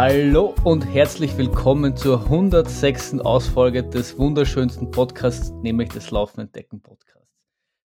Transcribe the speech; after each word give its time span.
Hallo 0.00 0.54
und 0.62 0.82
herzlich 0.82 1.36
willkommen 1.36 1.96
zur 1.96 2.22
106. 2.22 3.18
Ausfolge 3.18 3.82
des 3.82 4.16
wunderschönsten 4.16 4.92
Podcasts, 4.92 5.50
nämlich 5.50 5.88
des 5.88 6.12
Laufen 6.12 6.42
Entdecken 6.42 6.80
Podcasts. 6.80 7.26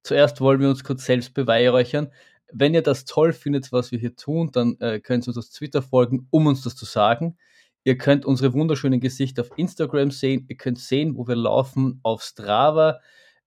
Zuerst 0.03 0.39
wollen 0.39 0.59
wir 0.59 0.69
uns 0.69 0.83
kurz 0.83 1.05
selbst 1.05 1.33
beweihräuchern. 1.33 2.11
Wenn 2.51 2.75
ihr 2.75 2.83
das 2.83 3.05
toll 3.05 3.33
findet, 3.33 3.71
was 3.71 3.91
wir 3.91 3.97
hier 3.97 4.15
tun, 4.15 4.51
dann 4.51 4.79
äh, 4.79 4.99
könnt 4.99 5.25
ihr 5.25 5.29
uns 5.29 5.39
auf 5.39 5.49
Twitter 5.49 5.81
folgen, 5.81 6.27
um 6.29 6.45
uns 6.45 6.61
das 6.61 6.75
zu 6.75 6.85
sagen. 6.85 7.35
Ihr 7.83 7.97
könnt 7.97 8.27
unsere 8.27 8.53
wunderschönen 8.53 8.99
Gesichter 8.99 9.41
auf 9.41 9.49
Instagram 9.57 10.11
sehen. 10.11 10.45
Ihr 10.49 10.57
könnt 10.57 10.77
sehen, 10.77 11.17
wo 11.17 11.27
wir 11.27 11.35
laufen 11.35 11.99
auf 12.03 12.21
Strava. 12.21 12.99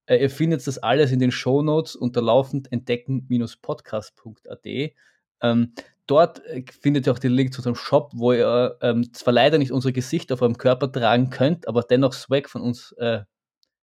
Äh, 0.07 0.17
ihr 0.17 0.29
findet 0.31 0.67
das 0.67 0.79
alles 0.79 1.13
in 1.13 1.21
den 1.21 1.31
Show 1.31 1.63
Notes 1.63 1.95
unter 1.95 2.21
laufend 2.21 2.73
entdecken-podcast.at. 2.73 4.67
Ähm, 5.43 5.73
dort 6.07 6.45
äh, 6.47 6.65
findet 6.81 7.07
ihr 7.07 7.13
auch 7.13 7.19
den 7.19 7.33
Link 7.33 7.53
zu 7.53 7.61
unserem 7.61 7.77
Shop, 7.77 8.13
wo 8.15 8.33
ihr 8.33 8.77
ähm, 8.81 9.13
zwar 9.13 9.33
leider 9.33 9.59
nicht 9.59 9.73
unsere 9.73 9.93
Gesichter 9.93 10.35
auf 10.35 10.43
eurem 10.43 10.59
Körper 10.59 10.91
tragen 10.91 11.31
könnt, 11.31 11.69
aber 11.69 11.83
dennoch 11.83 12.13
Swag 12.13 12.49
von 12.49 12.63
uns 12.63 12.93
äh, 12.93 13.23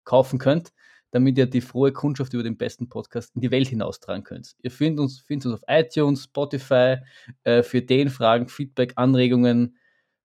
kaufen 0.04 0.40
könnt, 0.40 0.72
damit 1.12 1.38
ihr 1.38 1.46
die 1.46 1.62
frohe 1.62 1.92
Kundschaft 1.92 2.34
über 2.34 2.44
den 2.44 2.58
besten 2.58 2.90
Podcast 2.90 3.36
in 3.36 3.42
die 3.42 3.52
Welt 3.52 3.68
hinaustragen 3.68 4.24
könnt. 4.24 4.56
Ihr 4.62 4.72
findet 4.72 5.00
uns, 5.00 5.20
findet 5.20 5.48
uns 5.48 5.62
auf 5.62 5.68
iTunes, 5.68 6.24
Spotify, 6.24 6.98
äh, 7.44 7.64
für 7.64 7.82
den 7.82 8.10
Fragen, 8.10 8.48
Feedback, 8.48 8.94
Anregungen, 8.96 9.78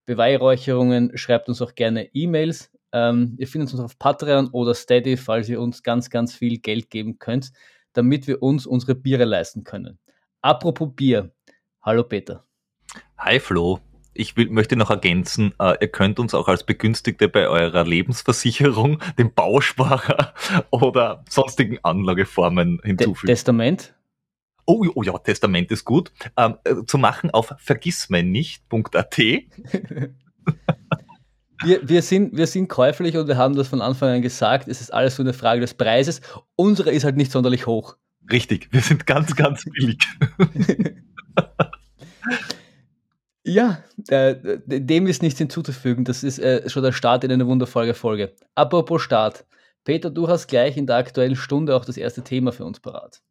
Beweihräucherungen, 0.06 1.16
schreibt 1.16 1.48
uns 1.48 1.60
auch 1.60 1.74
gerne 1.74 2.14
E-Mails. 2.14 2.70
Ähm, 2.92 3.34
ihr 3.38 3.48
findet 3.48 3.72
uns 3.72 3.82
auf 3.82 3.98
Patreon 3.98 4.48
oder 4.50 4.74
Steady, 4.74 5.16
falls 5.16 5.48
ihr 5.48 5.60
uns 5.60 5.82
ganz, 5.82 6.08
ganz 6.08 6.34
viel 6.34 6.58
Geld 6.58 6.90
geben 6.90 7.18
könnt, 7.18 7.50
damit 7.92 8.28
wir 8.28 8.42
uns 8.42 8.66
unsere 8.66 8.94
Biere 8.94 9.24
leisten 9.24 9.64
können. 9.64 9.98
Apropos 10.42 10.90
Bier. 10.94 11.35
Hallo 11.86 12.02
Peter. 12.02 12.44
Hi 13.16 13.38
Flo. 13.38 13.78
Ich 14.12 14.36
will, 14.36 14.50
möchte 14.50 14.74
noch 14.74 14.90
ergänzen, 14.90 15.54
äh, 15.60 15.76
ihr 15.80 15.86
könnt 15.86 16.18
uns 16.18 16.34
auch 16.34 16.48
als 16.48 16.64
Begünstigte 16.64 17.28
bei 17.28 17.46
eurer 17.46 17.84
Lebensversicherung, 17.84 19.00
dem 19.18 19.32
Bausparer 19.32 20.34
oder 20.70 21.22
sonstigen 21.28 21.78
Anlageformen 21.84 22.80
hinzufügen. 22.82 23.28
Testament? 23.28 23.94
Oh, 24.64 24.84
oh, 24.96 25.04
ja, 25.04 25.16
Testament 25.18 25.70
ist 25.70 25.84
gut. 25.84 26.10
Ähm, 26.36 26.56
äh, 26.64 26.74
zu 26.86 26.98
machen 26.98 27.30
auf 27.30 27.54
vergissmeinnicht.at. 27.58 29.18
wir, 29.18 29.48
wir, 31.88 32.02
sind, 32.02 32.36
wir 32.36 32.48
sind 32.48 32.66
käuflich 32.66 33.16
und 33.16 33.28
wir 33.28 33.36
haben 33.36 33.54
das 33.54 33.68
von 33.68 33.80
Anfang 33.80 34.08
an 34.08 34.22
gesagt, 34.22 34.66
es 34.66 34.80
ist 34.80 34.92
alles 34.92 35.14
so 35.14 35.22
eine 35.22 35.34
Frage 35.34 35.60
des 35.60 35.74
Preises. 35.74 36.20
Unsere 36.56 36.90
ist 36.90 37.04
halt 37.04 37.16
nicht 37.16 37.30
sonderlich 37.30 37.68
hoch. 37.68 37.96
Richtig, 38.28 38.72
wir 38.72 38.80
sind 38.80 39.06
ganz, 39.06 39.36
ganz 39.36 39.64
billig. 39.64 39.98
ja, 43.44 43.78
äh, 44.08 44.36
dem 44.66 45.06
ist 45.06 45.22
nichts 45.22 45.38
hinzuzufügen. 45.38 46.04
Das 46.04 46.22
ist 46.22 46.38
äh, 46.38 46.68
schon 46.68 46.82
der 46.82 46.92
Start 46.92 47.24
in 47.24 47.32
eine 47.32 47.46
wundervolle 47.46 47.94
Folge. 47.94 48.34
Apropos 48.54 49.02
Start. 49.02 49.44
Peter, 49.84 50.10
du 50.10 50.28
hast 50.28 50.48
gleich 50.48 50.76
in 50.76 50.86
der 50.86 50.96
aktuellen 50.96 51.36
Stunde 51.36 51.76
auch 51.76 51.84
das 51.84 51.96
erste 51.96 52.24
Thema 52.24 52.52
für 52.52 52.64
uns 52.64 52.80
parat. 52.80 53.22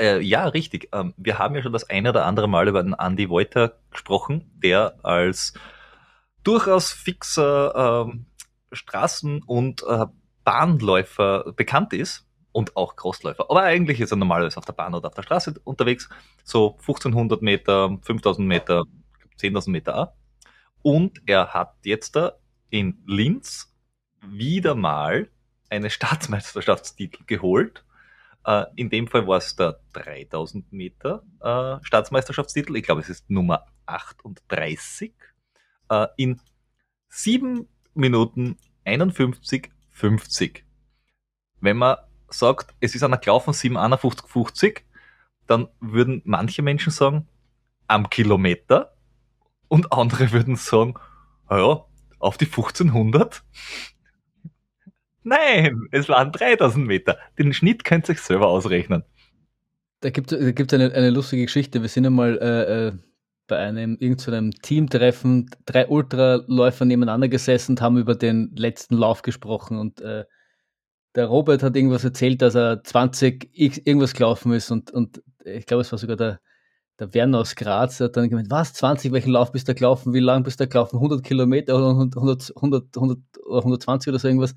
Äh, 0.00 0.20
ja, 0.20 0.48
richtig. 0.48 0.88
Ähm, 0.92 1.14
wir 1.16 1.38
haben 1.38 1.54
ja 1.54 1.62
schon 1.62 1.72
das 1.72 1.88
eine 1.88 2.10
oder 2.10 2.24
andere 2.26 2.48
Mal 2.48 2.66
über 2.66 2.82
den 2.82 2.94
Andy 2.98 3.28
Wolter 3.30 3.78
gesprochen, 3.90 4.50
der 4.56 4.96
als 5.04 5.54
durchaus 6.42 6.90
fixer 6.90 8.06
ähm, 8.08 8.26
Straßen- 8.72 9.42
und 9.46 9.84
äh, 9.88 10.06
Bahnläufer 10.42 11.52
bekannt 11.52 11.92
ist 11.92 12.26
und 12.54 12.76
auch 12.76 12.94
Crossläufer. 12.94 13.50
Aber 13.50 13.64
eigentlich 13.64 14.00
ist 14.00 14.12
er 14.12 14.16
normalerweise 14.16 14.56
auf 14.58 14.64
der 14.64 14.74
Bahn 14.74 14.94
oder 14.94 15.08
auf 15.08 15.14
der 15.14 15.24
Straße 15.24 15.60
unterwegs, 15.64 16.08
so 16.44 16.76
1500 16.78 17.42
Meter, 17.42 17.98
5000 18.02 18.46
Meter, 18.46 18.84
10.000 19.38 19.70
Meter 19.70 19.98
auch. 19.98 20.12
Und 20.80 21.20
er 21.26 21.52
hat 21.52 21.74
jetzt 21.84 22.14
da 22.14 22.34
in 22.70 23.02
Linz 23.06 23.74
wieder 24.22 24.76
mal 24.76 25.28
eine 25.68 25.90
Staatsmeisterschaftstitel 25.90 27.24
geholt. 27.26 27.84
Uh, 28.46 28.66
in 28.76 28.90
dem 28.90 29.08
Fall 29.08 29.26
war 29.26 29.38
es 29.38 29.56
der 29.56 29.80
3000 29.94 30.70
Meter 30.70 31.24
uh, 31.40 31.82
Staatsmeisterschaftstitel. 31.82 32.76
Ich 32.76 32.84
glaube, 32.84 33.00
es 33.00 33.08
ist 33.08 33.28
Nummer 33.30 33.66
38. 33.86 35.12
Uh, 35.90 36.06
in 36.16 36.40
7 37.08 37.66
Minuten 37.94 38.58
51, 38.84 39.70
50. 39.90 40.64
Wenn 41.60 41.78
man 41.78 41.96
sagt, 42.38 42.74
es 42.80 42.94
ist 42.94 43.02
einer 43.02 43.18
gelaufen 43.18 43.52
7,51,50, 43.52 44.80
dann 45.46 45.68
würden 45.80 46.22
manche 46.24 46.62
Menschen 46.62 46.90
sagen, 46.90 47.28
am 47.86 48.08
Kilometer 48.10 48.94
und 49.68 49.92
andere 49.92 50.32
würden 50.32 50.56
sagen, 50.56 50.94
ja, 51.50 51.84
auf 52.18 52.38
die 52.38 52.46
1500. 52.46 53.42
Nein, 55.22 55.88
es 55.90 56.08
waren 56.08 56.32
3000 56.32 56.86
Meter. 56.86 57.18
Den 57.38 57.52
Schnitt 57.52 57.84
könnt 57.84 58.08
ihr 58.08 58.12
euch 58.12 58.20
selber 58.20 58.48
ausrechnen. 58.48 59.04
Da 60.00 60.10
gibt 60.10 60.32
es 60.32 60.72
eine, 60.72 60.92
eine 60.92 61.10
lustige 61.10 61.44
Geschichte. 61.44 61.80
Wir 61.80 61.88
sind 61.88 62.04
einmal 62.04 62.38
äh, 62.38 62.88
äh, 62.88 62.92
bei 63.46 63.58
einem 63.58 63.96
irgendeinem 63.98 64.50
Teamtreffen, 64.50 65.50
drei 65.64 65.88
Ultraläufer 65.88 66.84
nebeneinander 66.84 67.28
gesessen 67.28 67.72
und 67.72 67.80
haben 67.80 67.96
über 67.96 68.14
den 68.14 68.54
letzten 68.54 68.96
Lauf 68.96 69.22
gesprochen 69.22 69.78
und 69.78 70.00
äh, 70.02 70.24
der 71.14 71.26
Robert 71.26 71.62
hat 71.62 71.76
irgendwas 71.76 72.04
erzählt, 72.04 72.42
dass 72.42 72.54
er 72.54 72.82
20 72.82 73.50
X 73.52 73.78
irgendwas 73.78 74.14
gelaufen 74.14 74.52
ist 74.52 74.70
und, 74.70 74.90
und 74.90 75.22
ich 75.44 75.66
glaube, 75.66 75.82
es 75.82 75.92
war 75.92 75.98
sogar 75.98 76.16
der, 76.16 76.40
der 76.98 77.14
Werner 77.14 77.40
aus 77.40 77.54
Graz, 77.56 77.98
der 77.98 78.06
hat 78.06 78.16
dann 78.16 78.28
gemeint, 78.28 78.50
was, 78.50 78.72
20, 78.74 79.12
welchen 79.12 79.30
Lauf 79.32 79.52
bist 79.52 79.68
du 79.68 79.74
gelaufen, 79.74 80.14
wie 80.14 80.20
lang 80.20 80.42
bist 80.42 80.60
du 80.60 80.66
gelaufen, 80.66 80.96
100 80.96 81.22
Kilometer 81.22 81.76
oder 81.76 81.90
100, 81.90 82.16
100, 82.56 82.96
100 82.96 83.18
oder 83.46 83.58
120 83.58 84.08
oder 84.10 84.18
so 84.18 84.28
irgendwas? 84.28 84.54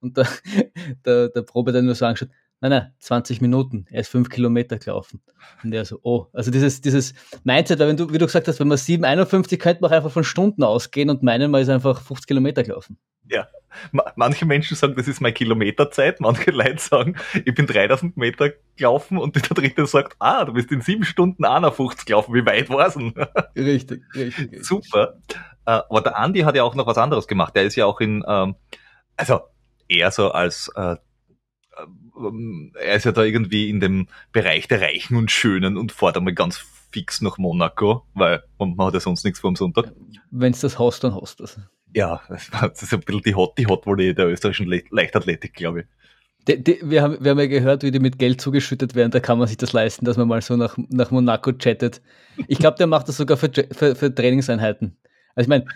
Und 0.00 0.16
der, 0.16 0.26
der, 1.04 1.28
der 1.28 1.44
Robert 1.54 1.76
hat 1.76 1.84
nur 1.84 1.94
so 1.94 2.06
angeschaut, 2.06 2.30
nein, 2.60 2.70
nein, 2.70 2.92
20 2.98 3.40
Minuten, 3.40 3.86
er 3.90 4.00
ist 4.00 4.08
5 4.08 4.28
Kilometer 4.28 4.78
gelaufen. 4.78 5.20
Und 5.62 5.72
er 5.72 5.84
so, 5.84 5.98
oh, 6.02 6.26
also 6.32 6.50
dieses, 6.50 6.80
dieses 6.80 7.14
Mindset, 7.44 7.78
wenn 7.78 7.96
du, 7.96 8.12
wie 8.12 8.18
du 8.18 8.26
gesagt 8.26 8.48
hast, 8.48 8.60
wenn 8.60 8.68
man 8.68 8.78
7,51 8.78 9.56
könnte 9.58 9.82
man 9.82 9.90
auch 9.90 9.96
einfach 9.96 10.10
von 10.10 10.24
Stunden 10.24 10.62
ausgehen 10.62 11.10
und 11.10 11.22
meinen, 11.22 11.50
man 11.50 11.62
ist 11.62 11.68
einfach 11.68 12.02
50 12.02 12.26
Kilometer 12.26 12.62
gelaufen. 12.62 12.98
Ja, 13.28 13.46
manche 14.16 14.44
Menschen 14.44 14.76
sagen, 14.76 14.94
das 14.96 15.06
ist 15.06 15.20
meine 15.20 15.32
Kilometerzeit, 15.34 16.20
manche 16.20 16.50
Leute 16.50 16.78
sagen, 16.78 17.16
ich 17.44 17.54
bin 17.54 17.66
3000 17.66 18.16
Meter 18.16 18.50
gelaufen 18.76 19.18
und 19.18 19.36
der 19.36 19.42
dritte 19.42 19.86
sagt, 19.86 20.16
ah, 20.18 20.44
du 20.44 20.52
bist 20.52 20.70
in 20.72 20.80
sieben 20.80 21.04
Stunden 21.04 21.44
51 21.44 22.06
gelaufen, 22.06 22.34
wie 22.34 22.44
weit 22.44 22.68
war's 22.70 22.94
denn? 22.94 23.14
Richtig, 23.56 24.02
richtig. 24.14 24.64
Super. 24.64 25.14
Äh, 25.66 25.80
aber 25.88 26.00
der 26.00 26.18
Andi 26.18 26.40
hat 26.40 26.56
ja 26.56 26.64
auch 26.64 26.74
noch 26.74 26.86
was 26.86 26.98
anderes 26.98 27.28
gemacht. 27.28 27.54
Der 27.54 27.62
ist 27.62 27.76
ja 27.76 27.86
auch 27.86 28.00
in, 28.00 28.24
ähm, 28.26 28.56
also 29.16 29.40
eher 29.88 30.10
so 30.10 30.32
als, 30.32 30.70
äh, 30.74 30.96
er 32.74 32.96
ist 32.96 33.04
ja 33.04 33.12
da 33.12 33.22
irgendwie 33.22 33.68
in 33.68 33.80
dem 33.80 34.08
Bereich 34.32 34.68
der 34.68 34.80
Reichen 34.80 35.16
und 35.16 35.30
Schönen 35.30 35.76
und 35.76 35.92
fährt 35.92 36.16
einmal 36.16 36.34
ganz 36.34 36.64
fix 36.90 37.20
nach 37.20 37.38
Monaco, 37.38 38.04
weil 38.14 38.42
man 38.58 38.78
hat 38.78 38.94
ja 38.94 39.00
sonst 39.00 39.24
nichts 39.24 39.40
vor 39.40 39.50
dem 39.50 39.56
Sonntag. 39.56 39.92
Wenn's 40.30 40.60
das 40.60 40.78
hast, 40.78 41.04
dann 41.04 41.14
hast 41.14 41.40
du 41.40 41.44
das. 41.44 41.60
Ja, 41.94 42.20
das 42.28 42.82
ist 42.82 42.92
ein 42.92 43.00
bisschen 43.00 43.22
die 43.22 43.34
Hot, 43.34 43.58
die 43.58 43.66
Hot-Volley 43.66 44.14
der 44.14 44.28
österreichischen 44.28 44.66
Le 44.66 44.82
Leichtathletik, 44.90 45.54
glaube 45.54 45.80
ich. 45.80 45.86
Die, 46.48 46.62
die, 46.62 46.78
wir, 46.82 47.02
haben, 47.02 47.18
wir 47.20 47.32
haben 47.32 47.38
ja 47.38 47.46
gehört, 47.46 47.82
wie 47.82 47.90
die 47.90 47.98
mit 47.98 48.18
Geld 48.18 48.40
zugeschüttet 48.40 48.94
werden, 48.94 49.10
da 49.10 49.20
kann 49.20 49.38
man 49.38 49.46
sich 49.46 49.58
das 49.58 49.72
leisten, 49.72 50.06
dass 50.06 50.16
man 50.16 50.26
mal 50.26 50.40
so 50.40 50.56
nach, 50.56 50.76
nach 50.88 51.10
Monaco 51.10 51.52
chattet. 51.52 52.00
Ich 52.48 52.58
glaube, 52.58 52.78
der 52.78 52.86
macht 52.86 53.08
das 53.08 53.18
sogar 53.18 53.36
für, 53.36 53.50
für, 53.72 53.94
für 53.94 54.14
Trainingseinheiten. 54.14 54.96
Also 55.34 55.46
ich 55.46 55.48
meine, 55.48 55.66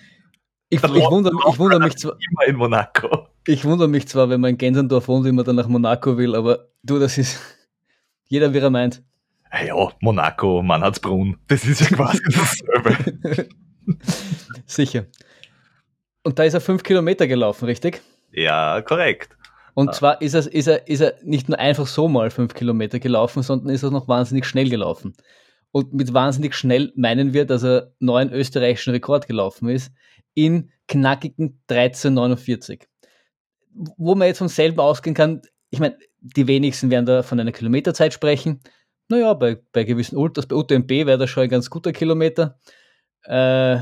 ich, 0.75 0.83
ich, 0.83 1.11
wundere, 1.11 1.35
ich 1.51 1.59
wundere 1.59 1.81
mich 1.81 1.97
zwar. 1.97 2.17
Immer 2.31 2.47
in 2.47 2.57
Monaco. 2.57 3.29
Ich 3.47 3.65
wundere 3.65 3.89
mich 3.89 4.09
zwar, 4.09 4.29
wenn 4.31 4.41
man 4.41 4.51
in 4.51 4.59
Gensendorf 4.59 5.09
wohnt, 5.09 5.27
wie 5.27 5.33
man 5.33 5.45
dann 5.45 5.57
nach 5.57 5.69
Monaco 5.69 6.17
will, 6.17 6.35
aber 6.35 6.69
du, 6.83 6.99
das 6.99 7.19
ist 7.19 7.39
jeder, 8.29 8.53
wie 8.53 8.59
er 8.59 8.71
meint. 8.71 9.03
Ja, 9.67 9.93
Monaco, 10.01 10.62
Mannhardsbrunn, 10.62 11.37
das 11.47 11.65
ist 11.65 11.81
ja 11.81 11.97
quasi 11.97 12.21
dasselbe. 12.25 13.49
Sicher. 14.67 15.06
Und 16.25 16.38
da 16.38 16.44
ist 16.44 16.55
er 16.55 16.61
fünf 16.61 16.82
Kilometer 16.82 17.26
gelaufen, 17.26 17.67
richtig? 17.67 18.03
Ja, 18.32 18.81
korrekt. 18.81 19.37
Und 19.75 19.91
ah. 19.91 19.93
zwar 19.93 20.23
ist 20.23 20.35
er, 20.35 20.53
ist, 20.53 20.67
er, 20.67 20.88
ist 20.88 21.00
er 21.00 21.15
nicht 21.23 21.49
nur 21.49 21.59
einfach 21.59 21.87
so 21.87 22.09
mal 22.09 22.31
fünf 22.31 22.55
Kilometer 22.55 22.99
gelaufen, 22.99 23.43
sondern 23.43 23.69
ist 23.69 23.82
er 23.82 23.91
noch 23.91 24.09
wahnsinnig 24.09 24.47
schnell 24.47 24.71
gelaufen. 24.71 25.15
Und 25.71 25.93
mit 25.93 26.15
wahnsinnig 26.15 26.55
schnell 26.55 26.93
meinen 26.97 27.32
wir, 27.32 27.44
dass 27.44 27.65
er 27.65 27.93
neuen 27.99 28.32
österreichischen 28.32 28.93
Rekord 28.93 29.26
gelaufen 29.26 29.69
ist 29.69 29.93
in 30.35 30.71
knackigen 30.89 31.61
13,49. 31.69 32.83
Wo 33.97 34.15
man 34.15 34.29
jetzt 34.29 34.39
vom 34.39 34.49
selben 34.49 34.81
ausgehen 34.81 35.15
kann, 35.15 35.43
ich 35.71 35.81
meine, 35.81 35.99
die 36.21 36.47
wenigsten 36.47 36.91
werden 36.91 37.07
da 37.07 37.23
von 37.23 37.41
einer 37.41 37.53
Kilometerzeit 37.53 38.13
sprechen. 38.13 38.61
Naja, 39.09 39.35
bei, 39.35 39.61
bei 39.73 39.85
gewissen 39.85 40.17
Ultras, 40.17 40.47
bei 40.47 40.57
UTMB 40.57 40.91
wäre 40.91 41.19
das 41.19 41.31
schon 41.31 41.43
ein 41.43 41.49
ganz 41.49 41.69
guter 41.69 41.93
Kilometer. 41.93 42.59
Äh, 43.25 43.79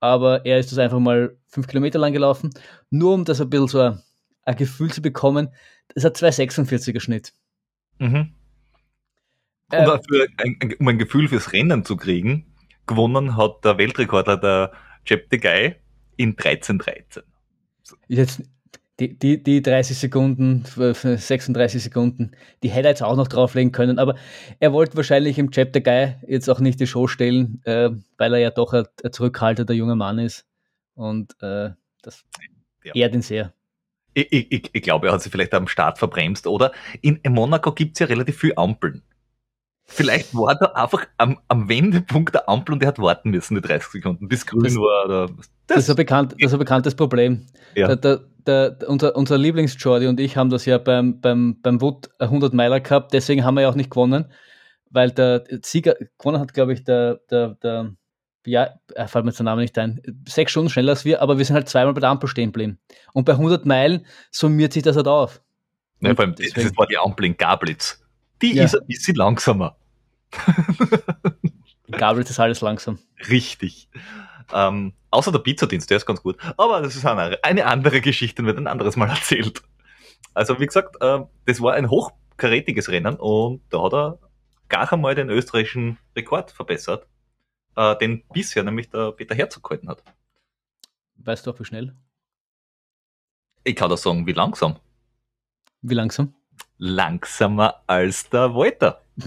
aber 0.00 0.44
er 0.46 0.58
ist 0.58 0.72
das 0.72 0.78
einfach 0.78 0.98
mal 0.98 1.36
fünf 1.46 1.66
Kilometer 1.66 1.98
lang 1.98 2.12
gelaufen, 2.12 2.50
nur 2.90 3.14
um 3.14 3.24
das 3.24 3.40
ein 3.40 3.50
bisschen 3.50 3.68
so 3.68 3.80
ein, 3.80 4.02
ein 4.44 4.56
Gefühl 4.56 4.90
zu 4.90 5.02
bekommen. 5.02 5.48
Das 5.94 6.04
hat 6.04 6.16
2,46er 6.16 7.00
Schnitt. 7.00 7.32
Mhm. 7.98 8.34
Äh, 9.70 9.84
dafür, 9.84 10.26
ein, 10.38 10.74
um 10.78 10.88
ein 10.88 10.98
Gefühl 10.98 11.28
fürs 11.28 11.52
Rennen 11.52 11.84
zu 11.84 11.96
kriegen, 11.96 12.54
gewonnen 12.86 13.36
hat 13.36 13.64
der 13.64 13.78
Weltrekordler 13.78 14.36
der 14.36 14.72
Cheptegei 15.04 15.79
in 16.20 16.30
1313. 16.30 17.22
Jetzt 18.08 18.42
die, 19.00 19.18
die, 19.18 19.42
die 19.42 19.62
30 19.62 19.96
Sekunden, 19.96 20.64
36 20.66 21.82
Sekunden, 21.82 22.32
die 22.62 22.68
hätte 22.68 22.88
er 22.88 22.90
jetzt 22.90 23.02
auch 23.02 23.16
noch 23.16 23.28
drauflegen 23.28 23.72
können, 23.72 23.98
aber 23.98 24.16
er 24.58 24.74
wollte 24.74 24.96
wahrscheinlich 24.96 25.38
im 25.38 25.50
Chapter 25.50 25.80
Guy 25.80 26.16
jetzt 26.26 26.50
auch 26.50 26.60
nicht 26.60 26.78
die 26.78 26.86
Show 26.86 27.06
stellen, 27.06 27.62
äh, 27.64 27.88
weil 28.18 28.34
er 28.34 28.40
ja 28.40 28.50
doch 28.50 28.74
ein, 28.74 28.84
ein 29.02 29.12
zurückhaltender 29.12 29.72
junger 29.72 29.96
Mann 29.96 30.18
ist. 30.18 30.46
Und 30.94 31.32
äh, 31.40 31.70
das 32.02 32.24
ja. 32.84 32.94
ehrt 32.94 33.14
ihn 33.14 33.22
sehr. 33.22 33.54
Ich, 34.12 34.30
ich, 34.30 34.70
ich, 34.70 34.82
glaube, 34.82 35.06
er 35.06 35.14
hat 35.14 35.22
sich 35.22 35.32
vielleicht 35.32 35.54
am 35.54 35.68
Start 35.68 35.98
verbremst, 35.98 36.46
oder? 36.46 36.72
In, 37.00 37.20
Monaco 37.26 37.72
gibt 37.72 37.94
es 37.94 38.00
ja 38.00 38.06
relativ 38.06 38.38
viele 38.38 38.58
Ampeln. 38.58 39.02
Vielleicht 39.84 40.34
war 40.34 40.60
er 40.60 40.76
einfach 40.76 41.06
am, 41.16 41.38
am, 41.48 41.70
Wendepunkt 41.70 42.34
der 42.34 42.50
Ampel 42.50 42.74
und 42.74 42.82
er 42.82 42.88
hat 42.88 42.98
warten 42.98 43.30
müssen, 43.30 43.54
die 43.54 43.62
30 43.62 43.92
Sekunden, 43.92 44.28
bis 44.28 44.44
grün 44.46 44.64
das, 44.64 44.76
war. 44.76 45.06
Oder, 45.06 45.30
das, 45.70 45.76
das, 45.76 45.84
ist 45.84 45.90
ein 45.90 45.96
bekannt, 45.96 46.32
das 46.32 46.50
ist 46.50 46.52
ein 46.52 46.58
bekanntes 46.58 46.94
Problem. 46.94 47.46
Ja. 47.74 47.94
Der, 47.94 47.96
der, 47.96 48.76
der, 48.78 48.88
unser, 48.88 49.16
unser 49.16 49.38
Lieblings-Jordi 49.38 50.06
und 50.06 50.20
ich 50.20 50.36
haben 50.36 50.50
das 50.50 50.64
ja 50.66 50.78
beim, 50.78 51.20
beim, 51.20 51.60
beim 51.62 51.80
Wood 51.80 52.10
100 52.18 52.52
Meiler 52.52 52.80
gehabt, 52.80 53.12
deswegen 53.12 53.44
haben 53.44 53.54
wir 53.54 53.62
ja 53.62 53.70
auch 53.70 53.74
nicht 53.74 53.90
gewonnen, 53.90 54.26
weil 54.90 55.10
der 55.10 55.44
Sieger 55.62 55.94
gewonnen 56.18 56.40
hat, 56.40 56.52
glaube 56.52 56.72
ich, 56.72 56.84
der, 56.84 57.20
der, 57.30 57.56
der 57.62 57.92
ja, 58.46 58.70
er 58.94 59.08
fällt 59.08 59.24
mir 59.24 59.30
jetzt 59.30 59.38
der 59.38 59.44
Name 59.44 59.62
nicht 59.62 59.76
ein, 59.78 60.00
sechs 60.26 60.52
Stunden 60.52 60.70
schneller 60.70 60.92
als 60.92 61.04
wir, 61.04 61.20
aber 61.22 61.38
wir 61.38 61.44
sind 61.44 61.54
halt 61.54 61.68
zweimal 61.68 61.94
bei 61.94 62.00
der 62.00 62.10
Ampel 62.10 62.28
stehen 62.28 62.48
geblieben. 62.48 62.78
Und 63.12 63.24
bei 63.24 63.32
100 63.32 63.66
Meilen 63.66 64.06
summiert 64.30 64.72
sich 64.72 64.82
das 64.82 64.96
halt 64.96 65.08
auf. 65.08 65.42
Ja, 66.00 66.14
vor 66.14 66.24
allem, 66.24 66.34
das 66.34 66.76
war 66.76 66.86
die 66.86 66.96
Ampel 66.96 67.26
in 67.26 67.36
Gablitz. 67.36 68.02
Die 68.40 68.54
ja. 68.54 68.64
ist 68.64 68.74
ein 68.74 68.86
bisschen 68.86 69.16
langsamer. 69.16 69.76
in 71.86 71.92
Gablitz 71.92 72.30
ist 72.30 72.40
alles 72.40 72.62
langsam. 72.62 72.98
Richtig. 73.28 73.88
Ähm, 74.52 74.94
außer 75.10 75.32
der 75.32 75.38
Pizzadienst, 75.40 75.90
der 75.90 75.96
ist 75.96 76.06
ganz 76.06 76.22
gut. 76.22 76.36
Aber 76.56 76.80
das 76.80 76.96
ist 76.96 77.06
eine, 77.06 77.38
eine 77.42 77.66
andere 77.66 78.00
Geschichte, 78.00 78.44
wird 78.44 78.58
ein 78.58 78.66
anderes 78.66 78.96
Mal 78.96 79.08
erzählt. 79.10 79.62
Also 80.34 80.60
wie 80.60 80.66
gesagt, 80.66 80.96
äh, 81.00 81.20
das 81.46 81.60
war 81.60 81.74
ein 81.74 81.90
hochkarätiges 81.90 82.88
Rennen 82.88 83.16
und 83.16 83.62
da 83.70 83.82
hat 83.82 83.92
er 83.92 84.18
gar 84.68 84.92
einmal 84.92 85.14
den 85.14 85.28
österreichischen 85.28 85.98
Rekord 86.16 86.52
verbessert, 86.52 87.06
äh, 87.76 87.96
den 87.96 88.22
bisher 88.32 88.62
nämlich 88.62 88.90
der 88.90 89.12
Peter 89.12 89.34
Herzog 89.34 89.64
gehalten 89.64 89.88
hat. 89.88 90.02
Weißt 91.16 91.46
du 91.46 91.50
auch 91.50 91.60
wie 91.60 91.64
schnell? 91.64 91.94
Ich 93.64 93.76
kann 93.76 93.90
das 93.90 94.02
sagen, 94.02 94.26
wie 94.26 94.32
langsam. 94.32 94.76
Wie 95.82 95.94
langsam? 95.94 96.34
Langsamer 96.78 97.82
als 97.86 98.30
der 98.30 98.54
Walter. 98.54 99.02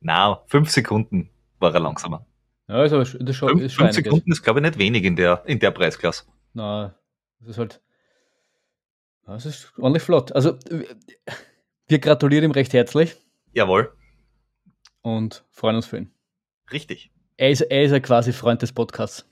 Na, 0.00 0.42
fünf 0.46 0.70
Sekunden 0.70 1.30
war 1.58 1.74
er 1.74 1.80
langsamer. 1.80 2.26
Ja, 2.72 2.78
also 2.78 3.00
das 3.00 3.12
ist 3.12 3.36
schon, 3.36 3.58
ist 3.58 3.74
schon 3.74 3.84
fünf 3.84 3.96
Sekunden 3.96 4.32
ist, 4.32 4.42
glaube 4.42 4.60
ich, 4.60 4.62
nicht 4.62 4.78
wenig 4.78 5.04
in 5.04 5.14
der, 5.14 5.42
in 5.44 5.58
der 5.58 5.72
Preisklasse. 5.72 6.24
Na, 6.54 6.94
das 7.40 7.50
ist 7.50 7.58
halt. 7.58 7.82
Das 9.26 9.44
ist 9.44 9.74
ordentlich 9.76 10.02
flott. 10.02 10.32
Also, 10.32 10.58
wir 11.86 11.98
gratulieren 11.98 12.46
ihm 12.46 12.50
recht 12.52 12.72
herzlich. 12.72 13.14
Jawohl. 13.52 13.92
Und 15.02 15.44
freuen 15.50 15.76
uns 15.76 15.84
für 15.84 15.98
ihn. 15.98 16.14
Richtig. 16.72 17.12
Er 17.36 17.50
ist, 17.50 17.60
er 17.60 17.82
ist 17.82 17.90
ja 17.90 18.00
quasi 18.00 18.32
Freund 18.32 18.62
des 18.62 18.72
Podcasts. 18.72 19.28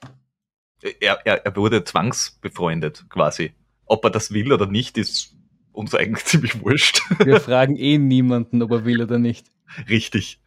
Er, 1.01 1.27
er, 1.27 1.47
er 1.47 1.57
wurde 1.57 1.83
zwangsbefreundet, 1.83 3.07
quasi. 3.09 3.55
Ob 3.87 4.05
er 4.05 4.11
das 4.11 4.35
will 4.35 4.53
oder 4.53 4.67
nicht, 4.67 4.99
ist 4.99 5.35
uns 5.73 5.95
eigentlich 5.95 6.25
ziemlich 6.27 6.61
wurscht. 6.61 7.01
Wir 7.25 7.41
fragen 7.41 7.77
eh 7.77 7.97
niemanden, 7.97 8.61
ob 8.61 8.71
er 8.71 8.85
will 8.85 9.03
oder 9.03 9.19
nicht. 9.19 9.47
Richtig. 9.89 10.41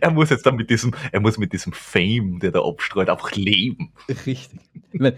Er 0.00 0.10
muss 0.10 0.30
jetzt 0.30 0.46
dann 0.46 0.56
mit 0.56 0.70
diesem, 0.70 0.94
er 1.12 1.20
muss 1.20 1.36
mit 1.36 1.52
diesem 1.52 1.72
Fame, 1.72 2.38
der 2.40 2.52
da 2.52 2.62
abstreut, 2.62 3.10
einfach 3.10 3.32
leben. 3.32 3.92
Richtig. 4.26 4.48
Ich, 4.92 5.00
meine, 5.00 5.16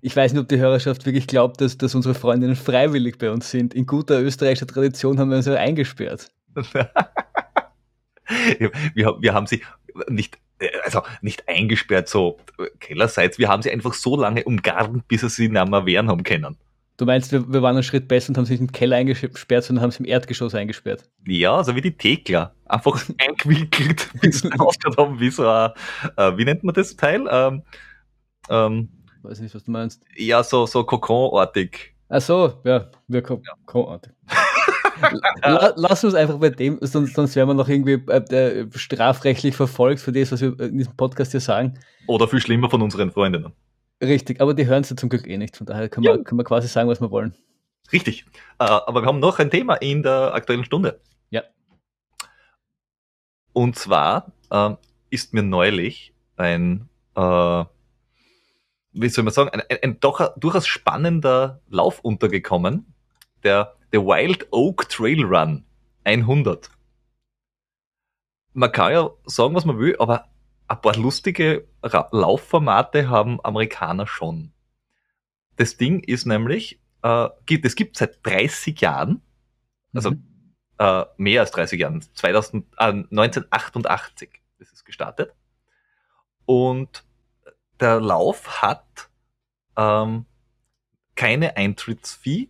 ich 0.00 0.16
weiß 0.16 0.32
nicht, 0.32 0.40
ob 0.40 0.48
die 0.48 0.58
Hörerschaft 0.58 1.04
wirklich 1.06 1.26
glaubt, 1.26 1.60
dass, 1.60 1.76
dass 1.76 1.94
unsere 1.94 2.14
Freundinnen 2.14 2.56
freiwillig 2.56 3.18
bei 3.18 3.30
uns 3.30 3.50
sind. 3.50 3.74
In 3.74 3.86
guter 3.86 4.20
österreichischer 4.20 4.66
Tradition 4.66 5.18
haben 5.18 5.30
wir 5.30 5.36
uns 5.36 5.46
ja 5.46 5.54
eingesperrt. 5.54 6.30
wir, 8.94 9.16
wir 9.20 9.34
haben 9.34 9.46
sie 9.46 9.62
nicht, 10.08 10.38
also 10.84 11.02
nicht 11.20 11.48
eingesperrt, 11.48 12.08
so 12.08 12.38
kellerseits, 12.80 13.38
wir 13.38 13.48
haben 13.48 13.62
sie 13.62 13.70
einfach 13.70 13.94
so 13.94 14.16
lange 14.16 14.44
umgarnt, 14.44 15.06
bis 15.08 15.20
sie 15.22 15.28
sie 15.28 15.48
nicht 15.48 15.68
mehr 15.68 15.86
wehren 15.86 16.08
haben 16.08 16.22
können. 16.22 16.56
Du 16.96 17.04
meinst, 17.04 17.30
wir, 17.30 17.52
wir 17.52 17.60
waren 17.60 17.76
einen 17.76 17.82
Schritt 17.82 18.08
besser 18.08 18.30
und 18.30 18.38
haben 18.38 18.46
sich 18.46 18.58
im 18.58 18.72
Keller 18.72 18.96
eingesperrt, 18.96 19.64
sondern 19.64 19.82
haben 19.82 19.90
sie 19.90 20.00
im 20.00 20.06
Erdgeschoss 20.06 20.54
eingesperrt. 20.54 21.04
Ja, 21.26 21.62
so 21.62 21.74
wie 21.74 21.82
die 21.82 21.96
Thekler. 21.96 22.54
Einfach 22.64 23.04
eingewickelt, 23.18 24.08
bis 24.20 24.40
sie 24.40 24.50
ausgeschaut 24.58 24.96
haben, 24.96 25.20
wie 25.20 25.30
so 25.30 25.46
ein, 25.46 25.70
äh, 26.16 26.36
wie 26.36 26.44
nennt 26.44 26.64
man 26.64 26.74
das 26.74 26.96
Teil? 26.96 27.26
Ähm, 27.30 27.62
ähm, 28.48 28.88
Weiß 29.22 29.40
nicht, 29.40 29.54
was 29.54 29.64
du 29.64 29.72
meinst. 29.72 30.02
Ja, 30.16 30.42
so, 30.42 30.66
so 30.66 30.84
Kokonartig. 30.84 31.94
Ach 32.08 32.20
so, 32.20 32.60
ja, 32.64 32.88
wir 33.08 33.22
Kokonartig. 33.22 34.12
Lass 35.76 36.04
uns 36.04 36.14
einfach 36.14 36.38
bei 36.38 36.50
dem, 36.50 36.78
sonst, 36.80 37.14
sonst 37.14 37.36
werden 37.36 37.50
wir 37.50 37.54
noch 37.54 37.68
irgendwie 37.68 38.00
äh, 38.10 38.62
äh, 38.62 38.66
strafrechtlich 38.74 39.54
verfolgt 39.54 40.00
für 40.00 40.12
das, 40.12 40.32
was 40.32 40.40
wir 40.40 40.58
in 40.60 40.78
diesem 40.78 40.96
Podcast 40.96 41.32
hier 41.32 41.40
sagen. 41.40 41.78
Oder 42.06 42.28
viel 42.28 42.40
schlimmer 42.40 42.70
von 42.70 42.80
unseren 42.80 43.10
Freundinnen. 43.10 43.52
Richtig, 44.02 44.40
aber 44.40 44.52
die 44.54 44.66
hören 44.66 44.82
ja 44.82 44.96
zum 44.96 45.08
Glück 45.08 45.26
eh 45.26 45.38
nicht. 45.38 45.56
Von 45.56 45.66
daher 45.66 45.88
können, 45.88 46.04
ja. 46.04 46.16
wir, 46.16 46.24
können 46.24 46.38
wir 46.38 46.44
quasi 46.44 46.68
sagen, 46.68 46.88
was 46.88 47.00
wir 47.00 47.10
wollen. 47.10 47.34
Richtig. 47.92 48.26
Uh, 48.60 48.64
aber 48.64 49.02
wir 49.02 49.06
haben 49.06 49.20
noch 49.20 49.38
ein 49.38 49.50
Thema 49.50 49.74
in 49.76 50.02
der 50.02 50.34
aktuellen 50.34 50.64
Stunde. 50.64 51.00
Ja. 51.30 51.42
Und 53.52 53.76
zwar 53.76 54.32
uh, 54.52 54.76
ist 55.08 55.32
mir 55.32 55.42
neulich 55.42 56.12
ein, 56.36 56.88
uh, 57.16 57.64
wie 58.92 59.08
soll 59.08 59.24
man 59.24 59.32
sagen, 59.32 59.50
ein, 59.50 59.62
ein, 59.68 59.78
ein 59.82 60.00
doch 60.00 60.36
durchaus 60.36 60.66
spannender 60.66 61.60
Lauf 61.68 62.00
untergekommen. 62.00 62.92
Der, 63.44 63.76
der 63.92 64.04
Wild 64.04 64.48
Oak 64.50 64.88
Trail 64.88 65.24
Run 65.24 65.64
100. 66.04 66.70
Man 68.52 68.72
kann 68.72 68.92
ja 68.92 69.10
sagen, 69.24 69.54
was 69.54 69.64
man 69.64 69.78
will, 69.78 69.96
aber 69.98 70.28
ein 70.68 70.80
paar 70.80 70.96
lustige 70.96 71.68
Laufformate 71.82 73.08
haben 73.08 73.44
Amerikaner 73.44 74.06
schon. 74.06 74.52
Das 75.56 75.76
Ding 75.76 76.00
ist 76.00 76.26
nämlich, 76.26 76.80
äh, 77.02 77.28
gibt, 77.46 77.64
es 77.64 77.76
gibt 77.76 77.96
seit 77.96 78.24
30 78.26 78.80
Jahren, 78.80 79.22
also 79.94 80.10
mhm. 80.10 80.54
äh, 80.78 81.04
mehr 81.16 81.40
als 81.40 81.50
30 81.52 81.80
Jahren, 81.80 82.02
2000, 82.02 82.66
äh, 82.78 82.84
1988 82.84 84.42
ist 84.58 84.72
es 84.72 84.84
gestartet. 84.84 85.32
Und 86.44 87.04
der 87.80 88.00
Lauf 88.00 88.62
hat 88.62 89.08
ähm, 89.76 90.26
keine 91.14 91.56
Eintrittsfee 91.56 92.48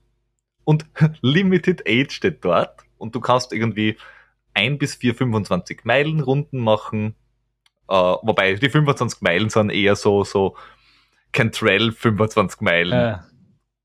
und 0.64 0.87
Limited 1.20 1.87
Age 1.87 2.12
steht 2.12 2.44
dort. 2.44 2.82
Und 2.99 3.14
du 3.14 3.20
kannst 3.20 3.52
irgendwie 3.52 3.99
ein 4.54 4.78
bis 4.78 4.96
vier 4.96 5.14
25 5.14 5.85
Meilen 5.85 6.20
Runden 6.20 6.58
machen 6.58 7.14
Uh, 7.88 8.19
wobei 8.23 8.55
die 8.55 8.69
25 8.69 9.21
Meilen 9.21 9.49
sind 9.49 9.71
eher 9.71 9.95
so, 9.95 10.25
so 10.25 10.57
Cantrell 11.33 11.93
25 11.93 12.61
Meilen. 12.61 12.93
Ja, 12.93 13.25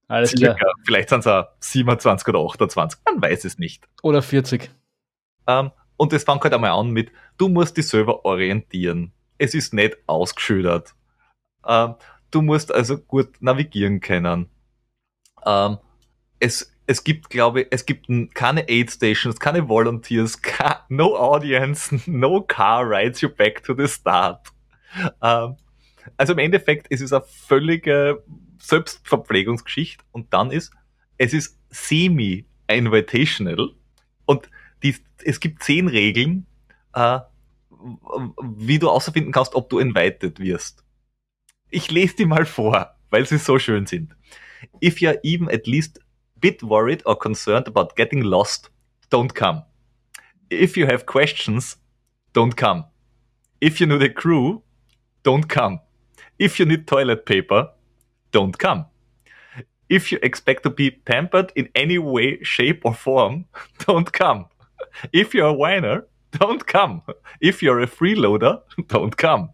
alles 0.08 0.31
Circa. 0.31 0.55
klar. 0.55 0.74
Vielleicht 0.86 1.10
sind 1.10 1.20
es 1.20 1.27
auch 1.27 1.46
27 1.60 2.27
oder 2.29 2.39
28, 2.39 3.00
man 3.05 3.22
weiß 3.22 3.46
es 3.46 3.60
nicht. 3.60 3.88
Oder 4.01 4.22
40. 4.22 4.72
Um, 5.46 5.53
ähm, 5.53 5.72
und 5.98 6.13
es 6.13 6.24
fängt 6.24 6.43
halt 6.43 6.53
einmal 6.53 6.72
an 6.72 6.89
mit, 6.89 7.12
du 7.38 7.48
musst 7.48 7.77
dich 7.77 7.88
selber 7.88 8.25
orientieren. 8.25 9.13
Es 9.38 9.53
ist 9.53 9.74
nicht 9.74 9.98
ausgeschildert. 10.08 10.96
Um, 11.62 11.72
ähm, 11.74 11.96
du 12.31 12.41
musst 12.41 12.74
also 12.74 12.98
gut 12.98 13.39
navigieren 13.39 14.00
können. 14.00 14.50
Um, 15.43 15.74
ähm, 15.74 15.77
es, 16.39 16.75
es 16.91 17.03
gibt, 17.05 17.29
glaube 17.29 17.62
ich, 17.62 17.67
es 17.71 17.86
gibt 17.86 18.07
keine 18.33 18.67
Aid 18.67 18.91
Stations, 18.91 19.39
keine 19.39 19.69
Volunteers, 19.69 20.38
no 20.89 21.15
Audience, 21.15 22.01
no 22.05 22.41
car 22.41 22.89
rides 22.89 23.21
you 23.21 23.29
back 23.29 23.63
to 23.63 23.74
the 23.74 23.88
start. 23.88 24.50
Ähm, 25.21 25.55
also 26.17 26.33
im 26.33 26.39
Endeffekt, 26.39 26.88
es 26.89 27.00
ist 27.00 27.13
eine 27.13 27.24
völlige 27.24 28.21
Selbstverpflegungsgeschichte 28.60 30.03
und 30.12 30.33
dann 30.33 30.51
ist, 30.51 30.74
es 31.17 31.31
ist 31.31 31.57
semi-invitational 31.69 33.69
und 34.25 34.50
die, 34.83 34.93
es 35.24 35.39
gibt 35.39 35.63
zehn 35.63 35.88
Regeln, 35.88 36.45
äh, 36.93 37.19
wie 38.43 38.79
du 38.79 38.89
außerfinden 38.89 39.31
kannst, 39.31 39.55
ob 39.55 39.69
du 39.69 39.79
invited 39.79 40.41
wirst. 40.41 40.83
Ich 41.69 41.89
lese 41.89 42.17
die 42.17 42.25
mal 42.25 42.45
vor, 42.45 42.98
weil 43.12 43.25
sie 43.25 43.38
so 43.38 43.60
schön 43.60 43.86
sind. 43.86 44.13
If 44.83 44.98
you're 44.98 45.21
even 45.24 45.50
at 45.50 45.67
least 45.67 46.01
bit 46.41 46.62
worried 46.63 47.03
or 47.05 47.15
concerned 47.15 47.67
about 47.67 47.95
getting 47.95 48.24
lost, 48.24 48.69
don't 49.10 49.33
come. 49.33 49.63
If 50.50 50.75
you 50.75 50.88
have 50.88 51.05
questions, 51.05 51.77
don't 52.33 52.55
come. 52.57 52.86
If 53.62 53.79
you 53.79 53.86
know 53.88 53.98
the 53.98 54.10
crew, 54.10 54.63
don't 55.24 55.48
come. 55.48 55.79
If 56.39 56.60
you 56.60 56.65
need 56.65 56.88
toilet 56.88 57.25
paper, 57.25 57.69
don't 58.31 58.57
come. 58.57 58.88
If 59.89 60.12
you 60.12 60.19
expect 60.24 60.63
to 60.63 60.69
be 60.69 60.89
pampered 60.89 61.51
in 61.55 61.69
any 61.75 61.98
way, 61.98 62.39
shape, 62.41 62.81
or 62.86 62.93
form, 62.93 63.45
don't 63.79 64.12
come. 64.12 64.45
If 65.13 65.33
you're 65.33 65.48
a 65.48 65.53
whiner, 65.53 66.07
don't 66.31 66.65
come. 66.65 67.01
If 67.41 67.62
you're 67.62 67.81
a 67.81 67.88
freeloader, 67.88 68.62
don't 68.88 69.15
come. 69.15 69.51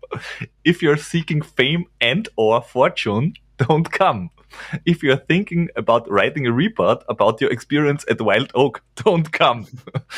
If 0.63 0.81
you're 0.81 0.97
seeking 0.97 1.41
fame 1.41 1.85
and 1.99 2.29
or 2.37 2.61
fortune, 2.61 3.33
don't 3.57 3.91
come. 3.91 4.29
If 4.85 5.03
you're 5.03 5.17
thinking 5.27 5.69
about 5.75 6.09
writing 6.09 6.47
a 6.47 6.51
report 6.51 7.03
about 7.09 7.41
your 7.41 7.51
experience 7.51 8.05
at 8.09 8.21
Wild 8.21 8.51
Oak, 8.55 8.81
don't 8.95 9.31
come. 9.31 9.67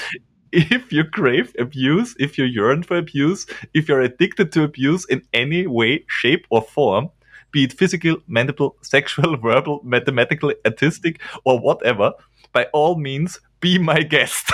if 0.52 0.92
you 0.92 1.04
crave 1.06 1.54
abuse, 1.60 2.16
if 2.20 2.38
you 2.38 2.46
yearn 2.46 2.84
for 2.84 2.98
abuse, 2.98 3.46
if 3.74 3.88
you're 3.88 4.02
addicted 4.02 4.52
to 4.54 4.64
abuse 4.64 5.06
in 5.10 5.22
any 5.34 5.68
way, 5.68 6.06
shape, 6.08 6.46
or 6.50 6.62
form, 6.62 7.10
be 7.52 7.64
it 7.64 7.74
physical, 7.74 8.18
mental, 8.28 8.76
sexual, 8.82 9.38
verbal, 9.38 9.82
mathematical, 9.84 10.54
artistic, 10.66 11.22
or 11.46 11.60
whatever, 11.60 12.14
by 12.54 12.66
all 12.74 12.96
means, 12.96 13.40
be 13.60 13.78
my 13.80 14.04
guest. 14.04 14.52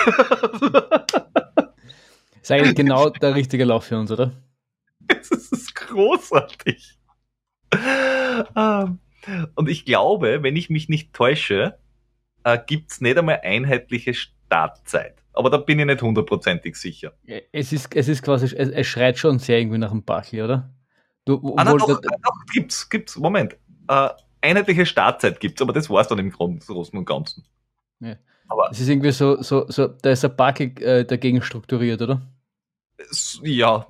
ist 2.42 2.50
eigentlich 2.50 2.74
genau 2.74 3.10
der 3.10 3.34
richtige 3.34 3.64
Lauf 3.64 3.86
für 3.86 3.98
uns, 3.98 4.10
oder? 4.10 4.32
Es 5.08 5.30
ist 5.30 5.74
großartig. 5.74 6.98
Ähm, 8.56 8.98
und 9.54 9.68
ich 9.68 9.84
glaube, 9.84 10.42
wenn 10.42 10.56
ich 10.56 10.70
mich 10.70 10.88
nicht 10.88 11.12
täusche, 11.12 11.78
äh, 12.44 12.58
gibt 12.64 12.92
es 12.92 13.00
nicht 13.00 13.18
einmal 13.18 13.40
einheitliche 13.42 14.14
Startzeit. 14.14 15.22
Aber 15.32 15.50
da 15.50 15.58
bin 15.58 15.78
ich 15.78 15.86
nicht 15.86 16.00
hundertprozentig 16.00 16.76
sicher. 16.76 17.12
Es 17.52 17.72
ist, 17.72 17.94
es 17.94 18.08
ist 18.08 18.22
quasi, 18.22 18.46
es, 18.46 18.52
es 18.52 18.86
schreit 18.86 19.18
schon 19.18 19.38
sehr 19.38 19.58
irgendwie 19.58 19.78
nach 19.78 19.90
einem 19.90 20.02
Bachli, 20.02 20.42
oder? 20.42 20.72
Du, 21.26 21.54
ah, 21.56 21.64
nein, 21.64 21.76
doch, 21.76 22.00
doch, 22.00 22.46
gibt's, 22.52 22.88
gibt's, 22.88 23.16
Moment. 23.16 23.56
Äh, 23.88 24.08
einheitliche 24.40 24.86
Startzeit 24.86 25.40
gibt's, 25.40 25.60
aber 25.60 25.72
das 25.72 25.90
war's 25.90 26.08
dann 26.08 26.18
im 26.20 26.30
Großen 26.30 26.98
und 26.98 27.04
Ganzen. 27.04 27.44
Ja. 28.00 28.16
Aber 28.48 28.70
es 28.70 28.80
ist 28.80 28.88
irgendwie 28.88 29.10
so, 29.10 29.42
so, 29.42 29.66
so, 29.68 29.88
da 29.88 30.10
ist 30.10 30.24
ein 30.24 30.36
Bucky 30.36 30.72
äh, 30.82 31.04
dagegen 31.04 31.42
strukturiert, 31.42 32.00
oder? 32.00 32.22
Ja, 33.42 33.86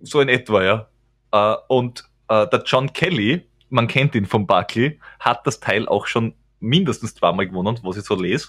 so 0.00 0.20
in 0.20 0.28
etwa, 0.28 0.62
ja. 0.64 0.88
Äh, 1.32 1.56
und 1.68 2.04
äh, 2.28 2.48
der 2.48 2.62
John 2.64 2.92
Kelly, 2.92 3.46
man 3.70 3.88
kennt 3.88 4.14
ihn 4.14 4.26
vom 4.26 4.46
Buckley, 4.46 5.00
hat 5.18 5.46
das 5.46 5.60
Teil 5.60 5.88
auch 5.88 6.06
schon 6.06 6.34
mindestens 6.58 7.14
zweimal 7.14 7.48
gewonnen, 7.48 7.78
was 7.82 7.96
ich 7.96 8.04
so 8.04 8.14
lese. 8.14 8.48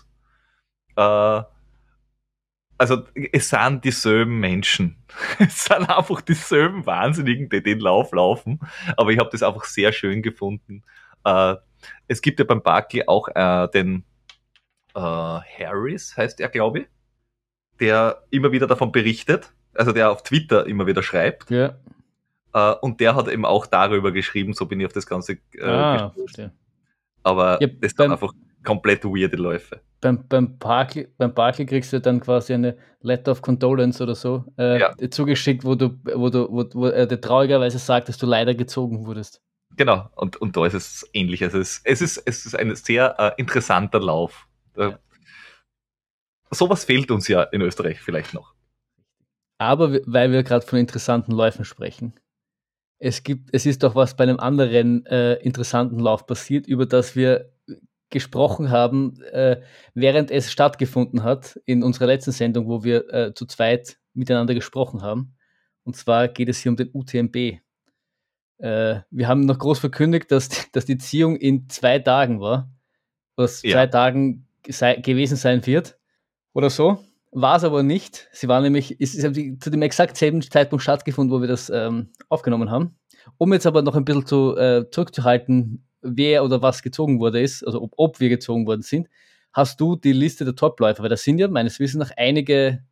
Äh, 0.96 1.44
also 2.78 3.04
es 3.32 3.50
sind 3.50 3.86
dieselben 3.86 4.40
Menschen. 4.40 4.98
es 5.40 5.66
sind 5.66 5.88
einfach 5.88 6.22
dieselben 6.22 6.86
Wahnsinnigen, 6.86 7.48
die 7.48 7.62
den 7.62 7.80
Lauf 7.80 8.12
laufen. 8.12 8.60
Aber 8.98 9.12
ich 9.12 9.20
habe 9.20 9.30
das 9.32 9.44
einfach 9.44 9.66
sehr 9.66 9.94
schön 9.94 10.22
gefunden. 10.22 10.84
Äh, 11.24 11.56
es 12.08 12.22
gibt 12.22 12.40
ja 12.40 12.46
beim 12.46 12.64
Buckley 12.64 13.04
auch 13.08 13.28
äh, 13.30 13.68
den 13.70 14.04
äh, 14.96 15.00
Harris, 15.00 16.18
heißt 16.18 16.40
er, 16.40 16.50
glaube 16.50 16.80
ich, 16.80 16.88
der 17.80 18.24
immer 18.30 18.52
wieder 18.52 18.68
davon 18.68 18.92
berichtet, 18.92 19.54
also 19.74 19.92
der 19.92 20.12
auf 20.12 20.24
Twitter 20.24 20.66
immer 20.66 20.88
wieder 20.88 21.04
schreibt. 21.04 21.50
Ja. 21.50 21.76
Äh, 22.54 22.74
und 22.82 23.00
der 23.00 23.16
hat 23.16 23.28
eben 23.28 23.46
auch 23.46 23.66
darüber 23.66 24.12
geschrieben, 24.12 24.54
so 24.54 24.66
bin 24.66 24.80
ich 24.80 24.86
auf 24.86 24.94
das 24.94 25.06
Ganze 25.06 25.38
äh, 25.54 25.64
ah, 25.64 26.12
verstehe. 26.12 26.52
Aber 27.24 27.62
ja, 27.62 27.68
das 27.68 27.92
sind 27.92 28.12
einfach 28.12 28.34
komplett 28.64 29.04
weirde 29.06 29.38
Läufe. 29.38 29.82
Beim, 30.02 30.28
beim, 30.28 30.58
Barclay, 30.58 31.08
beim 31.18 31.34
Barclay 31.34 31.66
kriegst 31.66 31.94
du 31.94 32.02
dann 32.02 32.20
quasi 32.20 32.54
eine 32.54 32.78
Letter 33.02 33.32
of 33.32 33.42
Condolence 33.42 34.02
oder 34.02 34.16
so 34.16 34.46
äh, 34.58 34.80
ja. 34.80 34.94
zugeschickt, 35.10 35.64
wo 35.64 35.76
du, 35.76 36.00
wo 36.16 36.30
du, 36.30 36.48
wo, 36.52 36.66
wo 36.74 36.88
er 36.88 37.06
dir 37.06 37.22
traurigerweise 37.22 37.80
sagt, 37.80 38.10
dass 38.10 38.18
du 38.18 38.26
leider 38.26 38.56
gezogen 38.56 39.06
wurdest. 39.06 39.42
Genau, 39.78 40.10
und, 40.16 40.38
und 40.38 40.58
da 40.58 40.66
ist 40.66 40.74
es 40.74 41.10
ähnlich. 41.14 41.44
Also 41.44 41.60
es, 41.60 41.82
es, 41.84 42.02
ist, 42.02 42.18
es 42.26 42.46
ist 42.46 42.56
ein 42.56 42.76
sehr 42.76 43.16
äh, 43.20 43.32
interessanter 43.38 44.00
Lauf. 44.00 44.48
Ja. 44.76 45.00
Sowas 46.50 46.84
fehlt 46.84 47.12
uns 47.12 47.28
ja 47.28 47.44
in 47.44 47.62
Österreich 47.62 48.02
vielleicht 48.02 48.34
noch. 48.34 48.54
Aber 49.58 50.00
weil 50.06 50.32
wir 50.32 50.44
gerade 50.44 50.66
von 50.66 50.80
interessanten 50.80 51.32
Läufen 51.32 51.66
sprechen, 51.66 52.14
es 53.04 53.24
gibt, 53.24 53.50
es 53.52 53.66
ist 53.66 53.82
doch 53.82 53.96
was 53.96 54.16
bei 54.16 54.24
einem 54.24 54.40
anderen 54.40 55.06
äh, 55.08 55.34
interessanten 55.36 56.00
Lauf 56.00 56.28
passiert, 56.28 56.68
über 56.68 56.86
das 56.86 57.16
wir 57.16 57.52
gesprochen 58.12 58.70
haben, 58.70 59.20
äh, 59.32 59.62
während 59.96 60.30
es 60.30 60.52
stattgefunden 60.52 61.24
hat 61.24 61.60
in 61.66 61.82
unserer 61.82 62.06
letzten 62.06 62.32
Sendung, 62.32 62.68
wo 62.68 62.84
wir 62.84 63.12
äh, 63.12 63.34
zu 63.34 63.48
zweit 63.48 63.98
miteinander 64.14 64.54
gesprochen 64.54 65.02
haben. 65.02 65.34
Und 65.84 65.96
zwar 65.96 66.28
geht 66.28 66.48
es 66.48 66.60
hier 66.60 66.72
um 66.72 66.76
den 66.76 66.92
UTMB. 66.94 67.36
Äh, 68.60 69.00
wir 69.10 69.28
haben 69.28 69.46
noch 69.46 69.58
groß 69.58 69.80
verkündigt, 69.80 70.32
dass, 70.32 70.50
dass 70.72 70.86
die 70.86 71.00
Ziehung 71.00 71.38
in 71.38 71.70
zwei 71.70 71.98
Tagen 71.98 72.40
war, 72.40 72.70
was 73.36 73.64
ja. 73.64 73.72
zwei 73.72 73.88
Tagen 73.88 74.46
sei, 74.70 74.98
gewesen 74.98 75.38
sein 75.38 75.66
wird 75.66 75.98
oder 76.54 76.70
so. 76.70 77.04
War 77.32 77.56
es 77.56 77.64
aber 77.64 77.82
nicht. 77.82 78.28
Sie 78.34 78.48
war 78.48 78.62
nämlich, 78.62 78.98
es 79.00 79.16
ist 79.16 79.64
zu 79.64 79.70
dem 79.70 79.82
exakt 79.82 80.18
selben 80.18 80.42
Zeitpunkt 80.42 80.84
stattgefunden, 80.84 81.36
wo 81.36 81.42
wir 81.42 81.48
das 81.48 81.70
ähm, 81.70 82.10
aufgenommen 82.28 82.70
haben. 82.70 82.96
Um 83.38 83.54
jetzt 83.54 83.66
aber 83.66 83.82
noch 83.82 83.96
ein 83.96 84.04
bisschen 84.04 84.26
zu, 84.26 84.58
äh, 84.58 84.90
zurückzuhalten, 84.92 85.86
wer 86.02 86.44
oder 86.44 86.62
was 86.62 86.82
gezogen 86.82 87.20
wurde 87.20 87.42
ist, 87.42 87.66
also 87.66 87.82
ob, 87.82 87.94
ob 87.96 88.20
wir 88.20 88.30
gezogen 88.30 88.66
worden 88.66 88.82
sind, 88.82 89.08
hast 89.54 89.80
du 89.80 89.96
die 89.96 90.14
Liste 90.14 90.44
der 90.44 90.56
Topläufer, 90.56 91.04
weil 91.04 91.10
da 91.10 91.18
sind 91.18 91.38
ja 91.38 91.48
meines 91.48 91.80
Wissens 91.80 92.10
noch 92.10 92.18
einige 92.18 92.84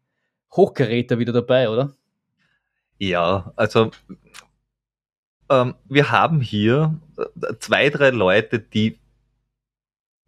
Hochgeräte 0.55 1.19
wieder 1.19 1.33
dabei, 1.33 1.69
oder? 1.69 1.93
Ja, 2.97 3.51
also 3.55 3.91
ähm, 5.49 5.75
wir 5.85 6.11
haben 6.11 6.41
hier 6.41 6.99
äh, 7.17 7.53
zwei, 7.59 7.89
drei 7.89 8.11
Leute, 8.11 8.59
die 8.59 8.99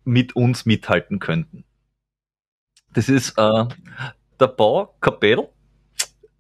mit 0.03 0.35
uns 0.35 0.65
mithalten 0.65 1.19
könnten. 1.19 1.63
Das 2.93 3.09
ist 3.09 3.37
äh, 3.37 3.65
der 4.39 4.47
Bau 4.47 4.95
Capell, 4.99 5.47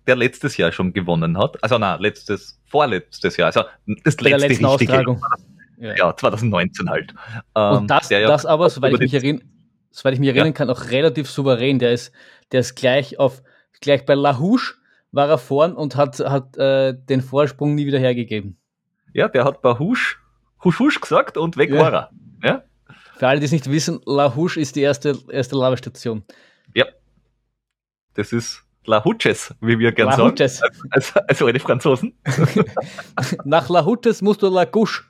der 0.07 0.15
letztes 0.15 0.57
Jahr 0.57 0.71
schon 0.71 0.93
gewonnen 0.93 1.37
hat. 1.37 1.61
Also 1.63 1.77
na, 1.77 1.95
letztes, 1.95 2.59
vorletztes 2.65 3.37
Jahr. 3.37 3.47
Also 3.47 3.63
das 4.03 4.15
Bei 4.15 4.29
letzte 4.29 4.49
richtige 4.49 4.67
Austragung. 4.67 5.21
Ja. 5.77 5.95
ja, 5.95 6.15
2019 6.15 6.89
halt. 6.89 7.13
Ähm, 7.55 7.77
Und 7.77 7.87
das, 7.87 8.09
ja 8.09 8.27
das 8.27 8.45
aber, 8.45 8.69
soweit 8.69 8.93
ich 8.93 8.99
mich, 8.99 9.13
erinn, 9.15 9.43
soweit 9.89 10.13
ich 10.13 10.19
mich 10.19 10.29
erinnern 10.29 10.47
ja. 10.47 10.53
kann, 10.53 10.69
auch 10.69 10.91
relativ 10.91 11.29
souverän. 11.29 11.79
Der 11.79 11.91
ist, 11.91 12.11
der 12.51 12.59
ist 12.59 12.75
gleich 12.75 13.17
auf, 13.17 13.41
gleich 13.79 14.05
bei 14.05 14.13
La 14.13 14.39
Houche 14.39 14.75
war 15.11 15.27
er 15.27 15.37
vorn 15.37 15.73
und 15.73 15.95
hat, 15.95 16.19
hat 16.19 16.55
äh, 16.57 16.93
den 16.93 17.21
Vorsprung 17.21 17.75
nie 17.75 17.85
wieder 17.85 17.99
hergegeben. 17.99 18.57
Ja, 19.13 19.27
der 19.27 19.43
hat 19.43 19.61
bei 19.61 19.77
Husch, 19.77 20.19
Husch, 20.63 20.79
Husch 20.79 21.01
gesagt 21.01 21.37
und 21.37 21.57
weg 21.57 21.71
war 21.73 21.93
er. 21.93 22.09
Für 23.21 23.27
alle, 23.27 23.39
die 23.39 23.45
es 23.45 23.51
nicht 23.51 23.69
wissen, 23.69 24.01
La 24.07 24.35
Houche 24.35 24.59
ist 24.59 24.75
die 24.75 24.81
erste, 24.81 25.15
erste 25.29 25.55
Lavastation. 25.55 26.23
Ja. 26.73 26.85
Das 28.15 28.33
ist 28.33 28.63
La 28.83 29.05
Huches, 29.05 29.53
wie 29.61 29.77
wir 29.77 29.91
gerne 29.91 30.13
sagen. 30.13 30.31
Huches. 30.31 30.59
Also, 30.89 31.19
also 31.27 31.45
eine 31.45 31.59
Franzosen. 31.59 32.17
Nach 33.45 33.69
La 33.69 33.85
Huches 33.85 34.23
musst 34.23 34.41
du 34.41 34.47
La 34.47 34.65
Gouche. 34.65 35.03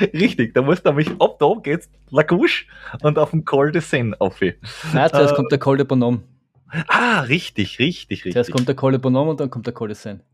Richtig, 0.00 0.52
da 0.54 0.62
musst 0.62 0.84
du 0.84 0.88
nämlich 0.88 1.10
ab 1.20 1.38
da 1.38 1.54
geht's 1.62 1.88
La 2.10 2.24
Gouche 2.24 2.64
und 3.02 3.16
auf 3.16 3.30
dem 3.30 3.44
Col 3.44 3.70
de 3.70 3.82
Seine 3.82 4.20
auf. 4.20 4.40
Nein, 4.40 4.56
zuerst 5.08 5.32
äh, 5.32 5.36
kommt 5.36 5.52
der 5.52 5.60
Col 5.60 5.76
de 5.76 5.86
Bonhomme. 5.86 6.24
Ah, 6.88 7.20
richtig, 7.20 7.78
richtig, 7.78 8.24
richtig. 8.24 8.32
Zuerst 8.32 8.50
kommt 8.50 8.66
der 8.66 8.74
Col 8.74 8.90
de 8.90 9.00
Bonhomme 9.00 9.30
und 9.30 9.38
dann 9.38 9.48
kommt 9.48 9.66
der 9.66 9.74
Col 9.74 9.86
de 9.86 9.94
Seine. 9.94 10.24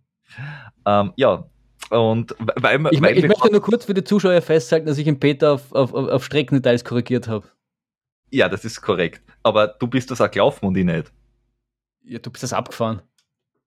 Ähm, 0.87 1.13
ja, 1.17 1.51
und 1.91 2.35
weil, 2.39 2.87
ich, 2.91 3.01
weil 3.01 3.19
ich 3.19 3.27
möchte 3.27 3.51
nur 3.51 3.63
kurz 3.63 3.85
für 3.87 3.95
die 3.95 4.05
Zuschauer 4.05 4.41
festhalten, 4.43 4.87
dass 4.87 4.99
ich 4.99 5.05
den 5.05 5.19
Peter 5.19 5.53
auf, 5.53 5.73
auf, 5.73 5.95
auf 5.95 6.25
Streckendetails 6.25 6.85
korrigiert 6.85 7.29
habe. 7.29 7.47
Ja, 8.31 8.49
das 8.49 8.65
ist 8.65 8.81
korrekt. 8.83 9.23
Aber 9.43 9.69
du 9.69 9.87
bist 9.87 10.11
das 10.11 10.21
auch 10.21 10.31
gelaufen 10.31 10.67
und 10.67 10.77
ich 10.77 10.85
nicht. 10.85 11.13
Ja, 12.05 12.19
du 12.19 12.31
bist 12.31 12.43
das 12.43 12.53
abgefahren. 12.53 13.03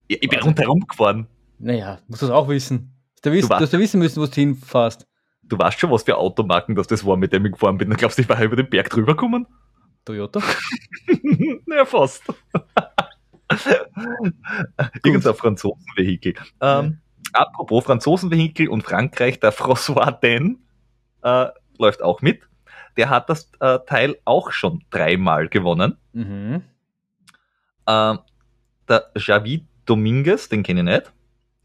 Ja, 0.07 0.17
ich 0.21 0.29
bin 0.29 0.37
also, 0.37 0.49
rundherum 0.49 0.85
gefahren. 0.87 1.27
Naja, 1.57 1.99
musst 2.07 2.21
du 2.21 2.27
das 2.27 2.35
auch 2.35 2.47
wissen. 2.47 2.93
Du, 3.21 3.31
wissen, 3.31 3.49
du, 3.49 3.55
weißt, 3.55 3.73
du 3.73 3.79
wissen 3.79 3.99
müssen, 3.99 4.21
wo 4.21 4.25
du 4.25 4.33
hinfährst. 4.33 5.07
Du 5.43 5.57
weißt 5.57 5.79
schon, 5.79 5.91
was 5.91 6.03
für 6.03 6.17
Automarken 6.17 6.75
das, 6.75 6.87
das 6.87 7.05
war, 7.05 7.17
mit 7.17 7.33
dem 7.33 7.45
ich 7.45 7.53
gefahren 7.53 7.77
bin. 7.77 7.89
Dann 7.89 7.97
glaubst 7.97 8.17
du, 8.17 8.21
ich 8.21 8.29
war 8.29 8.41
über 8.41 8.55
den 8.55 8.69
Berg 8.69 8.89
drüber 8.89 9.13
gekommen? 9.13 9.47
Toyota? 10.05 10.41
naja, 11.65 11.85
fast. 11.85 12.23
Irgendein 15.03 15.35
Franzosenvehikel. 15.35 16.35
Ähm, 16.61 16.99
apropos 17.33 17.83
Franzosenvehikel 17.83 18.67
und 18.69 18.83
Frankreich, 18.83 19.39
der 19.39 19.53
François 19.53 20.11
Den 20.11 20.59
äh, 21.23 21.47
läuft 21.77 22.01
auch 22.01 22.21
mit. 22.21 22.41
Der 22.97 23.09
hat 23.09 23.29
das 23.29 23.49
äh, 23.59 23.79
Teil 23.87 24.17
auch 24.25 24.51
schon 24.51 24.83
dreimal 24.89 25.47
gewonnen. 25.47 25.97
Mhm. 26.13 26.63
Äh, 27.85 28.15
der 28.87 29.11
Javi 29.15 29.65
Dominguez, 29.85 30.49
den 30.49 30.63
kenne 30.63 30.81
ich 30.81 30.85
nicht. 30.85 31.13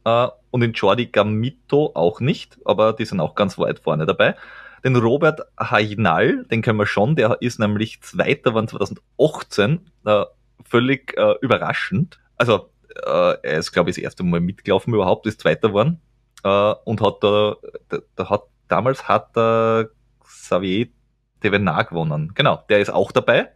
Äh, 0.04 0.28
und 0.50 0.61
den 0.61 0.73
Jordi 0.73 1.06
Gamito 1.06 1.92
auch 1.94 2.20
nicht, 2.20 2.58
aber 2.64 2.92
die 2.92 3.04
sind 3.04 3.20
auch 3.20 3.35
ganz 3.35 3.58
weit 3.58 3.80
vorne 3.80 4.06
dabei. 4.06 4.37
Den 4.85 4.96
Robert 4.96 5.40
Hainal, 5.58 6.44
den 6.44 6.62
kennen 6.62 6.78
wir 6.78 6.87
schon, 6.87 7.16
der 7.16 7.38
ist 7.40 7.58
nämlich 7.58 8.00
Zweiter, 8.02 8.54
waren 8.54 8.68
2018, 8.68 9.90
äh, 10.04 10.25
völlig 10.64 11.16
äh, 11.18 11.35
überraschend. 11.40 12.20
Also 12.37 12.70
er 13.03 13.59
ist, 13.59 13.73
glaube 13.73 13.91
ich, 13.91 13.97
das 13.97 14.03
erste 14.03 14.23
Mal 14.23 14.41
mitgelaufen 14.41 14.95
überhaupt, 14.95 15.26
ist 15.26 15.41
Zweiter 15.41 15.69
geworden 15.69 16.00
äh, 16.45 16.75
und 16.85 17.00
hat 17.00 17.23
da, 17.23 17.57
da, 17.88 17.99
da, 18.15 18.31
hat, 18.31 18.43
damals 18.69 19.09
hat 19.09 19.35
der 19.37 19.91
Xavier 20.25 20.88
Devenard 21.43 21.91
gewonnen. 21.91 22.33
Genau, 22.35 22.62
der 22.69 22.81
ist 22.81 22.91
auch 22.91 23.12
dabei 23.12 23.50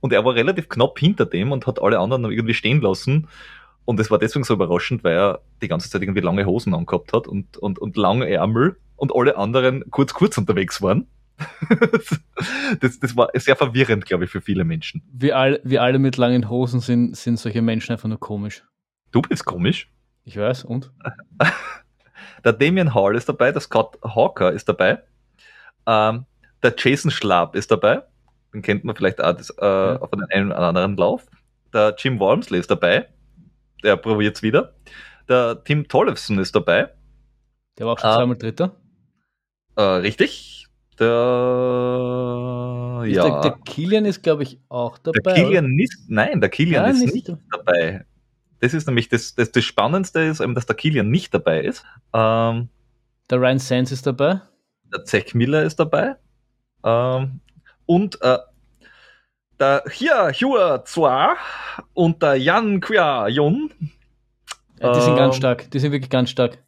und 0.00 0.12
er 0.12 0.24
war 0.24 0.34
relativ 0.34 0.68
knapp 0.68 0.98
hinter 0.98 1.26
dem 1.26 1.52
und 1.52 1.66
hat 1.66 1.80
alle 1.80 1.98
anderen 1.98 2.24
irgendwie 2.24 2.54
stehen 2.54 2.80
lassen 2.80 3.28
Und 3.84 3.98
es 4.00 4.10
war 4.10 4.18
deswegen 4.18 4.44
so 4.44 4.54
überraschend, 4.54 5.02
weil 5.04 5.16
er 5.16 5.40
die 5.60 5.68
ganze 5.68 5.90
Zeit 5.90 6.02
irgendwie 6.02 6.20
lange 6.20 6.46
Hosen 6.46 6.74
angehabt 6.74 7.12
hat 7.12 7.26
und, 7.26 7.56
und, 7.56 7.78
und 7.78 7.96
lange 7.96 8.28
Ärmel 8.28 8.76
und 8.96 9.14
alle 9.14 9.36
anderen 9.36 9.84
kurz, 9.90 10.14
kurz 10.14 10.38
unterwegs 10.38 10.80
waren. 10.82 11.06
das, 12.80 13.00
das 13.00 13.16
war 13.16 13.30
sehr 13.34 13.56
verwirrend, 13.56 14.06
glaube 14.06 14.24
ich, 14.24 14.30
für 14.30 14.40
viele 14.40 14.64
Menschen. 14.64 15.02
Wir, 15.12 15.36
all, 15.36 15.60
wir 15.64 15.82
alle 15.82 15.98
mit 15.98 16.16
langen 16.16 16.48
Hosen 16.48 16.80
sind, 16.80 17.16
sind 17.16 17.38
solche 17.38 17.62
Menschen 17.62 17.92
einfach 17.92 18.08
nur 18.08 18.20
komisch. 18.20 18.62
Du 19.12 19.22
bist 19.22 19.44
komisch. 19.44 19.88
Ich 20.24 20.36
weiß, 20.36 20.64
und? 20.64 20.90
der 22.44 22.52
Damien 22.52 22.94
Hall 22.94 23.14
ist 23.14 23.28
dabei, 23.28 23.52
der 23.52 23.60
Scott 23.60 23.98
Hawker 24.02 24.52
ist 24.52 24.68
dabei, 24.68 25.02
ähm, 25.86 26.24
der 26.62 26.74
Jason 26.76 27.10
Schlapp 27.10 27.54
ist 27.54 27.70
dabei, 27.70 28.02
den 28.54 28.62
kennt 28.62 28.84
man 28.84 28.96
vielleicht 28.96 29.22
auch 29.22 29.36
das, 29.36 29.50
äh, 29.50 29.64
ja. 29.64 30.00
auf 30.00 30.10
den 30.10 30.24
einen 30.30 30.50
oder 30.50 30.60
anderen 30.60 30.96
Lauf. 30.96 31.26
Der 31.72 31.94
Jim 31.98 32.18
Walmsley 32.20 32.60
ist 32.60 32.70
dabei, 32.70 33.08
der 33.82 33.96
probiert 33.96 34.36
es 34.36 34.42
wieder. 34.42 34.74
Der 35.28 35.62
Tim 35.64 35.88
Tollefson 35.88 36.38
ist 36.38 36.54
dabei. 36.54 36.90
Der 37.78 37.86
war 37.86 37.94
auch 37.94 37.98
schon 37.98 38.10
äh, 38.10 38.14
zweimal 38.14 38.36
Dritter. 38.36 38.76
Äh, 39.76 39.82
richtig. 39.82 40.66
Der, 40.98 41.06
ja. 43.06 43.24
Der, 43.24 43.40
der 43.40 43.58
Kilian 43.64 44.04
ist, 44.04 44.22
glaube 44.22 44.42
ich, 44.42 44.60
auch 44.68 44.98
dabei. 44.98 45.18
Der 45.24 45.34
Kilian 45.34 45.78
ist, 45.78 46.04
nein, 46.08 46.40
der 46.40 46.50
Kilian 46.50 46.82
nein, 46.82 46.94
ist 46.94 47.14
nicht, 47.14 47.28
nicht 47.28 47.40
dabei. 47.50 48.04
Das 48.62 48.74
ist 48.74 48.86
nämlich 48.86 49.08
das, 49.08 49.34
das, 49.34 49.50
das 49.50 49.64
Spannendste, 49.64 50.20
ist 50.20 50.40
eben, 50.40 50.54
dass 50.54 50.66
der 50.66 50.76
Kilian 50.76 51.10
nicht 51.10 51.34
dabei 51.34 51.62
ist. 51.62 51.84
Ähm, 52.14 52.68
der 53.28 53.40
Ryan 53.40 53.58
Sands 53.58 53.90
ist 53.90 54.06
dabei. 54.06 54.40
Der 54.92 55.04
Zack 55.04 55.34
Miller 55.34 55.64
ist 55.64 55.80
dabei. 55.80 56.14
Ähm, 56.84 57.40
und 57.86 58.22
äh, 58.22 58.38
der 59.58 59.82
Hia 59.90 60.30
Hua 60.30 60.84
Zwa 60.84 61.34
und 61.92 62.22
der 62.22 62.36
Yan 62.36 62.80
Kwia 62.80 63.26
Yun. 63.26 63.72
Ja, 64.78 64.92
die 64.92 65.00
sind 65.00 65.10
ähm, 65.10 65.16
ganz 65.16 65.34
stark, 65.34 65.68
die 65.72 65.80
sind 65.80 65.90
wirklich 65.90 66.10
ganz 66.10 66.30
stark. 66.30 66.62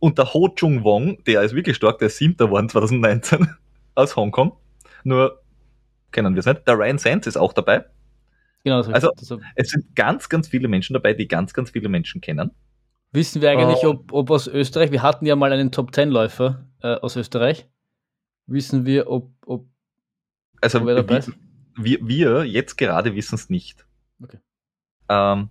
Und 0.00 0.18
der 0.18 0.34
Ho 0.34 0.48
Chung 0.48 0.82
Wong, 0.82 1.22
der 1.28 1.42
ist 1.42 1.54
wirklich 1.54 1.76
stark, 1.76 1.98
der 1.98 2.06
ist 2.06 2.18
siebter 2.18 2.46
geworden 2.46 2.68
2019 2.68 3.54
aus 3.94 4.16
Hongkong. 4.16 4.56
Nur 5.04 5.40
kennen 6.10 6.34
wir 6.34 6.40
es 6.40 6.46
nicht. 6.46 6.66
Der 6.66 6.76
Ryan 6.76 6.98
Sands 6.98 7.28
ist 7.28 7.36
auch 7.36 7.52
dabei. 7.52 7.84
Genau, 8.64 8.82
so 8.82 8.92
also 8.92 9.10
so. 9.16 9.40
es 9.54 9.70
sind 9.70 9.94
ganz, 9.96 10.28
ganz 10.28 10.48
viele 10.48 10.68
Menschen 10.68 10.94
dabei, 10.94 11.14
die 11.14 11.28
ganz, 11.28 11.54
ganz 11.54 11.70
viele 11.70 11.88
Menschen 11.88 12.20
kennen. 12.20 12.50
Wissen 13.12 13.42
wir 13.42 13.50
eigentlich, 13.50 13.84
uh, 13.84 13.90
ob, 13.90 14.12
ob 14.12 14.30
aus 14.30 14.46
Österreich, 14.46 14.92
wir 14.92 15.02
hatten 15.02 15.26
ja 15.26 15.34
mal 15.34 15.52
einen 15.52 15.72
Top-10-Läufer 15.72 16.66
äh, 16.82 16.94
aus 16.94 17.16
Österreich. 17.16 17.68
Wissen 18.46 18.86
wir, 18.86 19.10
ob, 19.10 19.30
ob 19.46 19.66
also 20.60 20.86
wer 20.86 20.96
dabei 20.96 21.18
ist? 21.18 21.32
Wir, 21.76 21.98
wir 22.06 22.44
jetzt 22.44 22.76
gerade 22.76 23.14
wissen 23.14 23.34
es 23.36 23.48
nicht. 23.48 23.86
Okay. 24.22 24.38
Ähm, 25.08 25.48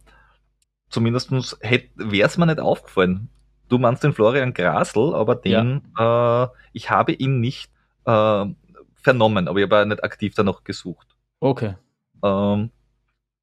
zumindest 0.89 1.31
wäre 1.31 2.27
es 2.27 2.37
mir 2.37 2.45
nicht 2.45 2.59
aufgefallen. 2.59 3.29
Du 3.67 3.77
meinst 3.77 4.03
den 4.03 4.13
Florian 4.13 4.53
Grasl, 4.53 5.13
aber 5.13 5.35
den, 5.35 5.81
ja. 5.97 6.43
äh, 6.43 6.47
ich 6.73 6.89
habe 6.89 7.13
ihn 7.13 7.39
nicht 7.39 7.71
äh, 8.05 8.45
vernommen, 8.95 9.47
aber 9.47 9.59
ich 9.59 9.69
habe 9.69 9.85
nicht 9.85 10.03
aktiv 10.03 10.33
danach 10.35 10.63
gesucht. 10.63 11.15
Okay. 11.39 11.75
Ähm, 12.23 12.71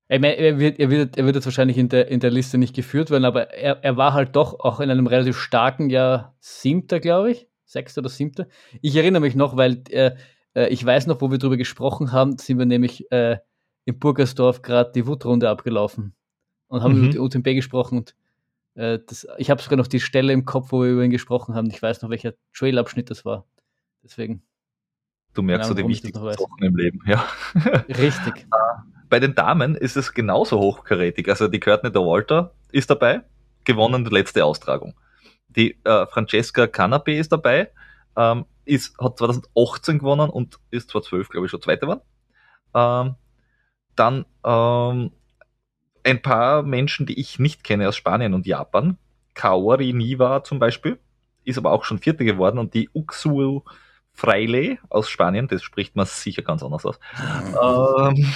ich 0.08 0.20
meine, 0.20 0.34
er, 0.34 0.58
wird, 0.58 0.78
er, 0.78 0.90
wird, 0.90 1.16
er 1.16 1.24
wird 1.24 1.34
jetzt 1.34 1.46
wahrscheinlich 1.46 1.78
in 1.78 1.88
der, 1.88 2.08
in 2.08 2.20
der 2.20 2.30
Liste 2.30 2.58
nicht 2.58 2.74
geführt 2.74 3.10
werden, 3.10 3.24
aber 3.24 3.52
er, 3.52 3.82
er 3.82 3.96
war 3.96 4.12
halt 4.12 4.36
doch 4.36 4.60
auch 4.60 4.80
in 4.80 4.90
einem 4.90 5.06
relativ 5.06 5.36
starken 5.36 5.90
Jahr 5.90 6.36
siebter, 6.40 7.00
glaube 7.00 7.32
ich. 7.32 7.48
Sechster 7.64 8.00
oder 8.00 8.08
siebter. 8.08 8.46
Ich 8.80 8.94
erinnere 8.94 9.22
mich 9.22 9.34
noch, 9.34 9.56
weil 9.56 9.82
äh, 9.90 10.12
äh, 10.54 10.68
ich 10.68 10.84
weiß 10.84 11.08
noch, 11.08 11.20
wo 11.20 11.32
wir 11.32 11.38
darüber 11.38 11.56
gesprochen 11.56 12.12
haben, 12.12 12.38
sind 12.38 12.58
wir 12.58 12.66
nämlich 12.66 13.10
äh, 13.10 13.38
in 13.84 13.98
Burgersdorf 13.98 14.62
gerade 14.62 14.92
die 14.92 15.06
Wutrunde 15.08 15.50
abgelaufen 15.50 16.14
und 16.68 16.82
haben 16.82 16.94
mhm. 16.94 17.04
über 17.04 17.12
die 17.12 17.18
UTMB 17.18 17.44
gesprochen 17.54 17.98
und 17.98 18.14
äh, 18.74 19.00
das, 19.04 19.26
ich 19.38 19.50
habe 19.50 19.60
sogar 19.60 19.76
noch 19.76 19.88
die 19.88 20.00
Stelle 20.00 20.32
im 20.32 20.44
Kopf, 20.44 20.70
wo 20.70 20.82
wir 20.82 20.90
über 20.90 21.04
ihn 21.04 21.10
gesprochen 21.10 21.54
haben. 21.54 21.68
Ich 21.70 21.82
weiß 21.82 22.02
noch, 22.02 22.10
welcher 22.10 22.34
Trailabschnitt 22.54 23.10
das 23.10 23.24
war. 23.24 23.46
Deswegen. 24.04 24.42
Du 25.34 25.42
merkst 25.42 25.68
so 25.68 25.74
die 25.74 25.86
wichtigsten 25.86 26.22
Sachen 26.22 26.62
im 26.62 26.76
Leben, 26.76 27.00
ja. 27.06 27.26
Richtig. 27.88 28.46
Ah, 29.06 29.08
bei 29.08 29.20
den 29.20 29.34
Damen 29.34 29.74
ist 29.74 29.96
es 29.96 30.12
genauso 30.12 30.58
hochkarätig. 30.58 31.28
Also 31.28 31.48
die 31.48 31.60
Courtney 31.60 31.92
de 31.92 32.02
Walter 32.02 32.52
ist 32.72 32.90
dabei, 32.90 33.22
gewonnen 33.64 34.04
die 34.04 34.10
letzte 34.10 34.44
Austragung. 34.44 34.94
Die 35.48 35.78
äh, 35.84 36.06
Francesca 36.06 36.64
Canapé 36.64 37.18
ist 37.18 37.32
dabei, 37.32 37.70
ähm, 38.16 38.44
ist, 38.64 38.98
hat 38.98 39.18
2018 39.18 39.98
gewonnen 39.98 40.30
und 40.30 40.58
ist 40.70 40.90
2012, 40.90 41.28
glaube 41.28 41.46
ich, 41.46 41.50
schon 41.50 41.62
Zweite 41.62 41.86
geworden. 41.86 42.00
Ähm, 42.74 43.14
dann 43.94 44.26
ähm, 44.44 45.12
ein 46.04 46.22
paar 46.22 46.62
Menschen, 46.62 47.06
die 47.06 47.18
ich 47.18 47.38
nicht 47.38 47.64
kenne 47.64 47.88
aus 47.88 47.96
Spanien 47.96 48.34
und 48.34 48.46
Japan. 48.46 48.98
Kaori 49.34 49.92
Niva 49.92 50.44
zum 50.44 50.58
Beispiel, 50.58 50.98
ist 51.44 51.58
aber 51.58 51.72
auch 51.72 51.84
schon 51.84 51.98
Vierte 51.98 52.24
geworden 52.24 52.58
und 52.58 52.74
die 52.74 52.90
Uxu 52.94 53.62
Freile 54.12 54.78
aus 54.88 55.10
Spanien, 55.10 55.46
das 55.46 55.62
spricht 55.62 55.94
man 55.94 56.06
sicher 56.06 56.40
ganz 56.42 56.62
anders 56.62 56.86
aus. 56.86 56.98
ähm, 57.20 58.26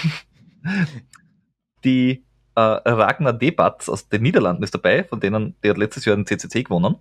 die 1.85 2.25
äh, 2.55 2.61
Ragnar 2.61 3.33
Debatz 3.33 3.88
aus 3.88 4.09
den 4.09 4.23
Niederlanden 4.23 4.62
ist 4.62 4.75
dabei, 4.75 5.05
von 5.05 5.20
denen, 5.20 5.57
der 5.62 5.70
hat 5.70 5.79
letztes 5.79 6.05
Jahr 6.05 6.16
den 6.16 6.27
CCC 6.27 6.64
gewonnen. 6.64 6.96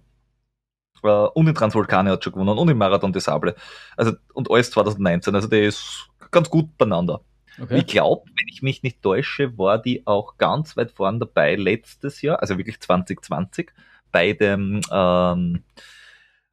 Äh, 1.03 1.07
und 1.07 1.47
in 1.47 1.55
Transvulkane 1.55 2.11
hat 2.11 2.23
schon 2.23 2.33
gewonnen 2.33 2.57
und 2.57 2.69
im 2.69 2.77
Marathon 2.77 3.13
des 3.13 3.25
Sable. 3.25 3.55
Also, 3.97 4.13
und 4.33 4.49
alles 4.49 4.71
2019. 4.71 5.35
Also 5.35 5.47
der 5.47 5.63
ist 5.63 6.09
ganz 6.31 6.49
gut 6.49 6.77
beieinander. 6.77 7.21
Okay. 7.61 7.79
Ich 7.79 7.87
glaube, 7.87 8.25
wenn 8.27 8.47
ich 8.47 8.61
mich 8.61 8.83
nicht 8.83 9.01
täusche, 9.01 9.57
war 9.57 9.81
die 9.81 10.05
auch 10.07 10.37
ganz 10.37 10.77
weit 10.77 10.91
vorn 10.91 11.19
dabei 11.19 11.55
letztes 11.55 12.21
Jahr, 12.21 12.41
also 12.41 12.57
wirklich 12.57 12.79
2020, 12.79 13.71
bei 14.11 14.33
dem, 14.33 14.81
ähm, 14.91 15.63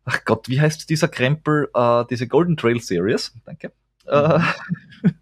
ach 0.05 0.25
Gott, 0.25 0.49
wie 0.49 0.61
heißt 0.61 0.91
dieser 0.91 1.09
Krempel, 1.09 1.69
äh, 1.75 2.05
diese 2.11 2.27
Golden 2.27 2.57
Trail 2.57 2.81
Series, 2.81 3.35
danke. 3.45 3.73
Äh, 4.07 4.39
mhm. 4.39 4.45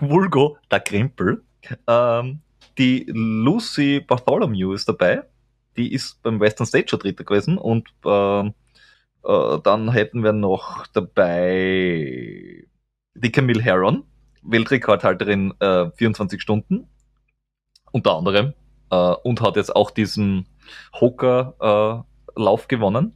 Vulgo, 0.00 0.58
der 0.70 0.80
Krempel. 0.80 1.42
Ähm, 1.86 2.40
die 2.78 3.06
Lucy 3.08 4.00
Bartholomew 4.00 4.72
ist 4.72 4.88
dabei. 4.88 5.24
Die 5.76 5.92
ist 5.92 6.22
beim 6.22 6.40
Western 6.40 6.66
State 6.66 6.88
schon 6.88 7.00
Dritter 7.00 7.24
gewesen. 7.24 7.58
Und 7.58 7.88
äh, 8.04 8.46
äh, 9.24 9.60
dann 9.62 9.90
hätten 9.92 10.22
wir 10.22 10.32
noch 10.32 10.86
dabei 10.88 12.64
die 13.14 13.32
Camille 13.32 13.62
Heron, 13.62 14.04
Weltrekordhalterin 14.42 15.54
äh, 15.60 15.90
24 15.90 16.40
Stunden, 16.40 16.88
unter 17.92 18.16
anderem. 18.16 18.54
Äh, 18.90 18.96
und 18.96 19.40
hat 19.40 19.56
jetzt 19.56 19.74
auch 19.74 19.90
diesen 19.90 20.46
Hocker-Lauf 21.00 22.64
äh, 22.64 22.68
gewonnen. 22.68 23.12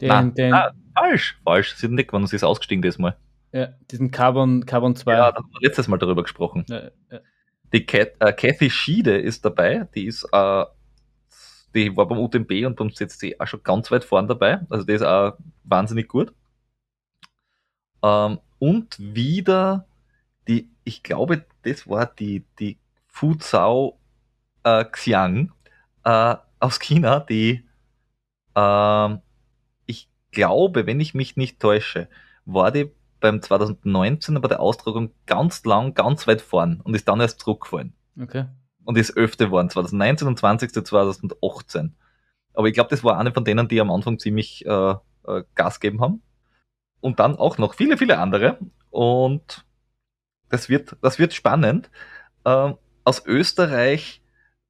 Den, 0.00 0.08
Nein, 0.08 0.34
den, 0.34 0.54
ah, 0.54 0.72
falsch, 0.94 1.40
falsch. 1.44 1.74
Sie 1.76 1.86
hat 1.86 1.92
nicht 1.92 2.08
gewonnen, 2.08 2.26
sie 2.26 2.36
ist 2.36 2.44
ausgestiegen 2.44 2.82
diesmal. 2.82 3.16
Ja, 3.52 3.68
diesen 3.90 4.10
Carbon, 4.10 4.66
Carbon 4.66 4.94
2. 4.94 5.12
Ja, 5.12 5.32
da 5.32 5.38
haben 5.38 5.50
wir 5.52 5.68
letztes 5.68 5.88
Mal 5.88 5.98
darüber 5.98 6.22
gesprochen. 6.22 6.64
Ja, 6.68 6.90
ja. 7.10 7.20
Die 7.72 7.84
Kat, 7.84 8.12
äh, 8.20 8.32
Kathy 8.32 8.70
Schiede 8.70 9.18
ist 9.18 9.44
dabei, 9.44 9.88
die 9.94 10.06
ist, 10.06 10.24
äh, 10.32 10.64
die 11.74 11.96
war 11.96 12.08
beim 12.08 12.18
UTMB 12.18 12.66
und 12.66 12.76
beim 12.76 12.92
CCC 12.92 13.36
auch 13.38 13.46
schon 13.46 13.62
ganz 13.62 13.90
weit 13.90 14.04
vorn 14.04 14.26
dabei. 14.26 14.60
Also 14.70 14.84
die 14.84 14.92
ist 14.92 15.02
auch 15.02 15.36
wahnsinnig 15.64 16.08
gut. 16.08 16.32
Ähm, 18.02 18.38
und 18.58 18.96
wieder 18.98 19.86
die, 20.46 20.70
ich 20.84 21.02
glaube, 21.02 21.44
das 21.62 21.86
war 21.88 22.06
die, 22.06 22.44
die 22.58 22.78
Fuzhou 23.06 23.98
äh, 24.64 24.84
Xiang 24.84 25.52
äh, 26.04 26.36
aus 26.58 26.80
China, 26.80 27.20
die, 27.20 27.64
äh, 28.54 29.16
ich 29.86 30.08
glaube, 30.32 30.86
wenn 30.86 31.00
ich 31.00 31.14
mich 31.14 31.36
nicht 31.36 31.60
täusche, 31.60 32.08
war 32.44 32.72
die 32.72 32.90
beim 33.20 33.42
2019 33.42 34.40
bei 34.40 34.48
der 34.48 34.60
Austragung 34.60 35.12
ganz 35.26 35.64
lang, 35.64 35.94
ganz 35.94 36.26
weit 36.26 36.40
vorn 36.40 36.80
und 36.82 36.94
ist 36.94 37.08
dann 37.08 37.20
erst 37.20 37.40
zurückgefallen. 37.40 37.94
Okay. 38.20 38.46
Und 38.84 38.96
ist 38.96 39.16
öfter 39.16 39.46
geworden, 39.46 39.70
2019 39.70 40.28
und 40.28 40.38
20. 40.38 40.72
2018. 40.72 41.94
Aber 42.54 42.68
ich 42.68 42.74
glaube, 42.74 42.90
das 42.90 43.04
war 43.04 43.18
eine 43.18 43.32
von 43.32 43.44
denen, 43.44 43.68
die 43.68 43.80
am 43.80 43.90
Anfang 43.90 44.18
ziemlich 44.18 44.64
äh, 44.66 44.94
äh, 45.26 45.44
Gas 45.54 45.80
geben 45.80 46.00
haben. 46.00 46.22
Und 47.00 47.20
dann 47.20 47.36
auch 47.36 47.58
noch 47.58 47.74
viele, 47.74 47.96
viele 47.96 48.18
andere. 48.18 48.58
Und 48.90 49.64
das 50.48 50.68
wird, 50.68 50.96
das 51.02 51.18
wird 51.18 51.34
spannend. 51.34 51.90
Ähm, 52.44 52.76
aus 53.04 53.24
Österreich 53.26 54.22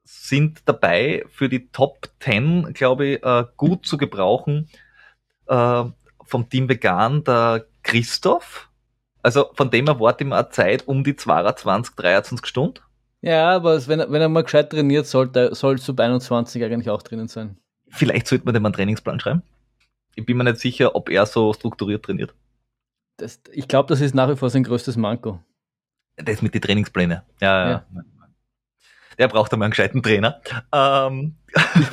sind 0.05 0.63
dabei 0.67 1.25
für 1.29 1.49
die 1.49 1.69
Top 1.71 2.09
10, 2.21 2.73
glaube 2.73 3.07
ich, 3.07 3.23
äh, 3.23 3.45
gut 3.57 3.87
zu 3.87 3.97
gebrauchen. 3.97 4.69
Äh, 5.47 5.85
vom 6.25 6.49
Team 6.51 6.69
Vegan 6.69 7.25
der 7.25 7.67
Christoph. 7.89 8.69
Also 9.23 9.51
von 9.55 9.71
dem 9.71 9.89
erwarte 9.89 10.23
ich 10.23 10.29
mir 10.29 10.37
eine 10.37 10.51
Zeit 10.51 10.87
um 10.87 11.03
die 11.03 11.17
22, 11.17 11.97
23 11.97 12.47
Stunden. 12.47 12.81
Ja, 13.21 13.51
aber 13.51 13.85
wenn, 13.89 13.99
wenn 13.99 14.23
er 14.23 14.29
mal 14.29 14.45
gescheit 14.45 14.71
trainiert, 14.71 15.07
sollte, 15.07 15.55
soll 15.55 15.79
Sub 15.79 15.99
21 15.99 16.63
eigentlich 16.63 16.91
auch 16.91 17.03
drinnen 17.03 17.29
sein. 17.29 17.57
Vielleicht 17.89 18.29
sollte 18.29 18.45
man 18.45 18.55
dem 18.55 18.65
einen 18.65 18.75
Trainingsplan 18.75 19.19
schreiben. 19.19 19.43
Ich 20.15 20.25
bin 20.25 20.37
mir 20.37 20.45
nicht 20.45 20.59
sicher, 20.59 20.95
ob 20.95 21.09
er 21.09 21.27
so 21.27 21.53
strukturiert 21.53 22.05
trainiert. 22.05 22.35
Das, 23.17 23.41
ich 23.53 23.67
glaube, 23.67 23.89
das 23.89 24.01
ist 24.01 24.15
nach 24.15 24.29
wie 24.29 24.37
vor 24.37 24.51
sein 24.51 24.63
größtes 24.63 24.97
Manko. 24.97 25.41
Das 26.17 26.43
mit 26.43 26.55
den 26.55 26.61
Trainingsplänen. 26.61 27.23
Ja, 27.41 27.65
ja. 27.65 27.71
ja. 27.71 28.03
Der 29.19 29.29
braucht 29.29 29.53
einmal 29.53 29.67
einen 29.67 29.73
gescheiten 29.73 30.03
Trainer. 30.03 30.41
Ähm. 30.73 31.37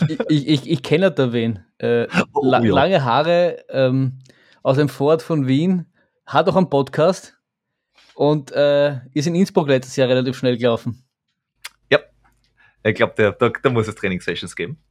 Ich, 0.08 0.20
ich, 0.30 0.48
ich, 0.48 0.70
ich 0.70 0.84
kenne 0.84 1.12
da 1.12 1.32
wen. 1.32 1.64
Äh, 1.78 2.08
oh, 2.34 2.46
la 2.46 2.62
ja. 2.62 2.74
Lange 2.74 3.04
Haare 3.04 3.66
ähm, 3.70 4.20
aus 4.66 4.78
dem 4.78 4.90
Vorort 4.90 5.22
von 5.22 5.46
Wien, 5.46 5.86
hat 6.26 6.50
auch 6.50 6.56
einen 6.56 6.72
Podcast 6.72 7.38
und 8.16 8.52
äh, 8.52 9.00
ist 9.14 9.28
in 9.28 9.36
Innsbruck 9.36 9.68
letztes 9.68 9.96
Jahr 9.96 10.10
relativ 10.10 10.36
schnell 10.36 10.58
gelaufen. 10.58 11.04
Ja, 11.92 12.00
ich 12.84 12.96
glaube, 12.96 13.36
da, 13.40 13.50
da, 13.50 13.70
muss 13.70 13.88
es 13.88 13.94
Trainingssessions 13.94 14.56
geben. 14.56 14.84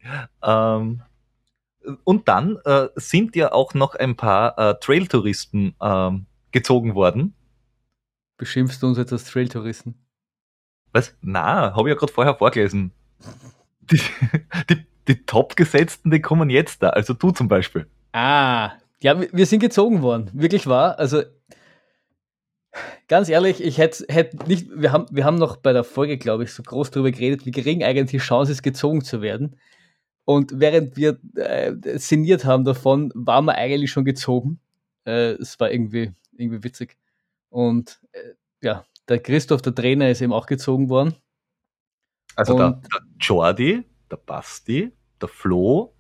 Ähm, 0.45 1.03
und 2.05 2.29
dann 2.29 2.57
äh, 2.65 2.87
sind 2.95 3.35
ja 3.35 3.51
auch 3.51 3.75
noch 3.75 3.97
ein 3.97 4.15
paar 4.15 4.57
äh, 4.57 4.79
Trail-Touristen 4.79 5.75
ähm, 5.83 6.27
gezogen 6.53 6.95
worden. 6.95 7.35
Beschimpfst 8.37 8.79
du 8.81 8.87
uns 8.87 8.99
jetzt 8.99 9.13
als 9.13 9.25
Trail-Touristen? 9.25 9.97
Was? 10.93 11.17
Na, 11.21 11.75
habe 11.75 11.89
ich 11.89 11.95
ja 11.95 11.99
gerade 11.99 12.13
vorher 12.13 12.37
vorgelesen. 12.37 12.93
Die, 13.81 14.01
die, 14.71 14.87
die 15.09 15.27
Top-Gesetzten, 15.27 16.13
die 16.13 16.21
kommen 16.21 16.49
jetzt 16.49 16.81
da. 16.85 16.91
Also 16.91 17.13
du 17.13 17.33
zum 17.33 17.49
Beispiel. 17.49 17.89
Ah, 18.13 18.79
ja, 19.05 19.21
wir 19.21 19.45
sind 19.45 19.61
gezogen 19.61 20.01
worden. 20.01 20.31
Wirklich 20.33 20.67
wahr. 20.67 20.99
Also 20.99 21.25
ganz 23.07 23.29
ehrlich, 23.29 23.63
ich 23.63 23.77
hätte 23.77 24.07
hätt 24.09 24.49
nicht, 24.49 24.67
wir 24.75 24.93
haben, 24.93 25.05
wir 25.11 25.27
haben 25.27 25.37
noch 25.37 25.59
bei 25.59 25.75
der 25.75 25.85
Folge, 25.85 26.17
glaube 26.17 26.45
ich, 26.45 26.55
so 26.55 26.63
groß 26.63 26.91
darüber 26.91 27.11
geredet, 27.11 27.45
wie 27.45 27.51
gering 27.51 27.85
eigentlich 27.85 28.23
die 28.23 28.27
Chance 28.27 28.53
ist, 28.53 28.63
gezogen 28.63 29.05
zu 29.05 29.21
werden. 29.21 29.61
Und 30.25 30.59
während 30.59 30.97
wir 30.97 31.19
äh, 31.35 31.75
sinniert 31.99 32.47
haben 32.47 32.65
davon, 32.65 33.13
waren 33.15 33.45
wir 33.45 33.57
eigentlich 33.57 33.91
schon 33.91 34.07
gezogen. 34.07 34.59
Äh, 35.05 35.33
es 35.33 35.61
war 35.61 35.71
irgendwie, 35.71 36.13
irgendwie 36.33 36.65
witzig. 36.65 36.97
Und 37.51 38.01
äh, 38.13 38.33
ja, 38.63 38.87
der 39.07 39.19
Christoph, 39.19 39.61
der 39.61 39.75
Trainer, 39.75 40.09
ist 40.09 40.23
eben 40.23 40.33
auch 40.33 40.47
gezogen 40.47 40.89
worden. 40.89 41.15
Also 42.37 42.57
der, 42.57 42.71
der 42.71 43.03
Jordi, 43.21 43.85
der 44.11 44.17
Basti, 44.17 44.93
der 45.21 45.29
Flo 45.29 45.95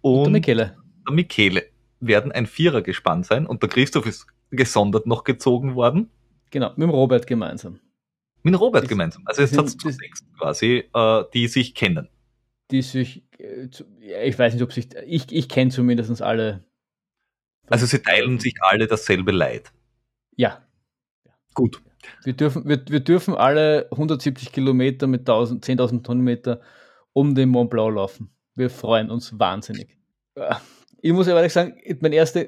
und, 0.00 0.14
und 0.14 0.24
der 0.24 0.32
Michele. 0.32 0.76
Der 1.06 1.14
Michele 1.14 1.75
werden 2.06 2.32
ein 2.32 2.46
Vierer 2.46 2.82
gespannt 2.82 3.26
sein 3.26 3.46
und 3.46 3.62
der 3.62 3.68
Christoph 3.68 4.06
ist 4.06 4.26
gesondert 4.50 5.06
noch 5.06 5.24
gezogen 5.24 5.74
worden. 5.74 6.10
Genau, 6.50 6.70
mit 6.70 6.82
dem 6.82 6.90
Robert 6.90 7.26
gemeinsam. 7.26 7.80
Mit 8.42 8.54
dem 8.54 8.58
Robert 8.58 8.84
das, 8.84 8.88
gemeinsam. 8.88 9.22
Also 9.26 9.42
jetzt 9.42 9.58
hat 9.58 9.66
es 9.66 9.76
quasi, 10.38 10.84
äh, 10.94 11.24
die 11.34 11.48
sich 11.48 11.74
kennen. 11.74 12.08
Die 12.70 12.82
sich, 12.82 13.24
äh, 13.38 13.68
ich 14.24 14.38
weiß 14.38 14.54
nicht, 14.54 14.62
ob 14.62 14.72
sich, 14.72 14.88
ich, 15.06 15.32
ich 15.32 15.48
kenne 15.48 15.70
zumindest 15.70 16.22
alle. 16.22 16.64
Also 17.68 17.86
sie 17.86 17.98
teilen 17.98 18.38
sich 18.38 18.54
alle 18.60 18.86
dasselbe 18.86 19.32
Leid. 19.32 19.72
Ja. 20.36 20.64
Gut. 21.54 21.82
Wir 22.22 22.34
dürfen, 22.34 22.68
wir, 22.68 22.84
wir 22.88 23.00
dürfen 23.00 23.34
alle 23.34 23.88
170 23.90 24.52
Kilometer 24.52 25.08
mit 25.08 25.28
10.000 25.28 26.04
Tonnenmeter 26.04 26.60
um 27.12 27.34
den 27.34 27.48
Mont 27.48 27.70
Blanc 27.70 27.96
laufen. 27.96 28.30
Wir 28.54 28.70
freuen 28.70 29.10
uns 29.10 29.38
wahnsinnig. 29.38 29.98
Ich 31.00 31.12
muss 31.12 31.26
ehrlich 31.26 31.52
sagen, 31.52 31.76
mein 32.00 32.12
erster, 32.12 32.46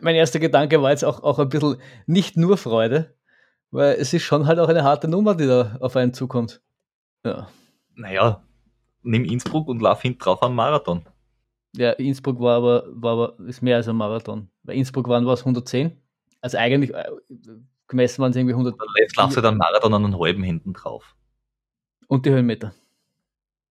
mein 0.00 0.14
erster 0.14 0.38
Gedanke 0.38 0.82
war 0.82 0.90
jetzt 0.90 1.04
auch, 1.04 1.22
auch 1.22 1.38
ein 1.38 1.48
bisschen 1.48 1.76
nicht 2.06 2.36
nur 2.36 2.56
Freude, 2.56 3.14
weil 3.70 3.94
es 3.94 4.12
ist 4.12 4.22
schon 4.22 4.46
halt 4.46 4.58
auch 4.58 4.68
eine 4.68 4.84
harte 4.84 5.08
Nummer, 5.08 5.34
die 5.34 5.46
da 5.46 5.76
auf 5.80 5.96
einen 5.96 6.14
zukommt. 6.14 6.60
Ja. 7.24 7.48
Naja, 7.94 8.42
nimm 9.02 9.24
Innsbruck 9.24 9.68
und 9.68 9.82
lauf 9.82 10.02
hinten 10.02 10.18
drauf 10.20 10.42
am 10.42 10.54
Marathon. 10.54 11.04
Ja, 11.76 11.92
Innsbruck 11.92 12.40
war 12.40 12.56
aber, 12.56 12.84
war 12.90 13.12
aber 13.12 13.46
ist 13.46 13.62
mehr 13.62 13.76
als 13.76 13.88
ein 13.88 13.96
Marathon. 13.96 14.50
Bei 14.62 14.74
Innsbruck 14.74 15.08
waren 15.08 15.26
es 15.26 15.40
110. 15.40 15.96
Also 16.40 16.58
eigentlich 16.58 16.92
äh, 16.92 17.04
gemessen 17.88 18.20
waren 18.20 18.30
es 18.30 18.36
irgendwie 18.36 18.54
100. 18.54 18.74
Jetzt 19.00 19.16
laufst 19.16 19.36
du 19.36 19.40
dann 19.40 19.56
Marathon 19.56 19.94
an 19.94 20.04
einen 20.04 20.18
halben 20.18 20.42
hinten 20.42 20.72
drauf. 20.74 21.14
Und 22.08 22.26
die 22.26 22.30
Höhenmeter. 22.30 22.74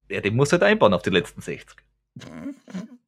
Ja, 0.09 0.19
den 0.21 0.35
musst 0.35 0.51
du 0.51 0.53
halt 0.53 0.63
einbauen 0.63 0.93
auf 0.93 1.03
die 1.03 1.09
letzten 1.11 1.41
60. 1.41 1.77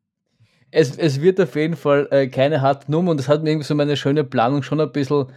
Es, 0.73 0.97
es 0.97 1.21
wird 1.21 1.39
auf 1.39 1.55
jeden 1.55 1.75
Fall 1.75 2.07
äh, 2.09 2.27
keine 2.27 2.61
harte 2.61 2.91
Nummer 2.91 3.11
und 3.11 3.17
das 3.17 3.29
hat 3.29 3.43
mir 3.43 3.51
irgendwie 3.51 3.67
so 3.67 3.75
meine 3.75 3.95
schöne 3.95 4.23
Planung 4.23 4.63
schon 4.63 4.81
ein 4.81 4.91
bisschen 4.91 5.27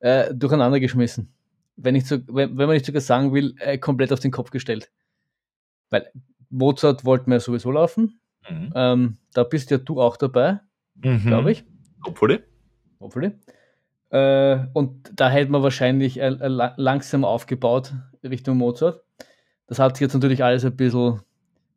äh, 0.00 0.34
durcheinander 0.34 0.80
geschmissen. 0.80 1.32
Wenn, 1.76 1.94
ich 1.94 2.06
zu, 2.06 2.26
wenn, 2.26 2.58
wenn 2.58 2.66
man 2.66 2.70
nicht 2.70 2.86
sogar 2.86 3.00
sagen 3.00 3.32
will, 3.32 3.54
äh, 3.60 3.78
komplett 3.78 4.12
auf 4.12 4.20
den 4.20 4.32
Kopf 4.32 4.50
gestellt. 4.50 4.90
Weil 5.90 6.10
Mozart 6.50 7.04
wollten 7.04 7.30
wir 7.30 7.40
sowieso 7.40 7.70
laufen. 7.70 8.20
Mhm. 8.48 8.72
Ähm, 8.74 9.16
da 9.32 9.44
bist 9.44 9.70
ja 9.70 9.78
du 9.78 10.00
auch 10.00 10.16
dabei, 10.16 10.60
mhm. 10.96 11.26
glaube 11.26 11.52
ich. 11.52 11.64
Hopefully. 12.04 12.40
Hopefully. 12.98 13.32
Äh, 14.10 14.58
und 14.72 15.10
da 15.14 15.30
hätte 15.30 15.52
man 15.52 15.62
wahrscheinlich 15.62 16.20
äh 16.20 16.36
langsam 16.76 17.24
aufgebaut 17.24 17.92
Richtung 18.24 18.56
Mozart. 18.56 19.02
Das 19.66 19.78
hat 19.78 19.96
sich 19.96 20.02
jetzt 20.02 20.14
natürlich 20.14 20.42
alles 20.42 20.64
ein 20.64 20.74
bisschen, 20.74 21.20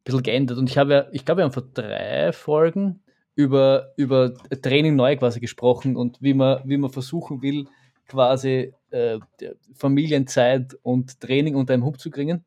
bisschen 0.03 0.23
geändert. 0.23 0.57
Und 0.57 0.69
ich 0.69 0.77
habe 0.77 0.93
ja, 0.93 1.05
ich 1.11 1.25
glaube, 1.25 1.39
wir 1.39 1.45
haben 1.45 1.51
vor 1.51 1.67
drei 1.73 2.31
Folgen 2.33 3.01
über, 3.35 3.93
über 3.97 4.33
Training 4.61 4.95
neu 4.95 5.17
quasi 5.17 5.39
gesprochen 5.39 5.95
und 5.95 6.21
wie 6.21 6.33
man, 6.33 6.61
wie 6.65 6.77
man 6.77 6.91
versuchen 6.91 7.41
will, 7.41 7.67
quasi 8.07 8.73
äh, 8.91 9.19
Familienzeit 9.73 10.77
und 10.83 11.19
Training 11.19 11.55
unter 11.55 11.73
einen 11.73 11.85
Hub 11.85 11.99
zu 11.99 12.09
kriegen. 12.09 12.43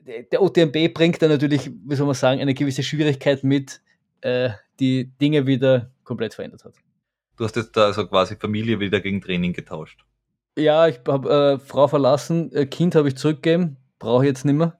Der 0.00 0.42
OTMB 0.42 0.92
bringt 0.92 1.22
dann 1.22 1.30
natürlich, 1.30 1.70
wie 1.70 1.94
soll 1.94 2.06
man 2.06 2.14
sagen, 2.14 2.40
eine 2.40 2.54
gewisse 2.54 2.82
Schwierigkeit 2.82 3.42
mit, 3.42 3.80
äh, 4.20 4.50
die 4.80 5.10
Dinge 5.18 5.46
wieder 5.46 5.90
komplett 6.02 6.34
verändert 6.34 6.64
hat. 6.64 6.74
Du 7.36 7.44
hast 7.44 7.56
jetzt 7.56 7.76
da 7.76 7.86
also 7.86 8.06
quasi 8.06 8.36
Familie 8.36 8.80
wieder 8.80 9.00
gegen 9.00 9.20
Training 9.20 9.52
getauscht. 9.52 10.04
Ja, 10.56 10.86
ich 10.86 11.00
habe 11.08 11.30
äh, 11.30 11.58
Frau 11.58 11.88
verlassen, 11.88 12.52
äh, 12.52 12.66
Kind 12.66 12.94
habe 12.94 13.08
ich 13.08 13.16
zurückgegeben, 13.16 13.76
brauche 13.98 14.24
ich 14.24 14.28
jetzt 14.28 14.44
nicht 14.44 14.54
mehr. 14.54 14.78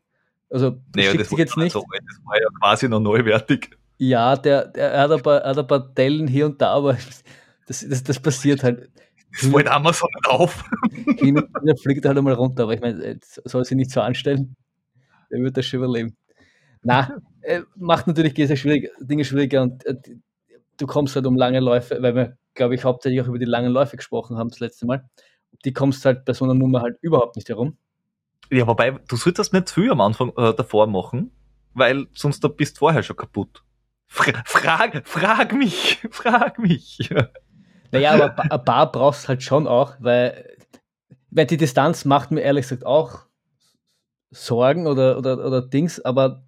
Also 0.55 0.81
naja, 0.95 1.11
schickt 1.11 1.27
sich 1.27 1.39
jetzt 1.39 1.57
nicht. 1.57 1.73
So, 1.73 1.85
das 1.91 2.21
war 2.25 2.41
ja 2.41 2.47
quasi 2.61 2.89
noch 2.89 3.01
neuwertig. 3.01 3.71
Ja, 3.99 4.37
der, 4.37 4.69
der 4.69 5.01
hat, 5.01 5.11
ein 5.11 5.21
paar, 5.21 5.43
hat 5.43 5.59
ein 5.59 5.67
paar 5.67 5.81
Dellen 5.81 6.29
hier 6.29 6.47
und 6.47 6.63
da, 6.63 6.75
aber 6.75 6.97
das, 7.67 7.85
das, 7.89 8.05
das 8.05 8.21
passiert 8.21 8.63
halt. 8.63 8.89
Das 9.33 9.51
wollte 9.51 9.73
Amazon 9.73 10.09
nicht 10.15 10.29
auf. 10.29 10.65
China 11.19 11.43
fliegt 11.83 12.05
halt 12.07 12.17
einmal 12.17 12.35
runter, 12.35 12.63
aber 12.63 12.75
ich 12.75 12.81
meine, 12.81 13.19
soll 13.45 13.65
sie 13.65 13.75
nicht 13.75 13.91
so 13.91 14.01
anstellen. 14.01 14.55
Er 15.29 15.41
wird 15.41 15.57
das 15.57 15.67
schon 15.67 15.79
überleben. 15.79 16.17
Na, 16.85 17.17
äh, 17.41 17.63
macht 17.75 18.07
natürlich 18.07 18.35
sehr 18.37 18.55
schwierig, 18.55 18.93
Dinge 19.01 19.25
schwieriger 19.25 19.63
und 19.63 19.85
äh, 19.87 19.97
du 20.77 20.87
kommst 20.87 21.17
halt 21.17 21.27
um 21.27 21.35
lange 21.35 21.59
Läufe, 21.59 22.01
weil 22.01 22.15
wir, 22.15 22.39
glaube 22.55 22.77
ich, 22.77 22.85
hauptsächlich 22.85 23.21
auch 23.23 23.27
über 23.27 23.41
die 23.41 23.45
langen 23.45 23.73
Läufe 23.73 23.97
gesprochen 23.97 24.39
haben 24.39 24.51
das 24.51 24.61
letzte 24.61 24.87
Mal. 24.87 25.05
Die 25.65 25.73
kommst 25.73 26.05
halt 26.05 26.25
bei 26.25 26.33
so 26.33 26.45
einer 26.45 26.55
Nummer 26.55 26.83
halt 26.83 26.97
überhaupt 27.01 27.35
nicht 27.35 27.49
herum. 27.49 27.77
Ja, 28.55 28.67
wobei, 28.67 28.93
du 28.93 29.17
solltest 29.17 29.53
das 29.53 29.53
nicht 29.53 29.71
früh 29.71 29.91
am 29.91 30.01
Anfang 30.01 30.31
äh, 30.37 30.55
davor 30.55 30.87
machen, 30.87 31.33
weil 31.73 32.07
sonst 32.15 32.43
du 32.45 32.49
bist 32.49 32.79
vorher 32.79 33.03
schon 33.03 33.17
kaputt. 33.17 33.65
Fra 34.07 34.33
frag, 34.47 35.03
frag 35.09 35.53
mich, 35.53 36.01
frag 36.11 36.59
mich. 36.59 37.11
Naja, 37.91 38.13
aber 38.13 38.53
ein 38.53 38.65
paar 38.65 38.93
brauchst 38.93 39.29
halt 39.29 39.43
schon 39.43 39.67
auch, 39.67 39.95
weil, 39.99 40.57
weil 41.31 41.47
die 41.47 41.57
Distanz 41.57 42.05
macht 42.05 42.31
mir 42.31 42.43
ehrlich 42.43 42.65
gesagt 42.65 42.87
auch 42.87 43.27
Sorgen 44.31 44.87
oder, 44.87 45.19
oder, 45.19 45.45
oder 45.45 45.63
Dings, 45.63 46.01
aber 46.01 46.45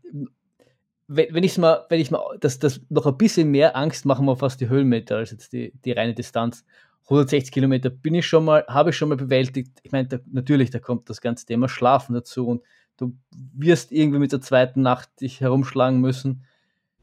wenn, 1.08 1.34
wenn 1.34 1.44
ich 1.44 1.56
mal, 1.58 1.86
wenn 1.88 2.00
ich 2.00 2.10
mal 2.10 2.36
das, 2.40 2.58
das 2.58 2.80
noch 2.88 3.06
ein 3.06 3.16
bisschen 3.16 3.50
mehr 3.50 3.76
Angst 3.76 4.06
machen 4.06 4.26
wir 4.26 4.36
fast 4.36 4.60
die 4.60 4.68
Höhenmeter 4.68 5.16
als 5.16 5.30
jetzt 5.30 5.52
die, 5.52 5.72
die 5.84 5.92
reine 5.92 6.14
Distanz. 6.14 6.64
160 7.06 7.52
Kilometer 7.52 7.90
bin 7.90 8.14
ich 8.14 8.26
schon 8.26 8.44
mal, 8.44 8.64
habe 8.68 8.90
ich 8.90 8.96
schon 8.96 9.08
mal 9.08 9.16
bewältigt. 9.16 9.78
Ich 9.82 9.92
meine, 9.92 10.08
da, 10.08 10.18
natürlich, 10.30 10.70
da 10.70 10.80
kommt 10.80 11.08
das 11.08 11.20
ganze 11.20 11.46
Thema 11.46 11.68
Schlafen 11.68 12.14
dazu 12.14 12.48
und 12.48 12.62
du 12.96 13.16
wirst 13.30 13.92
irgendwie 13.92 14.18
mit 14.18 14.32
der 14.32 14.40
zweiten 14.40 14.82
Nacht 14.82 15.08
dich 15.20 15.40
herumschlagen 15.40 16.00
müssen. 16.00 16.44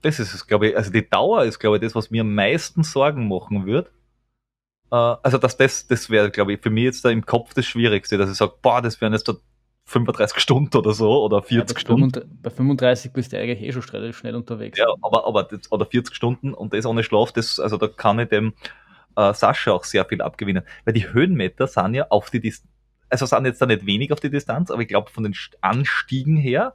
Das 0.02 0.20
ist 0.20 0.34
es, 0.34 0.46
glaube 0.46 0.70
ich. 0.70 0.78
Also 0.78 0.92
die 0.92 1.10
Dauer 1.10 1.46
ist, 1.46 1.60
glaube 1.60 1.78
ich, 1.78 1.82
das, 1.82 1.96
was 1.96 2.12
mir 2.12 2.22
am 2.22 2.36
meisten 2.36 2.84
Sorgen 2.84 3.30
machen 3.30 3.66
wird. 3.66 3.92
Äh, 4.92 4.96
also 4.96 5.38
dass 5.38 5.56
das, 5.56 5.88
das 5.88 6.10
wäre, 6.10 6.30
glaube 6.30 6.54
ich, 6.54 6.62
für 6.62 6.70
mich 6.70 6.84
jetzt 6.84 7.06
da 7.06 7.10
im 7.10 7.26
Kopf 7.26 7.54
das 7.54 7.66
Schwierigste, 7.66 8.18
dass 8.18 8.30
ich 8.30 8.38
sage, 8.38 8.54
boah, 8.62 8.82
das 8.82 9.00
wären 9.00 9.14
jetzt 9.14 9.30
da 9.30 9.36
35 9.86 10.40
Stunden 10.40 10.76
oder 10.78 10.94
so 10.94 11.24
oder 11.24 11.42
40 11.42 11.76
ja, 11.76 11.80
Stunden. 11.80 12.40
bei 12.42 12.50
35 12.50 13.12
bist 13.12 13.34
du 13.34 13.40
eigentlich 13.40 13.62
eh 13.62 13.72
schon 13.72 13.84
relativ 13.84 14.18
schnell 14.18 14.36
unterwegs. 14.36 14.78
Ja, 14.78 14.86
aber, 15.02 15.28
aber 15.28 15.44
das, 15.44 15.72
oder 15.72 15.86
40 15.86 16.16
Stunden 16.16 16.54
und 16.54 16.74
das 16.74 16.86
ohne 16.86 17.04
Schlaf, 17.04 17.32
das, 17.32 17.60
also 17.60 17.78
da 17.78 17.88
kann 17.88 18.20
ich 18.20 18.30
dem 18.30 18.54
äh, 19.16 19.34
Sascha 19.34 19.72
auch 19.72 19.84
sehr 19.84 20.06
viel 20.06 20.22
abgewinnen. 20.22 20.64
Weil 20.86 20.94
die 20.94 21.12
Höhenmeter 21.12 21.68
sind 21.68 21.94
ja 21.94 22.08
auf 22.10 22.30
die 22.30 22.40
Distanz, 22.40 22.72
also 23.10 23.26
sind 23.26 23.46
jetzt 23.46 23.62
da 23.62 23.66
nicht 23.66 23.86
wenig 23.86 24.12
auf 24.12 24.20
die 24.20 24.30
Distanz, 24.30 24.72
aber 24.72 24.82
ich 24.82 24.88
glaube 24.88 25.12
von 25.12 25.24
den 25.24 25.36
Anstiegen 25.62 26.36
her 26.36 26.74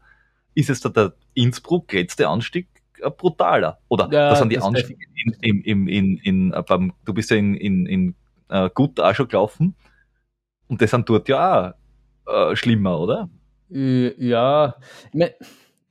ist 0.55 0.70
es 0.70 0.81
da 0.81 0.88
der 0.88 1.14
Innsbruck 1.35 1.92
letzte 1.92 2.29
Anstieg 2.29 2.68
äh, 3.01 3.11
brutaler. 3.11 3.79
Oder 3.88 4.09
ja, 4.11 4.31
das 4.31 4.38
sind 4.38 4.51
die 4.51 4.59
Anstiege 4.59 5.05
in, 5.14 5.33
in, 5.40 5.62
in, 5.62 5.88
in, 5.88 6.16
in, 6.18 6.53
äh, 6.53 6.62
beim, 6.62 6.92
du 7.05 7.14
bist 7.14 7.31
ja 7.31 7.37
in, 7.37 7.55
in, 7.55 7.87
in 7.87 8.14
uh, 8.51 8.68
Gut 8.72 9.01
auch 9.01 9.14
schon 9.14 9.29
gelaufen 9.29 9.74
und 10.68 10.81
das 10.83 10.90
sind 10.90 11.09
dort 11.09 11.29
ja 11.29 11.74
auch 12.24 12.51
äh, 12.51 12.57
schlimmer, 12.57 13.01
oder? 13.01 13.29
Ja, 13.68 14.77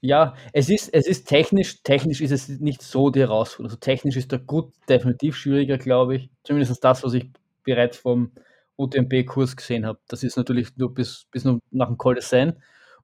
ja, 0.02 0.36
es 0.54 0.70
ist, 0.70 0.94
es 0.94 1.08
ist 1.08 1.28
technisch, 1.28 1.82
technisch 1.84 2.22
ist 2.22 2.32
es 2.32 2.48
nicht 2.48 2.82
so 2.82 3.10
die 3.10 3.22
Herausforderung. 3.22 3.72
Also 3.72 3.78
technisch 3.78 4.16
ist 4.16 4.32
der 4.32 4.40
Gut 4.40 4.74
definitiv 4.88 5.36
schwieriger, 5.36 5.78
glaube 5.78 6.16
ich. 6.16 6.30
Zumindest 6.44 6.84
das, 6.84 7.04
was 7.04 7.14
ich 7.14 7.30
bereits 7.64 7.98
vom 7.98 8.32
UTMB-Kurs 8.78 9.56
gesehen 9.56 9.86
habe. 9.86 10.00
Das 10.08 10.24
ist 10.24 10.38
natürlich 10.38 10.78
nur 10.78 10.94
bis, 10.94 11.26
bis 11.32 11.46
nach 11.72 11.88
dem 11.88 11.98
Col 11.98 12.16
de 12.16 12.24
Seine. 12.24 12.58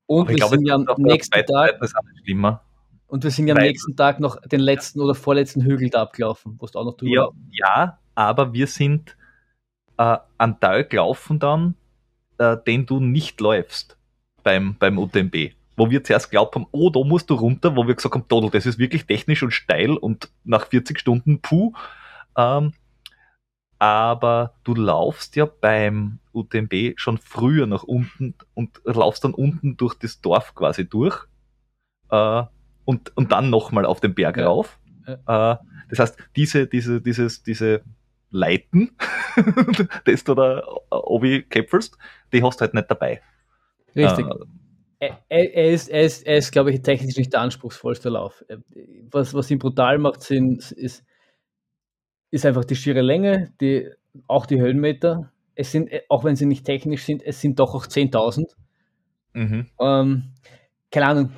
Und 0.06 0.30
wir 0.30 0.36
glaube, 0.36 0.58
sind 0.58 0.68
ja 0.68 0.76
am 0.76 0.86
nächsten 1.00 1.46
Tag. 1.46 1.82
Ist 1.82 1.96
schlimmer. 2.24 2.64
Und 3.08 3.24
wir 3.24 3.32
sind 3.32 3.48
ja 3.48 3.56
am 3.56 3.62
nächsten 3.62 3.96
Tag 3.96 4.20
noch 4.20 4.40
den 4.42 4.60
letzten 4.60 5.00
oder 5.00 5.16
vorletzten 5.16 5.64
Hügel 5.64 5.90
da 5.90 6.02
abgelaufen, 6.04 6.56
wo 6.60 6.66
es 6.66 6.76
auch 6.76 6.84
noch 6.84 6.98
drüber 6.98 7.12
ja, 7.12 7.30
ja, 7.52 8.00
aber 8.16 8.54
wir 8.54 8.68
sind 8.68 9.16
äh, 9.98 10.18
an 10.38 10.60
Teil 10.60 10.86
gelaufen 10.86 11.38
dann, 11.40 11.76
äh, 12.40 12.58
den 12.66 12.86
du 12.86 13.00
nicht 13.00 13.40
läufst 13.40 13.98
beim, 14.42 14.76
beim 14.80 14.98
UTMB. 14.98 15.52
Wo 15.76 15.90
wir 15.90 16.04
zuerst 16.04 16.30
glaubt 16.30 16.56
haben, 16.56 16.68
oh, 16.72 16.90
da 16.90 17.04
musst 17.04 17.30
du 17.30 17.36
runter, 17.36 17.76
wo 17.76 17.88
wir 17.88 17.96
gesagt 17.96 18.14
haben, 18.14 18.26
Dodel, 18.28 18.52
das 18.52 18.66
ist 18.66 18.78
wirklich 18.78 19.06
technisch 19.06 19.42
und 19.44 19.52
steil 19.52 19.92
und 19.92 20.30
nach 20.44 20.68
40 20.68 21.00
Stunden, 21.00 21.42
puh. 21.42 21.74
Ähm, 22.38 22.74
aber 23.80 24.54
du 24.64 24.76
laufst 24.76 25.36
ja 25.36 25.46
beim 25.46 26.20
UTMB 26.32 26.94
schon 26.96 27.18
früher 27.18 27.68
nach 27.68 27.84
unten 27.84 28.36
und 28.54 28.82
laufst 28.86 29.24
dann 29.24 29.34
unten 29.34 29.76
durch 29.76 29.96
das 29.96 30.22
Dorf 30.22 30.56
quasi 30.56 30.88
durch. 30.88 31.26
Äh, 32.10 32.44
und, 32.86 33.16
und 33.18 33.32
dann 33.32 33.50
nochmal 33.50 33.86
auf 33.86 34.00
den 34.00 34.14
Berg 34.14 34.38
ja. 34.38 34.46
rauf. 34.46 34.80
Ja. 35.06 35.54
Äh, 35.54 35.58
das 35.90 36.00
heißt, 36.00 36.18
diese, 36.36 36.68
diese, 36.68 37.02
dieses, 37.02 37.44
diese 37.44 37.84
Leiten, 38.30 38.92
das 40.06 40.24
du 40.24 40.34
da 40.34 40.64
obi 40.90 41.44
käpfelst, 41.44 41.98
die 42.32 42.42
hast 42.44 42.58
du 42.58 42.62
halt 42.62 42.74
nicht 42.74 42.90
dabei. 42.90 43.22
Richtig. 43.96 44.26
Äh, 44.26 44.46
er, 45.30 45.56
er, 45.56 45.72
ist, 45.72 45.90
er, 45.90 46.02
ist, 46.04 46.26
er 46.26 46.38
ist, 46.38 46.52
glaube 46.52 46.72
ich, 46.72 46.82
technisch 46.82 47.18
nicht 47.18 47.34
der 47.34 47.42
anspruchsvollste 47.42 48.10
Lauf. 48.10 48.44
Äh, 48.48 48.58
was, 49.12 49.34
was 49.34 49.50
ihn 49.52 49.60
brutal 49.60 49.98
macht, 49.98 50.22
sind, 50.22 50.72
ist, 50.72 51.04
ist 52.32 52.46
einfach 52.46 52.66
die 52.66 52.76
schiere 52.76 53.02
Länge, 53.02 53.54
die, 53.62 53.90
auch 54.28 54.46
die 54.46 54.60
Höhenmeter. 54.60 55.32
Es 55.56 55.72
sind, 55.72 55.92
äh, 55.92 56.02
auch 56.10 56.24
wenn 56.24 56.36
sie 56.36 56.46
nicht 56.46 56.66
technisch 56.66 57.04
sind, 57.04 57.24
es 57.24 57.42
sind 57.42 57.60
doch 57.60 57.74
auch 57.74 57.86
10.000. 57.86 58.54
Mhm. 59.34 59.68
Ähm, 59.80 60.34
keine 60.92 61.08
Ahnung, 61.08 61.34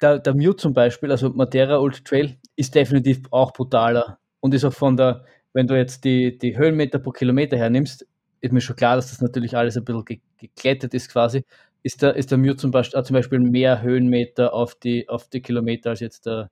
der, 0.00 0.18
der 0.18 0.34
Mute 0.34 0.56
zum 0.56 0.74
Beispiel, 0.74 1.10
also 1.10 1.30
Matera 1.30 1.78
Ultra 1.78 2.02
Trail, 2.04 2.36
ist 2.56 2.74
definitiv 2.74 3.20
auch 3.30 3.52
brutaler 3.52 4.18
und 4.40 4.54
ist 4.54 4.64
auch 4.64 4.72
von 4.72 4.96
der, 4.96 5.24
wenn 5.52 5.66
du 5.66 5.76
jetzt 5.76 6.04
die, 6.04 6.36
die 6.36 6.56
Höhenmeter 6.56 6.98
pro 6.98 7.10
Kilometer 7.10 7.56
hernimmst, 7.56 8.06
ist 8.40 8.52
mir 8.52 8.60
schon 8.60 8.76
klar, 8.76 8.96
dass 8.96 9.10
das 9.10 9.20
natürlich 9.20 9.56
alles 9.56 9.76
ein 9.76 9.84
bisschen 9.84 10.20
geklettet 10.36 10.92
ist 10.94 11.10
quasi, 11.10 11.44
ist 11.82 12.02
der, 12.02 12.14
ist 12.16 12.30
der 12.30 12.38
Mute 12.38 12.56
zum 12.56 12.70
Beispiel, 12.70 13.02
zum 13.02 13.14
Beispiel 13.14 13.40
mehr 13.40 13.82
Höhenmeter 13.82 14.54
auf 14.54 14.74
die, 14.74 15.08
auf 15.08 15.28
die 15.28 15.42
Kilometer 15.42 15.90
als 15.90 16.00
jetzt 16.00 16.26
der, 16.26 16.50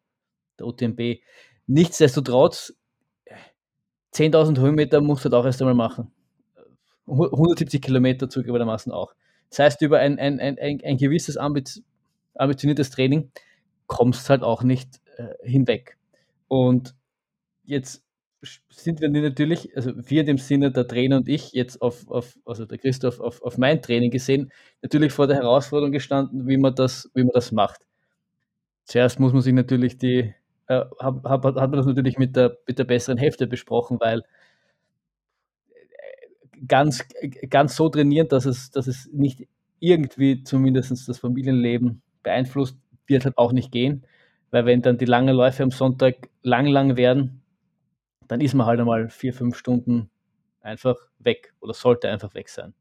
der 0.58 0.66
UTMB. 0.66 1.20
Nichtsdestotrotz, 1.66 2.74
10.000 4.14 4.58
Höhenmeter 4.58 5.00
musst 5.00 5.24
du 5.24 5.30
halt 5.30 5.34
auch 5.34 5.46
erst 5.46 5.62
einmal 5.62 5.74
machen. 5.74 6.12
170 7.06 7.80
Kilometer 7.80 8.28
zugegebenermaßen 8.28 8.92
auch. 8.92 9.14
Das 9.50 9.60
heißt, 9.60 9.82
über 9.82 9.98
ein, 9.98 10.18
ein, 10.18 10.38
ein, 10.40 10.58
ein, 10.58 10.96
gewisses 10.96 11.36
Ambition, 11.36 11.84
ambitioniertes 12.34 12.90
Training, 12.90 13.30
kommst 13.86 14.30
halt 14.30 14.42
auch 14.42 14.62
nicht 14.62 15.00
äh, 15.16 15.34
hinweg. 15.42 15.96
Und 16.48 16.94
jetzt 17.64 18.04
sind 18.42 19.00
wir 19.00 19.08
natürlich, 19.10 19.76
also 19.76 19.92
wir 19.96 20.20
in 20.20 20.26
dem 20.26 20.38
Sinne, 20.38 20.70
der 20.72 20.88
Trainer 20.88 21.18
und 21.18 21.28
ich, 21.28 21.52
jetzt 21.52 21.82
auf, 21.82 22.08
auf 22.10 22.38
also 22.46 22.64
der 22.64 22.78
Christoph 22.78 23.20
auf, 23.20 23.42
auf 23.42 23.58
mein 23.58 23.82
Training 23.82 24.10
gesehen, 24.10 24.50
natürlich 24.82 25.12
vor 25.12 25.26
der 25.26 25.36
Herausforderung 25.36 25.92
gestanden, 25.92 26.46
wie 26.46 26.56
man 26.56 26.74
das, 26.74 27.10
wie 27.14 27.22
man 27.22 27.32
das 27.34 27.52
macht. 27.52 27.82
Zuerst 28.84 29.20
muss 29.20 29.32
man 29.32 29.42
sich 29.42 29.52
natürlich 29.52 29.98
die, 29.98 30.34
äh, 30.68 30.84
hab, 30.98 31.24
hab, 31.24 31.44
hat 31.44 31.54
man 31.54 31.72
das 31.72 31.86
natürlich 31.86 32.18
mit 32.18 32.34
der, 32.34 32.56
mit 32.66 32.78
der 32.78 32.84
besseren 32.84 33.18
Hälfte 33.18 33.46
besprochen, 33.46 34.00
weil 34.00 34.22
äh, 35.68 36.66
ganz, 36.66 37.04
ganz 37.50 37.76
so 37.76 37.88
trainieren, 37.90 38.28
dass 38.28 38.46
es, 38.46 38.70
dass 38.70 38.86
es 38.86 39.08
nicht 39.12 39.46
irgendwie 39.80 40.44
zumindest 40.44 41.08
das 41.08 41.18
Familienleben 41.18 42.02
beeinflusst, 42.22 42.76
wird 43.06 43.24
halt 43.24 43.36
auch 43.36 43.52
nicht 43.52 43.70
gehen, 43.70 44.04
weil 44.50 44.64
wenn 44.64 44.82
dann 44.82 44.98
die 44.98 45.04
langen 45.04 45.36
Läufe 45.36 45.62
am 45.62 45.70
Sonntag 45.70 46.30
lang, 46.42 46.66
lang 46.66 46.96
werden, 46.96 47.42
dann 48.30 48.40
ist 48.40 48.54
man 48.54 48.64
halt 48.68 48.78
einmal 48.78 49.08
vier, 49.08 49.34
fünf 49.34 49.56
Stunden 49.56 50.08
einfach 50.60 50.94
weg 51.18 51.52
oder 51.58 51.74
sollte 51.74 52.08
einfach 52.08 52.32
weg 52.34 52.48
sein. 52.48 52.74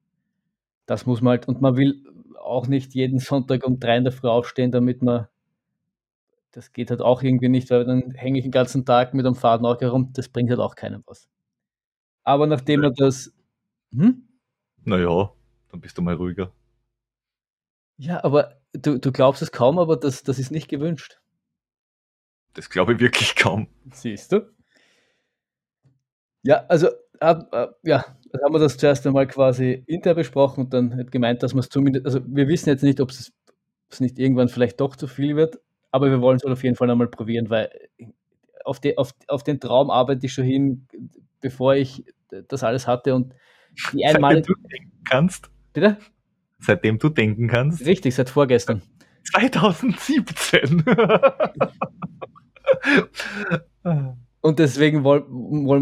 Das 0.85 1.07
muss 1.07 1.21
man 1.21 1.31
halt, 1.31 1.47
und 1.47 1.59
man 1.59 1.75
will 1.75 2.03
auch 2.39 2.67
nicht 2.67 2.93
jeden 2.93 3.17
Sonntag 3.19 3.65
um 3.65 3.79
drei 3.79 3.97
in 3.97 4.03
der 4.03 4.13
Früh 4.13 4.27
aufstehen, 4.27 4.71
damit 4.71 5.01
man, 5.01 5.27
das 6.51 6.71
geht 6.71 6.91
halt 6.91 7.01
auch 7.01 7.23
irgendwie 7.23 7.49
nicht, 7.49 7.71
weil 7.71 7.83
dann 7.83 8.11
hänge 8.11 8.37
ich 8.37 8.43
den 8.43 8.51
ganzen 8.51 8.85
Tag 8.85 9.15
mit 9.15 9.25
einem 9.25 9.33
Faden 9.33 9.65
auch 9.65 9.81
herum, 9.81 10.13
das 10.13 10.29
bringt 10.29 10.51
halt 10.51 10.59
auch 10.59 10.75
keinem 10.75 11.01
was. 11.07 11.27
Aber 12.23 12.45
nachdem 12.45 12.81
man 12.81 12.93
das, 12.93 13.33
hm? 13.91 14.27
Naja, 14.83 15.33
dann 15.71 15.81
bist 15.81 15.97
du 15.97 16.03
mal 16.03 16.13
ruhiger. 16.13 16.53
Ja, 17.97 18.23
aber 18.23 18.61
du, 18.73 18.99
du 18.99 19.11
glaubst 19.11 19.41
es 19.41 19.51
kaum, 19.51 19.79
aber 19.79 19.97
das, 19.97 20.21
das 20.21 20.37
ist 20.37 20.51
nicht 20.51 20.67
gewünscht. 20.67 21.19
Das 22.53 22.69
glaube 22.69 22.93
ich 22.93 22.99
wirklich 22.99 23.35
kaum. 23.35 23.67
Siehst 23.91 24.31
du? 24.31 24.58
Ja, 26.43 26.65
also 26.67 26.87
ja, 27.21 27.35
dann 27.83 28.41
haben 28.43 28.53
wir 28.53 28.59
das 28.59 28.77
zuerst 28.77 29.05
einmal 29.05 29.27
quasi 29.27 29.83
intern 29.87 30.15
besprochen 30.15 30.65
und 30.65 30.73
dann 30.73 30.95
hat 30.97 31.11
gemeint, 31.11 31.43
dass 31.43 31.53
man 31.53 31.59
es 31.59 31.69
zumindest, 31.69 32.05
also 32.05 32.21
wir 32.25 32.47
wissen 32.47 32.69
jetzt 32.69 32.83
nicht, 32.83 33.01
ob 33.01 33.09
es, 33.09 33.33
es 33.89 33.99
nicht 33.99 34.17
irgendwann 34.19 34.47
vielleicht 34.47 34.79
doch 34.79 34.95
zu 34.95 35.07
viel 35.07 35.35
wird, 35.35 35.59
aber 35.91 36.09
wir 36.09 36.21
wollen 36.21 36.37
es 36.37 36.45
auf 36.45 36.63
jeden 36.63 36.75
Fall 36.75 36.89
einmal 36.89 37.07
probieren, 37.07 37.49
weil 37.49 37.69
auf, 38.63 38.79
die, 38.79 38.97
auf, 38.97 39.13
auf 39.27 39.43
den 39.43 39.59
Traum 39.59 39.89
arbeite 39.89 40.25
ich 40.25 40.33
schon 40.33 40.45
hin, 40.45 40.87
bevor 41.41 41.75
ich 41.75 42.05
das 42.47 42.63
alles 42.63 42.87
hatte 42.87 43.15
und 43.15 43.33
die 43.93 44.05
einmal. 44.05 44.41
du 44.41 44.53
denken 44.53 45.03
kannst. 45.09 45.49
Bitte? 45.73 45.97
Seitdem 46.59 46.99
du 46.99 47.09
denken 47.09 47.47
kannst. 47.47 47.85
Richtig, 47.85 48.15
seit 48.15 48.29
vorgestern. 48.29 48.81
2017. 49.31 50.83
Und 54.41 54.59
deswegen 54.59 55.03
wollen, 55.03 55.25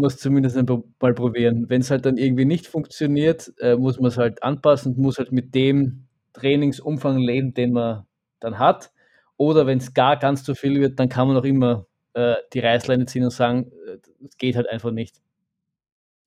wir 0.00 0.06
es 0.06 0.16
zumindest 0.16 0.56
mal 1.00 1.14
probieren. 1.14 1.68
Wenn 1.68 1.80
es 1.80 1.90
halt 1.90 2.06
dann 2.06 2.16
irgendwie 2.16 2.44
nicht 2.44 2.66
funktioniert, 2.66 3.52
äh, 3.58 3.76
muss 3.76 4.00
man 4.00 4.08
es 4.08 4.18
halt 4.18 4.42
anpassen 4.42 4.94
und 4.94 4.98
muss 4.98 5.18
halt 5.18 5.30
mit 5.30 5.54
dem 5.54 6.08
Trainingsumfang 6.32 7.18
leben, 7.18 7.54
den 7.54 7.72
man 7.72 8.04
dann 8.40 8.58
hat. 8.58 8.90
Oder 9.36 9.66
wenn 9.66 9.78
es 9.78 9.94
gar 9.94 10.16
ganz 10.16 10.42
zu 10.42 10.54
viel 10.54 10.80
wird, 10.80 10.98
dann 10.98 11.08
kann 11.08 11.28
man 11.28 11.36
auch 11.36 11.44
immer 11.44 11.86
äh, 12.14 12.34
die 12.52 12.58
Reißleine 12.58 13.06
ziehen 13.06 13.24
und 13.24 13.30
sagen, 13.30 13.70
äh, 13.86 13.98
es 14.26 14.36
geht 14.38 14.56
halt 14.56 14.68
einfach 14.68 14.90
nicht. 14.90 15.20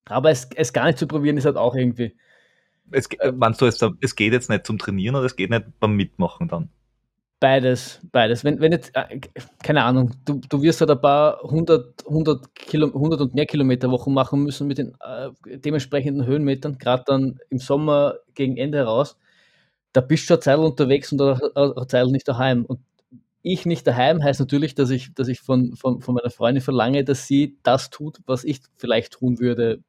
Aber 0.06 0.32
es, 0.32 0.50
es 0.56 0.72
gar 0.72 0.86
nicht 0.86 0.98
zu 0.98 1.08
probieren, 1.08 1.38
ist 1.38 1.46
halt 1.46 1.58
auch 1.58 1.76
irgendwie 1.76 2.16
es, 2.92 3.08
äh, 3.20 3.32
meinst 3.32 3.62
du, 3.62 3.66
es 3.66 4.16
geht 4.16 4.34
jetzt 4.34 4.50
nicht 4.50 4.66
zum 4.66 4.78
Trainieren 4.78 5.16
oder 5.16 5.26
es 5.26 5.36
geht 5.36 5.50
nicht 5.50 5.66
beim 5.80 5.96
Mitmachen 5.96 6.48
dann? 6.48 6.70
Beides, 7.42 8.00
beides. 8.12 8.44
Wenn, 8.44 8.60
wenn 8.62 8.72
jetzt, 8.72 8.96
äh, 8.96 9.20
keine 9.64 9.84
Ahnung, 9.84 10.12
du, 10.26 10.40
du 10.48 10.62
wirst 10.62 10.80
halt 10.80 10.92
ein 10.92 11.02
paar 11.02 11.42
hundert, 11.42 12.06
hundert, 12.06 12.54
Kilo, 12.54 12.86
100 12.86 13.20
und 13.20 13.34
mehr 13.34 13.48
Kilometer 13.48 13.90
Wochen 13.90 14.14
machen 14.14 14.44
müssen 14.44 14.68
mit 14.68 14.78
den 14.78 14.94
äh, 15.02 15.32
dementsprechenden 15.58 16.28
Höhenmetern, 16.28 16.78
gerade 16.78 17.04
dann 17.08 17.40
im 17.50 17.58
Sommer 17.58 18.18
gegen 18.36 18.58
Ende 18.58 18.78
heraus, 18.78 19.18
da 19.94 20.02
bist 20.02 20.26
du 20.26 20.36
schon 20.36 20.42
Zeit 20.42 20.60
unterwegs 20.60 21.12
und 21.12 21.22
eine 21.22 21.88
Zeit 21.88 22.08
nicht 22.10 22.28
daheim. 22.28 22.64
Und 22.66 22.80
ich 23.42 23.66
nicht 23.66 23.88
daheim 23.88 24.24
heißt 24.24 24.40
natürlich, 24.40 24.76
dass 24.76 24.92
ich, 24.92 25.14
dass 25.16 25.28
ich 25.28 25.42
von, 25.42 25.76
von, 25.76 26.02
von 26.02 26.16
meiner 26.16 26.30
Freundin 26.30 26.62
verlange, 26.62 27.04
dass 27.04 27.28
sie 27.28 27.58
das 27.64 27.90
tut, 27.90 28.20
was 28.28 28.44
ich 28.44 28.62
vielleicht 28.78 29.14
tun 29.14 29.40
würde 29.40 29.84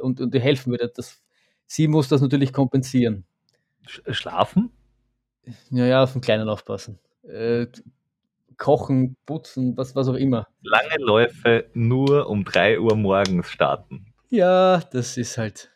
und, 0.00 0.22
und 0.22 0.34
ihr 0.34 0.40
helfen 0.40 0.72
würde. 0.72 0.90
Das 0.96 1.22
sie 1.66 1.86
muss 1.88 2.08
das 2.08 2.22
natürlich 2.22 2.54
kompensieren. 2.54 3.24
Schlafen? 3.86 4.70
Ja, 5.70 5.86
ja, 5.86 6.02
auf 6.02 6.12
den 6.12 6.20
Kleinen 6.20 6.48
aufpassen. 6.48 6.98
Äh, 7.22 7.66
kochen, 8.56 9.16
putzen, 9.26 9.76
was, 9.76 9.94
was 9.94 10.08
auch 10.08 10.14
immer. 10.14 10.46
Lange 10.62 10.96
Läufe 10.98 11.66
nur 11.74 12.28
um 12.28 12.44
3 12.44 12.80
Uhr 12.80 12.96
morgens 12.96 13.48
starten. 13.48 14.06
Ja, 14.30 14.78
das 14.78 15.16
ist 15.16 15.38
halt. 15.38 15.70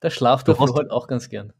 Da 0.00 0.10
schlaft 0.10 0.48
der 0.48 0.58
halt 0.58 0.90
auch 0.90 1.06
ganz 1.06 1.28
gern. 1.28 1.52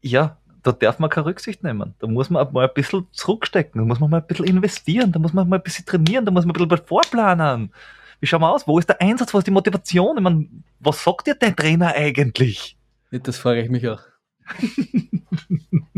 Ja, 0.00 0.38
da 0.62 0.72
darf 0.72 0.98
man 0.98 1.10
keine 1.10 1.26
Rücksicht 1.26 1.62
nehmen. 1.62 1.94
Da 1.98 2.06
muss 2.06 2.30
man 2.30 2.52
mal 2.52 2.66
ein 2.66 2.74
bisschen 2.74 3.06
zurückstecken, 3.12 3.80
da 3.80 3.84
muss 3.84 4.00
man 4.00 4.10
mal 4.10 4.20
ein 4.20 4.26
bisschen 4.26 4.46
investieren, 4.46 5.12
da 5.12 5.18
muss 5.18 5.32
man 5.32 5.48
mal 5.48 5.56
ein 5.56 5.62
bisschen 5.62 5.86
trainieren, 5.86 6.24
da 6.24 6.32
muss 6.32 6.44
man 6.44 6.56
ein 6.56 6.68
bisschen 6.68 6.86
vorplanen. 6.86 7.72
Wie 8.20 8.26
schauen 8.26 8.40
wir 8.40 8.50
aus? 8.50 8.66
Wo 8.66 8.78
ist 8.78 8.88
der 8.88 9.00
Einsatz? 9.00 9.34
Wo 9.34 9.38
ist 9.38 9.46
die 9.46 9.52
Motivation? 9.52 10.16
Ich 10.16 10.22
meine, 10.22 10.48
was 10.78 11.02
sagt 11.02 11.26
dir 11.26 11.34
dein 11.34 11.56
Trainer 11.56 11.88
eigentlich? 11.88 12.76
Das 13.10 13.38
frage 13.38 13.62
ich 13.62 13.70
mich 13.70 13.88
auch. 13.88 14.00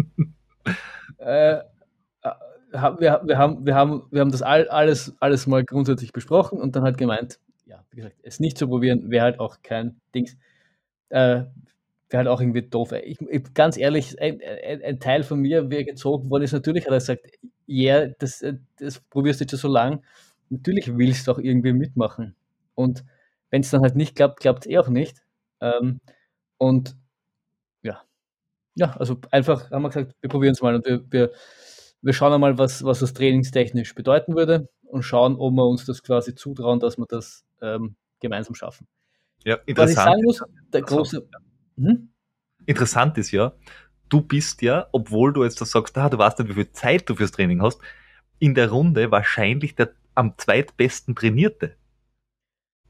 äh, 1.25 1.63
wir, 2.73 3.21
wir, 3.25 3.39
haben, 3.39 3.67
wir, 3.67 3.75
haben, 3.75 4.03
wir 4.11 4.21
haben 4.21 4.33
das 4.33 4.43
all, 4.43 4.69
alles, 4.69 5.15
alles 5.21 5.47
mal 5.47 5.65
grundsätzlich 5.65 6.13
besprochen 6.13 6.61
und 6.61 6.75
dann 6.75 6.83
halt 6.83 6.99
gemeint, 6.99 7.39
ja, 7.67 7.85
wie 7.91 7.97
gesagt, 7.97 8.17
es 8.23 8.41
nicht 8.41 8.59
zu 8.59 8.67
probieren, 8.67 9.11
wäre 9.11 9.25
halt 9.25 9.41
auch 9.41 9.59
kein 9.63 10.01
Dings. 10.15 10.37
Äh, 11.09 11.45
wäre 12.11 12.19
halt 12.19 12.29
auch 12.29 12.41
irgendwie 12.41 12.63
doof. 12.63 12.93
Ich, 12.93 13.21
ich, 13.21 13.55
ganz 13.55 13.77
ehrlich, 13.77 14.21
ein, 14.21 14.41
ein, 14.43 14.83
ein, 14.83 15.01
Teil 15.01 15.23
von 15.23 15.41
mir, 15.41 15.71
wie 15.71 15.77
er 15.77 15.85
gezogen 15.85 16.31
worden 16.31 16.43
ist, 16.43 16.53
natürlich 16.53 16.85
hat 16.85 16.93
er 16.93 16.99
gesagt, 16.99 17.27
ja, 17.67 18.03
yeah, 18.03 18.15
das, 18.19 18.45
das 18.79 19.01
probierst 19.01 19.41
du 19.41 19.49
schon 19.49 19.59
so 19.59 19.69
lang 19.69 20.03
natürlich 20.51 20.97
willst 20.97 21.27
du 21.27 21.33
auch 21.33 21.39
irgendwie 21.39 21.73
mitmachen. 21.73 22.35
Und 22.75 23.05
wenn 23.51 23.63
es 23.63 23.71
dann 23.71 23.83
halt 23.83 23.97
nicht 23.97 24.17
klappt, 24.17 24.41
klappt 24.41 24.67
es 24.67 24.71
eh 24.71 24.79
auch 24.79 24.89
nicht. 24.89 25.23
Ähm, 25.61 26.01
und 26.59 26.97
ja, 28.75 28.93
also 28.97 29.19
einfach 29.31 29.71
haben 29.71 29.83
wir 29.83 29.89
gesagt, 29.89 30.15
wir 30.21 30.31
probieren 30.31 30.53
es 30.53 30.63
mal 30.63 30.75
und 30.75 30.85
wir, 30.87 31.05
wir, 31.11 31.33
wir 32.03 32.13
schauen 32.13 32.33
einmal, 32.33 32.59
was, 32.59 32.85
was 32.85 33.01
das 33.01 33.13
trainingstechnisch 33.13 33.95
bedeuten 33.95 34.37
würde 34.37 34.69
und 34.83 35.03
schauen, 35.03 35.37
ob 35.37 35.53
wir 35.55 35.67
uns 35.67 35.85
das 35.85 36.03
quasi 36.03 36.35
zutrauen, 36.35 36.81
dass 36.81 36.99
wir 36.99 37.07
das 37.07 37.45
ähm, 37.63 37.97
gemeinsam 38.21 38.55
schaffen. 38.55 38.87
Ja, 39.45 39.57
Was 39.57 39.63
ich 39.65 39.69
interessant. 39.71 40.07
sagen 40.07 40.23
muss, 40.25 40.43
der 40.73 40.83
große. 40.83 41.29
Hm? 41.77 42.11
Interessant 42.67 43.19
ist 43.19 43.31
ja, 43.31 43.53
du 44.09 44.21
bist 44.21 44.63
ja, 44.63 44.87
obwohl 44.93 45.33
du 45.33 45.45
jetzt 45.45 45.61
das 45.61 45.71
sagst, 45.71 45.97
ah, 45.99 46.09
du 46.09 46.19
weißt 46.19 46.39
nicht, 46.39 46.49
wie 46.51 46.55
viel 46.55 46.73
Zeit 46.73 47.09
du 47.09 47.15
fürs 47.15 47.33
Training 47.33 47.63
hast, 47.63 47.81
in 48.39 48.55
der 48.55 48.71
Runde 48.71 49.11
wahrscheinlich 49.11 49.75
der 49.75 49.93
am 50.15 50.35
zweitbesten 50.39 51.15
trainierte. 51.15 51.77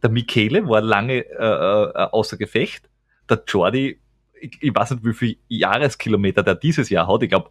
Der 0.03 0.11
Michele 0.11 0.69
war 0.69 0.83
lange 0.83 1.25
äh, 1.25 1.37
äh, 1.37 2.09
außer 2.11 2.37
Gefecht. 2.37 2.91
Der 3.29 3.43
Jordi, 3.47 4.01
ich, 4.45 4.59
ich 4.61 4.75
weiß 4.75 4.93
nicht, 4.93 5.05
wie 5.05 5.15
viel 5.15 5.37
Jahreskilometer 5.49 6.43
der 6.43 6.55
dieses 6.55 6.91
Jahr 6.91 7.09
hat. 7.09 7.23
Ich 7.23 7.31
glaube 7.31 7.51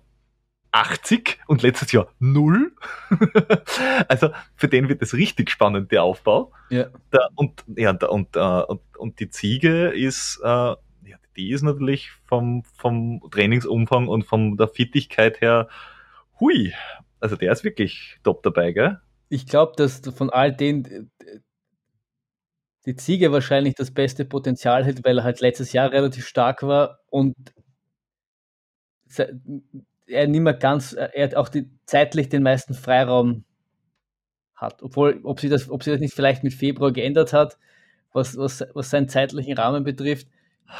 80 0.71 1.39
und 1.47 1.61
letztes 1.61 1.91
Jahr 1.91 2.07
null. 2.19 2.73
also 4.07 4.29
für 4.55 4.67
den 4.67 4.89
wird 4.89 5.01
es 5.01 5.13
richtig 5.13 5.49
spannend, 5.51 5.91
der 5.91 6.03
Aufbau. 6.03 6.51
Ja. 6.69 6.87
Da, 7.11 7.29
und, 7.35 7.63
ja, 7.75 7.93
da, 7.93 8.07
und, 8.07 8.35
äh, 8.35 8.39
und, 8.39 8.81
und 8.97 9.19
die 9.19 9.29
Ziege 9.29 9.89
ist, 9.89 10.39
äh, 10.43 10.47
ja, 10.47 11.17
die 11.37 11.51
ist 11.51 11.61
natürlich 11.61 12.11
vom, 12.25 12.63
vom 12.63 13.21
Trainingsumfang 13.31 14.07
und 14.07 14.23
von 14.23 14.57
der 14.57 14.67
Fittigkeit 14.67 15.41
her, 15.41 15.67
hui. 16.39 16.73
Also 17.19 17.35
der 17.35 17.51
ist 17.51 17.63
wirklich 17.63 18.17
top 18.23 18.43
dabei, 18.43 18.71
gell? 18.71 18.99
Ich 19.29 19.45
glaube, 19.45 19.73
dass 19.77 20.01
von 20.15 20.29
all 20.29 20.55
äh, 20.59 21.05
die 22.85 22.95
Ziege 22.95 23.31
wahrscheinlich 23.31 23.75
das 23.75 23.91
beste 23.91 24.25
Potenzial 24.25 24.85
hat, 24.85 25.03
weil 25.03 25.19
er 25.19 25.23
halt 25.23 25.39
letztes 25.41 25.73
Jahr 25.73 25.91
relativ 25.91 26.27
stark 26.27 26.63
war 26.63 26.99
und 27.09 27.35
er 30.07 30.27
nicht 30.27 30.41
mehr 30.41 30.53
ganz, 30.53 30.93
er 30.93 31.23
hat 31.23 31.35
auch 31.35 31.49
die, 31.49 31.69
zeitlich 31.85 32.29
den 32.29 32.43
meisten 32.43 32.73
Freiraum 32.73 33.45
hat. 34.55 34.81
Obwohl, 34.81 35.19
ob 35.23 35.39
sie 35.39 35.49
das, 35.49 35.69
ob 35.69 35.83
sie 35.83 35.91
das 35.91 35.99
nicht 35.99 36.13
vielleicht 36.13 36.43
mit 36.43 36.53
Februar 36.53 36.91
geändert 36.91 37.33
hat, 37.33 37.57
was, 38.11 38.37
was, 38.37 38.63
was 38.73 38.89
seinen 38.89 39.09
zeitlichen 39.09 39.57
Rahmen 39.57 39.83
betrifft, 39.83 40.27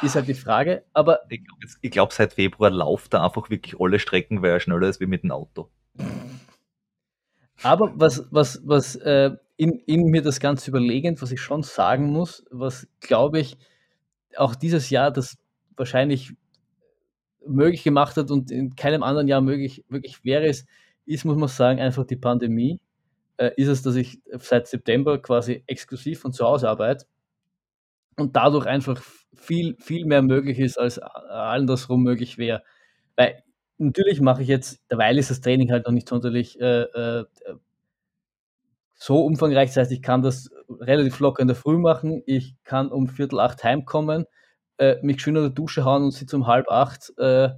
ist 0.02 0.14
halt 0.14 0.28
die 0.28 0.34
Frage. 0.34 0.84
Aber 0.92 1.20
Ich 1.28 1.44
glaube, 1.44 1.90
glaub, 1.90 2.12
seit 2.12 2.32
Februar 2.32 2.70
lauft 2.70 3.14
er 3.14 3.22
einfach 3.22 3.50
wirklich 3.50 3.80
alle 3.80 3.98
Strecken, 3.98 4.42
weil 4.42 4.50
er 4.50 4.60
schneller 4.60 4.88
ist 4.88 5.00
wie 5.00 5.06
mit 5.06 5.22
dem 5.22 5.30
Auto. 5.30 5.68
Aber 7.62 7.92
was, 7.94 8.26
was, 8.30 8.60
was 8.64 8.96
äh, 8.96 9.30
in, 9.56 9.78
in 9.86 10.06
mir 10.06 10.22
das 10.22 10.40
Ganze 10.40 10.70
überlegend, 10.70 11.22
was 11.22 11.32
ich 11.32 11.40
schon 11.40 11.62
sagen 11.62 12.06
muss, 12.10 12.44
was 12.50 12.88
glaube 13.00 13.40
ich 13.40 13.56
auch 14.36 14.54
dieses 14.54 14.90
Jahr 14.90 15.10
das 15.10 15.38
wahrscheinlich 15.76 16.32
möglich 17.46 17.84
gemacht 17.84 18.16
hat 18.16 18.30
und 18.30 18.50
in 18.50 18.74
keinem 18.74 19.02
anderen 19.02 19.28
Jahr 19.28 19.40
möglich, 19.40 19.84
möglich 19.88 20.24
wäre 20.24 20.46
es, 20.46 20.66
ist, 21.06 21.24
muss 21.24 21.36
man 21.36 21.48
sagen, 21.48 21.80
einfach 21.80 22.04
die 22.04 22.16
Pandemie. 22.16 22.80
Äh, 23.36 23.50
ist 23.56 23.68
es, 23.68 23.82
dass 23.82 23.96
ich 23.96 24.22
seit 24.38 24.68
September 24.68 25.18
quasi 25.18 25.64
exklusiv 25.66 26.20
von 26.20 26.32
zu 26.32 26.44
Hause 26.44 26.68
arbeite 26.68 27.06
und 28.16 28.36
dadurch 28.36 28.66
einfach 28.66 29.02
viel, 29.34 29.76
viel 29.78 30.06
mehr 30.06 30.22
möglich 30.22 30.58
ist, 30.60 30.78
als 30.78 30.98
andersrum 31.00 32.02
möglich 32.02 32.38
wäre. 32.38 32.62
Weil 33.16 33.42
natürlich 33.78 34.20
mache 34.20 34.42
ich 34.42 34.48
jetzt, 34.48 34.80
derweil 34.90 35.18
ist 35.18 35.30
das 35.30 35.40
Training 35.40 35.72
halt 35.72 35.86
noch 35.86 35.92
nicht 35.92 36.08
sonderlich 36.08 36.60
äh, 36.60 36.82
äh, 36.82 37.24
so 39.04 39.22
umfangreich. 39.22 39.68
Das 39.68 39.76
heißt, 39.76 39.92
ich 39.92 40.00
kann 40.00 40.22
das 40.22 40.50
relativ 40.80 41.18
locker 41.20 41.42
in 41.42 41.48
der 41.48 41.56
Früh 41.56 41.76
machen. 41.76 42.22
Ich 42.24 42.54
kann 42.64 42.88
um 42.88 43.06
Viertel 43.06 43.38
acht 43.38 43.62
heimkommen, 43.62 44.24
äh, 44.78 44.96
mich 45.02 45.20
schön 45.20 45.36
in 45.36 45.42
der 45.42 45.50
Dusche 45.50 45.84
hauen 45.84 46.04
und 46.04 46.12
sitze 46.12 46.36
um 46.36 46.46
halb 46.46 46.68
acht 46.70 47.12
äh, 47.18 47.50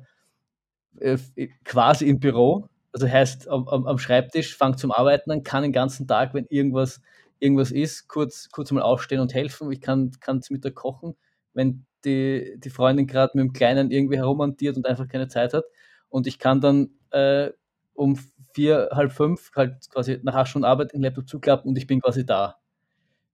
äh, 0.98 1.18
quasi 1.64 2.09
im 2.09 2.18
Büro. 2.18 2.68
Also 2.92 3.09
heißt 3.09 3.46
am, 3.48 3.68
am, 3.68 3.98
Schreibtisch, 3.98 4.56
fange 4.56 4.74
zum 4.74 4.90
Arbeiten 4.90 5.30
an, 5.30 5.44
kann 5.44 5.62
den 5.62 5.70
ganzen 5.70 6.09
Tag, 6.09 6.35
wenn 6.35 6.46
irgendwas, 6.46 7.00
irgendwas 7.38 7.70
ist, 7.70 8.09
kurz, 8.09 8.48
kurz 8.50 8.72
mal 8.72 8.82
aufstehen 8.82 9.20
und 9.20 9.32
helfen. 9.32 9.70
Ich 9.70 9.80
kann 9.80 10.11
es 10.40 10.50
Mittag 10.50 10.74
kochen, 10.74 11.14
wenn 11.54 11.87
die, 12.04 12.56
die 12.59 12.70
Freundin 12.70 13.06
gerade 13.06 13.38
mit 13.38 13.44
dem 13.44 13.52
Kleinen 13.52 13.92
irgendwie 13.92 14.16
herumhantiert 14.16 14.76
und 14.76 14.87
einfach 14.87 15.06
keine 15.06 15.28
Zeit 15.28 15.54
hat. 15.54 15.64
Und 16.09 16.26
ich 16.26 16.40
kann 16.40 16.61
dann 16.61 16.90
äh, 17.11 17.50
um 17.94 18.18
vier, 18.57 18.88
halb 18.90 19.12
fünf 19.12 19.51
halt 19.55 19.88
quasi 19.90 20.19
nach 20.23 20.35
acht 20.35 20.49
Stunden 20.49 20.64
Arbeit 20.64 20.95
den 20.95 21.03
Laptop 21.03 21.29
zuklappen 21.29 21.69
und 21.69 21.77
ich 21.77 21.87
bin 21.87 22.01
quasi 22.01 22.25
da. 22.25 22.57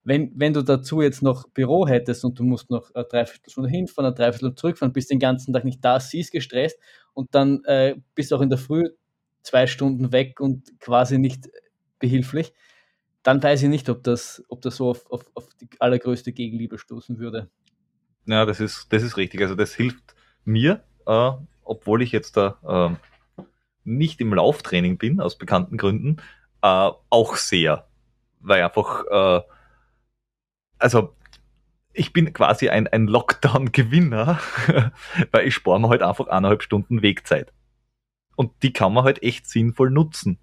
Wenn, 0.02 0.32
wenn 0.34 0.52
du 0.52 0.62
dazu 0.62 1.00
jetzt 1.00 1.22
noch 1.22 1.48
Büro 1.50 1.86
hättest 1.86 2.24
und 2.24 2.36
du 2.36 2.42
musst 2.42 2.70
noch 2.70 2.92
eine 2.92 3.04
Dreiviertelstunde 3.04 3.70
hinfahren, 3.70 4.06
eine 4.06 4.16
Dreiviertelstunde 4.16 4.56
zurückfahren, 4.56 4.92
bist 4.92 5.12
den 5.12 5.20
ganzen 5.20 5.54
Tag 5.54 5.64
nicht 5.64 5.84
da, 5.84 6.00
siehst 6.00 6.32
gestresst 6.32 6.76
und 7.14 7.36
dann 7.36 7.64
äh, 7.66 7.94
bist 8.16 8.32
auch 8.32 8.40
in 8.40 8.50
der 8.50 8.58
Früh 8.58 8.90
zwei 9.42 9.68
Stunden 9.68 10.10
weg 10.10 10.40
und 10.40 10.80
quasi 10.80 11.18
nicht 11.18 11.48
behilflich, 12.00 12.52
dann 13.22 13.40
weiß 13.40 13.62
ich 13.62 13.68
nicht, 13.68 13.88
ob 13.88 14.02
das, 14.02 14.42
ob 14.48 14.60
das 14.60 14.74
so 14.74 14.90
auf, 14.90 15.08
auf, 15.08 15.30
auf 15.34 15.48
die 15.60 15.68
allergrößte 15.78 16.32
Gegenliebe 16.32 16.78
stoßen 16.78 17.20
würde. 17.20 17.48
Ja, 18.26 18.44
das 18.44 18.58
ist, 18.58 18.92
das 18.92 19.04
ist 19.04 19.16
richtig. 19.16 19.40
Also 19.40 19.54
das 19.54 19.72
hilft 19.72 20.16
mir, 20.44 20.82
äh, 21.06 21.30
obwohl 21.62 22.02
ich 22.02 22.10
jetzt 22.10 22.36
da 22.36 22.58
äh, 22.90 23.11
nicht 23.84 24.20
im 24.20 24.32
Lauftraining 24.34 24.98
bin, 24.98 25.20
aus 25.20 25.36
bekannten 25.36 25.76
Gründen, 25.76 26.16
äh, 26.62 26.90
auch 27.10 27.36
sehr. 27.36 27.86
Weil 28.40 28.62
einfach, 28.62 29.04
äh, 29.10 29.42
also 30.78 31.14
ich 31.92 32.12
bin 32.12 32.32
quasi 32.32 32.68
ein, 32.68 32.88
ein 32.88 33.06
Lockdown-Gewinner, 33.06 34.40
weil 35.30 35.46
ich 35.46 35.54
spare 35.54 35.80
mir 35.80 35.88
halt 35.88 36.02
einfach 36.02 36.28
eineinhalb 36.28 36.62
Stunden 36.62 37.02
Wegzeit. 37.02 37.52
Und 38.36 38.50
die 38.62 38.72
kann 38.72 38.94
man 38.94 39.04
halt 39.04 39.22
echt 39.22 39.46
sinnvoll 39.46 39.90
nutzen. 39.90 40.38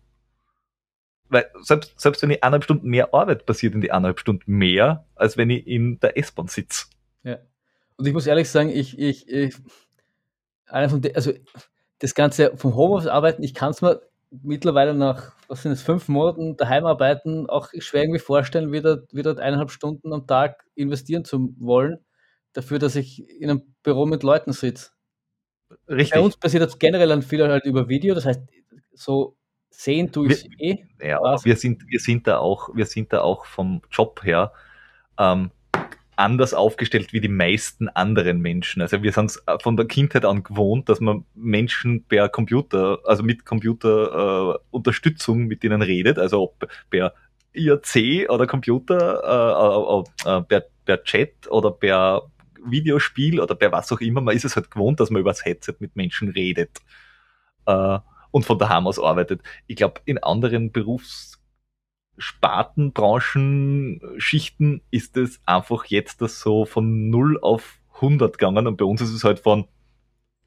Weil 1.30 1.50
selbst, 1.62 2.00
selbst 2.00 2.22
wenn 2.22 2.32
ich 2.32 2.44
eineinhalb 2.44 2.64
Stunden 2.64 2.90
mehr 2.90 3.14
Arbeit 3.14 3.46
passiert 3.46 3.74
in 3.74 3.82
die 3.82 3.92
eineinhalb 3.92 4.20
Stunden 4.20 4.54
mehr, 4.54 5.06
als 5.16 5.38
wenn 5.38 5.50
ich 5.50 5.68
in 5.68 6.00
der 6.00 6.18
S-Bahn 6.18 6.48
sitze. 6.48 6.86
Ja. 7.24 7.38
Und 7.98 8.08
ich 8.08 8.14
muss 8.14 8.28
ehrlich 8.28 8.50
sagen, 8.50 8.70
ich, 8.70 8.98
ich, 8.98 9.28
ich 9.28 9.56
einer 10.68 10.90
von 10.90 11.02
de, 11.02 11.14
also 11.16 11.34
das 12.00 12.16
Ganze 12.16 12.56
vom 12.58 12.76
Homeoffice 12.76 13.08
arbeiten, 13.08 13.44
ich 13.44 13.54
kann 13.54 13.72
es 13.72 13.82
mir 13.82 14.02
mittlerweile 14.32 14.94
nach, 14.94 15.34
was 15.48 15.64
sind 15.64 15.72
es, 15.72 15.82
fünf 15.82 16.08
Monaten 16.08 16.56
daheim 16.56 16.86
arbeiten, 16.86 17.50
auch 17.50 17.70
schwer 17.80 18.04
irgendwie 18.04 18.20
vorstellen, 18.20 18.72
wieder, 18.72 19.04
wieder 19.12 19.32
eineinhalb 19.38 19.72
Stunden 19.72 20.14
am 20.14 20.28
Tag 20.28 20.66
investieren 20.76 21.26
zu 21.26 21.54
wollen, 21.60 22.00
dafür, 22.54 22.80
dass 22.80 22.96
ich 22.96 23.28
in 23.40 23.50
einem 23.50 23.76
Büro 23.84 24.06
mit 24.06 24.24
Leuten 24.24 24.54
sitze. 24.54 24.92
Richtig. 25.88 26.14
Bei 26.14 26.20
uns 26.22 26.38
passiert 26.38 26.64
das 26.64 26.80
generell 26.80 27.10
dann 27.10 27.22
viel 27.22 27.48
halt 27.48 27.66
über 27.66 27.90
Video, 27.90 28.16
das 28.16 28.26
heißt, 28.26 28.42
so 28.94 29.36
sehen 29.70 30.12
tue 30.12 30.32
ich 30.32 30.50
Wir- 30.58 30.60
eh. 30.60 31.08
Ja, 31.10 31.20
wir 31.44 31.56
sind, 31.56 31.84
wir 31.88 32.00
sind 32.00 32.28
da 32.28 32.38
auch, 32.38 32.70
wir 32.76 32.86
sind 32.86 33.14
da 33.14 33.22
auch 33.22 33.46
vom 33.46 33.82
Job 33.92 34.24
her 34.24 34.52
ähm, 35.18 35.52
anders 36.20 36.54
aufgestellt 36.54 37.14
wie 37.14 37.22
die 37.22 37.30
meisten 37.30 37.88
anderen 37.88 38.42
Menschen. 38.42 38.82
Also 38.82 39.02
wir 39.02 39.12
sind 39.14 39.40
äh, 39.46 39.58
von 39.62 39.78
der 39.78 39.88
Kindheit 39.88 40.26
an 40.26 40.44
gewohnt, 40.44 40.90
dass 40.90 41.00
man 41.00 41.26
Menschen 41.34 42.04
per 42.04 42.30
Computer, 42.30 43.00
also 43.06 43.24
mit 43.24 43.46
Computer 43.46 44.60
äh, 44.74 45.36
mit 45.36 45.64
denen 45.64 45.82
redet, 45.82 46.20
also 46.20 46.44
ob 46.44 46.68
per 46.90 47.14
IRC 47.54 48.30
oder 48.30 48.46
Computer, 48.48 50.04
äh, 50.26 50.30
äh, 50.30 50.42
per, 50.42 50.66
per 50.86 51.04
Chat 51.04 51.48
oder 51.50 51.72
per 51.72 52.24
Videospiel 52.66 53.40
oder 53.40 53.56
per 53.56 53.72
was 53.72 53.92
auch 53.92 54.02
immer. 54.02 54.22
Man 54.22 54.36
ist 54.36 54.46
es 54.46 54.56
halt 54.56 54.70
gewohnt, 54.70 55.00
dass 55.00 55.10
man 55.10 55.22
über 55.22 55.32
das 55.32 55.46
Headset 55.46 55.76
mit 55.80 55.96
Menschen 55.96 56.30
redet 56.30 56.80
äh, 57.66 58.00
und 58.32 58.46
von 58.46 58.60
daheim 58.60 58.88
aus 58.88 59.00
arbeitet. 59.00 59.42
Ich 59.68 59.78
glaube, 59.78 60.02
in 60.06 60.18
anderen 60.18 60.72
Berufssparten, 62.20 62.92
Branchen, 62.92 64.02
Schichten 64.18 64.82
ist 64.92 65.16
es 65.16 65.40
einfach 65.46 65.86
jetzt 65.86 66.22
das 66.22 66.42
so 66.42 66.66
von 66.66 67.10
0 67.10 67.40
auf 67.42 67.80
100 67.96 68.38
gegangen 68.38 68.68
und 68.68 68.78
bei 68.78 68.86
uns 68.86 69.02
ist 69.02 69.14
es 69.14 69.24
halt 69.24 69.40
von 69.40 69.66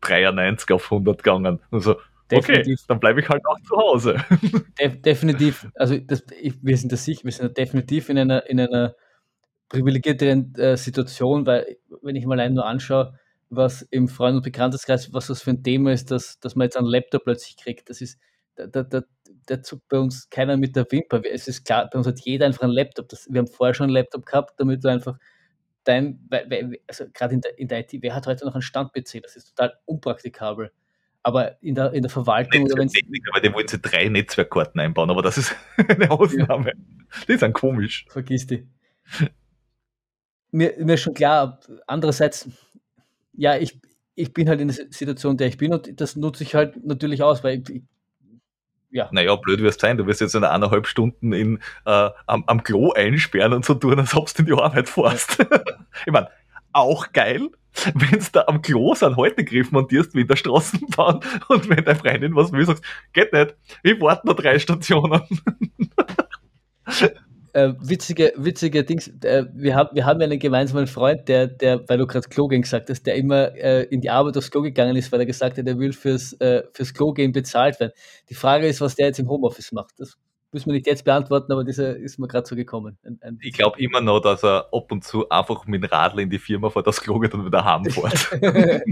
93 0.03 0.71
auf 0.73 0.85
100 0.93 1.23
gegangen. 1.23 1.61
Also, 1.71 1.93
okay, 1.93 2.01
Definitiv. 2.29 2.81
dann 2.89 3.01
bleibe 3.01 3.21
ich 3.21 3.29
halt 3.29 3.43
auch 3.47 3.59
zu 3.61 3.77
Hause. 3.77 4.17
Def 4.79 5.01
definitiv, 5.01 5.69
also 5.75 5.97
das, 5.99 6.25
ich, 6.41 6.55
wir 6.63 6.77
sind 6.77 6.93
da 6.93 6.97
sicher, 6.97 7.25
wir 7.25 7.33
sind 7.33 7.45
da 7.45 7.49
definitiv 7.49 8.09
in 8.09 8.19
einer, 8.19 8.47
in 8.49 8.61
einer 8.61 8.95
privilegierteren 9.69 10.55
äh, 10.57 10.77
Situation, 10.77 11.47
weil 11.47 11.79
wenn 12.03 12.17
ich 12.17 12.27
mal 12.27 12.39
allein 12.39 12.55
nur 12.55 12.67
anschaue, 12.67 13.19
was 13.49 13.83
im 13.83 14.09
Freund- 14.09 14.37
und 14.37 14.43
Bekanntenkreis, 14.43 15.13
was 15.13 15.27
das 15.27 15.43
für 15.43 15.51
ein 15.51 15.63
Thema 15.63 15.93
ist, 15.93 16.11
dass, 16.11 16.39
dass 16.41 16.55
man 16.55 16.67
jetzt 16.67 16.77
einen 16.77 16.87
Laptop 16.87 17.25
plötzlich 17.25 17.57
kriegt, 17.57 17.89
das 17.89 18.01
ist, 18.01 18.19
da, 18.57 18.67
da, 18.67 18.83
da, 18.83 19.03
der 19.49 19.63
zuckt 19.63 19.89
bei 19.89 19.99
uns 19.99 20.29
keiner 20.31 20.57
mit 20.57 20.77
der 20.77 20.87
Wimper. 20.91 21.23
Es 21.25 21.49
ist 21.49 21.65
klar, 21.65 21.89
bei 21.91 21.99
uns 21.99 22.07
hat 22.07 22.21
jeder 22.21 22.47
einfach 22.47 22.63
einen 22.63 22.73
Laptop. 22.73 23.09
Das, 23.09 23.29
wir 23.31 23.39
haben 23.39 23.47
vorher 23.47 23.75
schon 23.75 23.85
einen 23.85 23.95
Laptop 23.95 24.27
gehabt, 24.27 24.59
damit 24.59 24.85
du 24.85 24.89
einfach 24.89 25.19
dein, 25.85 26.29
also 26.87 27.07
gerade 27.13 27.35
in 27.35 27.41
der, 27.41 27.59
in 27.59 27.69
der 27.69 27.81
IT, 27.81 27.93
wer 28.01 28.15
hat 28.15 28.27
heute 28.27 28.45
noch 28.45 28.55
einen 28.55 28.63
Stand-PC? 28.63 29.23
Das 29.23 29.37
ist 29.37 29.55
total 29.55 29.75
unpraktikabel. 29.85 30.73
Aber 31.25 31.63
in 31.63 31.75
der, 31.75 31.93
in 31.93 32.03
der 32.03 32.11
Verwaltung 32.11 32.65
oder 32.65 32.75
wenn 32.75 32.87
Netzwerktechniker, 32.87 33.31
weil 33.33 33.43
die 33.43 33.55
wollen 33.55 33.69
sie 33.69 33.79
drei 33.79 34.09
Netzwerkkarten 34.09 34.81
einbauen, 34.81 35.11
aber 35.11 35.23
das 35.23 35.39
ist 35.39 35.55
eine 35.89 36.11
Ausnahme. 36.11 36.73
Die 37.29 37.37
sind 37.37 37.53
komisch. 37.53 38.07
Vergiss 38.09 38.47
die. 38.47 38.67
Mir, 40.51 40.75
mir 40.79 40.95
ist 40.95 41.03
schon 41.03 41.15
klar, 41.15 41.61
andererseits, 41.87 42.49
ja, 43.33 43.57
ich, 43.57 43.81
ich 44.15 44.33
bin 44.33 44.49
halt 44.49 44.61
in 44.61 44.69
der 44.69 44.87
Situation, 44.91 45.37
der 45.37 45.47
ich 45.47 45.57
bin 45.57 45.73
und 45.73 46.01
das 46.01 46.17
nutze 46.17 46.43
ich 46.43 46.55
halt 46.55 46.85
natürlich 46.85 47.23
aus, 47.23 47.45
weil 47.45 47.63
ich, 47.69 47.83
ja. 48.93 49.09
Naja, 49.11 49.35
blöd 49.37 49.61
wirst 49.63 49.81
sein, 49.81 49.97
du 49.97 50.07
wirst 50.07 50.21
jetzt 50.21 50.35
in 50.35 50.45
eineinhalb 50.45 50.87
Stunden 50.87 51.33
in, 51.33 51.59
äh, 51.87 52.11
am, 52.27 52.45
am 52.47 52.63
Klo 52.63 52.93
einsperren 52.93 53.55
und 53.55 53.65
so 53.65 53.75
tun, 53.75 53.99
als 53.99 54.15
ob 54.15 54.33
du 54.33 54.43
in 54.43 54.47
die 54.47 54.53
Arbeit 54.53 54.89
fährst. 54.89 55.39
Ja. 55.39 55.47
ich 56.07 56.13
meine, 56.13 56.29
auch 56.73 57.13
geil, 57.13 57.49
wenn 57.95 58.21
du 58.21 58.27
da 58.33 58.45
am 58.47 58.61
Klo 58.61 58.95
einen 59.01 59.17
Haltegriff 59.17 59.73
montierst 59.73 60.15
wie 60.15 60.21
in 60.21 60.29
der 60.29 60.37
Straßenbahn 60.37 61.21
und 61.49 61.69
wenn 61.69 61.85
deine 61.85 61.99
Freundin 61.99 62.37
was 62.37 62.53
will, 62.53 62.67
sagst, 62.67 62.85
geht 63.13 63.33
nicht, 63.33 63.57
ich 63.83 64.01
warte 64.01 64.27
noch 64.27 64.37
drei 64.37 64.59
Stationen. 64.59 65.23
Äh, 67.55 67.75
witzige, 67.81 68.33
witzige 68.37 68.83
Dings. 68.83 69.09
Äh, 69.23 69.45
wir, 69.53 69.75
haben, 69.75 69.91
wir 69.95 70.07
haben 70.07 70.23
einen 70.23 70.39
gemeinsamen 70.39 70.87
Freund, 70.87 71.29
der, 71.29 71.49
der 71.49 71.87
weil 71.87 71.99
du 71.99 72.07
gerade 72.07 72.27
Klo 72.29 72.49
gehen 72.49 72.63
gesagt 72.63 72.89
hast, 72.89 73.03
der 73.03 73.17
immer 73.17 73.55
äh, 73.57 73.83
in 73.85 74.01
die 74.01 74.09
Arbeit 74.09 74.39
aufs 74.39 74.51
Klo 74.51 74.63
gegangen 74.63 74.97
ist, 74.97 75.13
weil 75.13 75.21
er 75.21 75.27
gesagt 75.27 75.59
hat, 75.59 75.67
er 75.67 75.79
will 75.79 75.93
fürs, 75.93 76.33
äh, 76.41 76.63
fürs 76.73 76.95
Klo 76.95 77.13
gehen 77.13 77.33
bezahlt 77.33 77.79
werden. 77.79 77.93
Die 78.31 78.35
Frage 78.35 78.67
ist, 78.67 78.81
was 78.81 78.95
der 78.95 79.09
jetzt 79.09 79.19
im 79.19 79.29
Homeoffice 79.29 79.73
macht. 79.73 79.93
Das 79.99 80.17
müssen 80.51 80.67
wir 80.67 80.75
nicht 80.75 80.87
jetzt 80.87 81.05
beantworten, 81.05 81.53
aber 81.53 81.65
dieser 81.65 81.95
ist 81.95 82.19
mir 82.19 82.29
gerade 82.29 82.47
so 82.47 82.57
gekommen. 82.57 82.97
Ein, 83.05 83.19
ein 83.21 83.39
ich 83.43 83.53
glaube 83.53 83.79
immer 83.81 84.01
noch, 84.01 84.21
dass 84.21 84.43
er 84.43 84.69
ab 84.73 84.91
und 84.91 85.05
zu 85.05 85.29
einfach 85.29 85.67
mit 85.67 85.83
dem 85.83 85.91
Radl 85.91 86.21
in 86.21 86.31
die 86.31 86.39
Firma 86.39 86.71
vor 86.71 86.83
das 86.83 87.03
Klo 87.03 87.19
geht 87.19 87.35
und 87.35 87.45
wieder 87.45 87.65
heimfährt. 87.65 88.31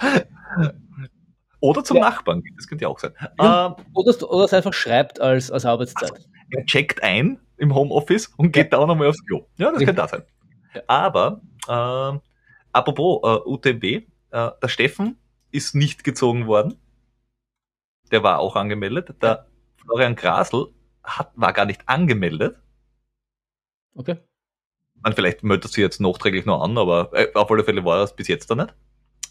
Oder 1.60 1.84
zum 1.84 1.98
ja. 1.98 2.04
Nachbarn, 2.08 2.42
das 2.56 2.66
könnte 2.66 2.82
ja 2.82 2.88
auch 2.88 2.98
sein. 2.98 3.12
Ja, 3.38 3.76
ähm, 3.78 3.84
oder, 3.94 4.30
oder 4.30 4.44
es 4.44 4.52
einfach 4.54 4.72
schreibt 4.72 5.20
als, 5.20 5.50
als 5.50 5.64
Arbeitszeit. 5.66 6.12
Also, 6.12 6.28
er 6.50 6.64
checkt 6.64 7.02
ein 7.02 7.38
im 7.58 7.74
Homeoffice 7.74 8.28
und 8.36 8.52
geht 8.52 8.64
ja. 8.66 8.70
da 8.70 8.78
auch 8.78 8.86
nochmal 8.86 9.08
aufs 9.08 9.24
Klo. 9.26 9.46
Ja, 9.58 9.70
das 9.70 9.78
könnte 9.78 9.94
da 9.94 10.08
sein. 10.08 10.22
Aber, 10.86 11.42
äh, 11.68 12.18
apropos 12.72 13.20
äh, 13.22 13.48
UTMB, 13.48 13.84
äh, 13.84 14.02
der 14.30 14.68
Steffen 14.68 15.18
ist 15.50 15.74
nicht 15.74 16.04
gezogen 16.04 16.46
worden. 16.46 16.76
Der 18.10 18.22
war 18.22 18.38
auch 18.38 18.56
angemeldet. 18.56 19.14
Der 19.22 19.46
Florian 19.76 20.16
Grasl 20.16 20.68
hat, 21.02 21.32
war 21.34 21.52
gar 21.52 21.66
nicht 21.66 21.88
angemeldet. 21.88 22.56
Okay. 23.94 24.16
Man, 25.02 25.12
vielleicht 25.14 25.42
meldet 25.42 25.72
sie 25.72 25.80
jetzt 25.80 26.00
nachträglich 26.00 26.46
noch 26.46 26.62
an, 26.62 26.76
aber 26.78 27.10
äh, 27.12 27.32
auf 27.34 27.50
alle 27.50 27.64
Fälle 27.64 27.84
war 27.84 27.98
das 27.98 28.14
bis 28.14 28.28
jetzt 28.28 28.50
da 28.50 28.54
nicht. 28.54 28.74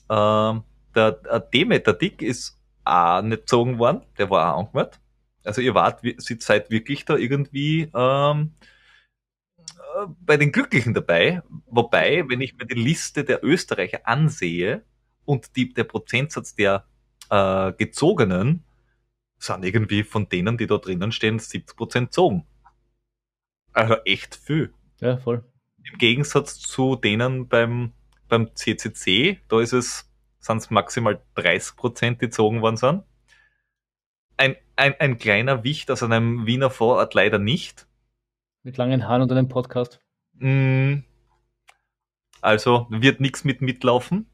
Ähm, 0.10 0.64
der, 0.96 1.14
der 1.14 1.40
Demeter 1.40 1.94
Dick 1.94 2.22
ist 2.22 2.58
auch 2.84 3.22
nicht 3.22 3.42
gezogen 3.42 3.80
worden, 3.80 4.02
der 4.18 4.30
war 4.30 4.56
auch 4.56 4.60
angemeldet. 4.60 5.00
Also 5.44 5.62
ihr 5.62 5.74
wart, 5.74 6.02
seid 6.18 6.70
wirklich 6.70 7.06
da 7.06 7.16
irgendwie 7.16 7.90
ähm, 7.96 8.54
äh, 9.66 10.08
bei 10.22 10.38
den 10.38 10.52
Glücklichen 10.52 10.94
dabei. 10.94 11.42
Wobei, 11.68 12.26
wenn 12.28 12.42
ich 12.42 12.56
mir 12.58 12.66
die 12.66 12.76
Liste 12.76 13.24
der 13.24 13.44
Österreicher 13.44 14.02
ansehe 14.04 14.84
und 15.26 15.56
die, 15.56 15.74
der 15.74 15.86
Prozentsatz 15.86 16.56
der 16.56 16.86
äh, 17.30 17.72
Gezogenen, 17.74 18.64
sind 19.40 19.64
irgendwie 19.64 20.04
von 20.04 20.28
denen, 20.28 20.58
die 20.58 20.68
da 20.68 20.78
drinnen 20.78 21.12
stehen, 21.12 21.40
70 21.40 21.78
Prozent 21.78 22.14
zogen. 22.14 22.46
Also 23.72 23.96
echt 24.06 24.36
viel. 24.36 24.74
Ja, 25.00 25.18
voll. 25.18 25.44
Im 25.90 25.98
Gegensatz 25.98 26.60
zu 26.60 26.96
denen 26.96 27.48
beim, 27.48 27.94
beim 28.28 28.54
CCC, 28.54 29.40
da 29.48 29.62
ist 29.62 29.74
es, 29.74 30.09
sind 30.40 30.58
es 30.58 30.70
maximal 30.70 31.22
30 31.36 31.76
Prozent, 31.76 32.22
die 32.22 32.26
gezogen 32.26 32.62
worden 32.62 32.78
sind. 32.78 33.04
Ein, 34.38 34.56
ein, 34.76 34.96
ein 35.00 35.18
kleiner 35.18 35.64
Wicht 35.64 35.92
aus 35.92 36.02
einem 36.02 36.46
Wiener 36.46 36.70
Vorort 36.70 37.14
leider 37.14 37.40
nicht. 37.40 37.88
Mit 38.64 38.78
langen 38.78 39.08
Haaren 39.08 39.22
und 39.22 39.32
einem 39.32 39.50
Podcast. 39.50 40.00
Mm, 40.34 41.00
also 42.42 42.88
wird 42.90 43.20
nichts 43.20 43.44
mit 43.44 43.62
mitlaufen. 43.62 44.30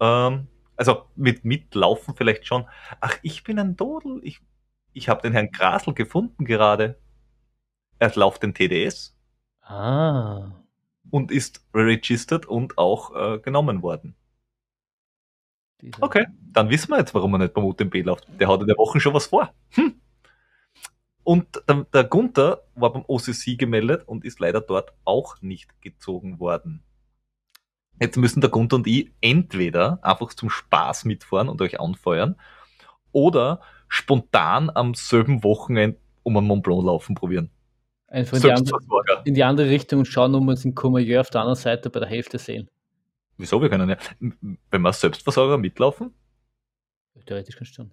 Ähm, 0.00 0.48
also 0.76 1.04
mit 1.14 1.44
mitlaufen 1.44 2.16
vielleicht 2.16 2.46
schon. 2.46 2.66
Ach, 3.00 3.16
ich 3.22 3.44
bin 3.44 3.58
ein 3.58 3.76
Dodel. 3.76 4.20
Ich, 4.24 4.40
ich 4.92 5.08
habe 5.08 5.22
den 5.22 5.32
Herrn 5.32 5.50
Grasl 5.52 5.94
gefunden 5.94 6.44
gerade. 6.44 6.98
Er 7.98 8.12
läuft 8.16 8.42
den 8.42 8.54
TDS. 8.54 9.16
Ah. 9.62 10.50
Und 11.10 11.30
ist 11.30 11.64
registered 11.72 12.46
und 12.46 12.76
auch 12.76 13.14
äh, 13.14 13.38
genommen 13.38 13.82
worden. 13.82 14.16
Dieser 15.84 16.02
okay, 16.02 16.26
dann 16.52 16.70
wissen 16.70 16.90
wir 16.90 16.98
jetzt, 16.98 17.14
warum 17.14 17.34
er 17.34 17.38
nicht 17.38 17.52
beim 17.52 17.64
UTMB 17.64 17.94
läuft. 18.04 18.26
Der 18.40 18.48
hat 18.48 18.60
in 18.62 18.66
der 18.66 18.78
Woche 18.78 19.00
schon 19.00 19.12
was 19.12 19.26
vor. 19.26 19.52
Hm. 19.72 20.00
Und 21.24 21.62
der, 21.68 21.86
der 21.92 22.04
Gunther 22.04 22.62
war 22.74 22.92
beim 22.92 23.04
OCC 23.06 23.58
gemeldet 23.58 24.02
und 24.06 24.24
ist 24.24 24.40
leider 24.40 24.62
dort 24.62 24.94
auch 25.04 25.42
nicht 25.42 25.80
gezogen 25.82 26.40
worden. 26.40 26.82
Jetzt 28.00 28.16
müssen 28.16 28.40
der 28.40 28.50
Gunther 28.50 28.76
und 28.76 28.86
ich 28.86 29.12
entweder 29.20 29.98
einfach 30.02 30.32
zum 30.32 30.48
Spaß 30.48 31.04
mitfahren 31.04 31.48
und 31.50 31.60
euch 31.60 31.80
anfeuern 31.80 32.36
oder 33.12 33.60
spontan 33.88 34.70
am 34.74 34.94
selben 34.94 35.44
Wochenende 35.44 35.98
um 36.22 36.36
einen 36.36 36.46
Mont 36.46 36.62
Blanc 36.62 36.84
laufen 36.84 37.14
probieren. 37.14 37.50
Einfach 38.08 38.36
in 38.36 38.42
die, 38.42 38.52
andere, 38.52 38.78
in 39.24 39.34
die, 39.34 39.44
andere, 39.44 39.68
Richtung 39.68 40.00
und 40.00 40.06
schauen, 40.06 40.34
ob 40.34 40.44
wir 40.44 40.50
uns 40.50 40.64
in 40.64 40.74
Courmayeur 40.74 41.20
auf 41.20 41.30
der 41.30 41.42
anderen 41.42 41.58
Seite 41.58 41.90
bei 41.90 42.00
der 42.00 42.08
Hälfte 42.08 42.38
sehen. 42.38 42.70
Wieso? 43.36 43.60
Wir 43.60 43.68
können 43.68 43.90
ja, 43.90 43.96
wenn 44.20 44.82
wir 44.82 44.92
Selbstversorger 44.92 45.58
mitlaufen? 45.58 46.14
Theoretisch 47.26 47.56
kannst 47.56 47.72
du 47.72 47.82
schon. 47.82 47.92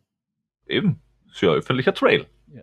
Eben, 0.68 1.02
ist 1.32 1.42
ja 1.42 1.52
öffentlicher 1.52 1.94
Trail. 1.94 2.28
Ja. 2.54 2.62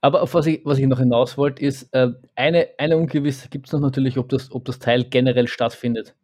Aber 0.00 0.22
auf 0.22 0.34
was 0.34 0.46
ich, 0.46 0.60
was 0.64 0.78
ich 0.78 0.86
noch 0.86 0.98
hinaus 0.98 1.36
wollte, 1.36 1.62
ist, 1.62 1.92
äh, 1.92 2.12
eine, 2.34 2.68
eine 2.78 2.96
Ungewisse 2.96 3.48
gibt 3.48 3.66
es 3.66 3.72
noch 3.72 3.80
natürlich, 3.80 4.18
ob 4.18 4.28
das, 4.28 4.52
ob 4.52 4.64
das 4.64 4.78
Teil 4.78 5.04
generell 5.04 5.48
stattfindet. 5.48 6.14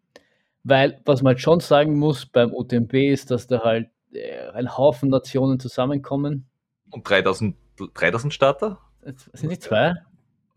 Weil, 0.63 1.01
was 1.07 1.23
man 1.23 1.33
halt 1.33 1.41
schon 1.41 1.61
sagen 1.61 1.99
muss 1.99 2.27
beim 2.27 2.53
UTMB 2.53 2.93
ist, 2.95 3.31
dass 3.31 3.47
da 3.47 3.63
halt 3.65 3.89
äh, 4.13 4.49
ein 4.51 4.77
Haufen 4.77 5.09
Nationen 5.09 5.59
zusammenkommen. 5.59 6.49
Und 6.91 7.09
3000, 7.09 7.57
3000 7.95 8.35
Starter? 8.35 8.79
Sind 9.33 9.49
nicht 9.49 9.63
zwei? 9.63 9.95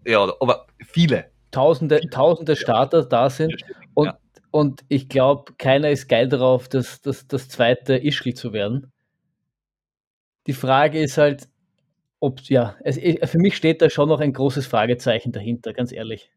Ja, 0.06 0.22
aber 0.42 0.68
viele. 0.80 1.32
Tausende, 1.52 2.02
tausende 2.10 2.56
Starter 2.56 3.06
da 3.06 3.30
sind. 3.30 3.64
Und, 3.94 4.08
ja. 4.08 4.20
Und 4.54 4.86
ich 4.88 5.10
glaube, 5.10 5.54
keiner 5.58 5.90
ist 5.90 6.08
geil 6.08 6.30
darauf, 6.30 6.70
das, 6.70 7.02
das, 7.02 7.26
das 7.26 7.50
zweite 7.50 7.98
Ischgl 7.98 8.36
zu 8.36 8.54
werden. 8.54 8.92
Die 10.46 10.54
Frage 10.54 11.00
ist 11.00 11.18
halt, 11.18 11.50
ob, 12.20 12.40
ja, 12.42 12.76
es, 12.84 13.00
für 13.32 13.40
mich 13.40 13.58
steht 13.58 13.82
da 13.82 13.90
schon 13.90 14.10
noch 14.10 14.20
ein 14.20 14.32
großes 14.32 14.68
Fragezeichen 14.68 15.32
dahinter, 15.32 15.74
ganz 15.74 15.92
ehrlich. 15.92 16.30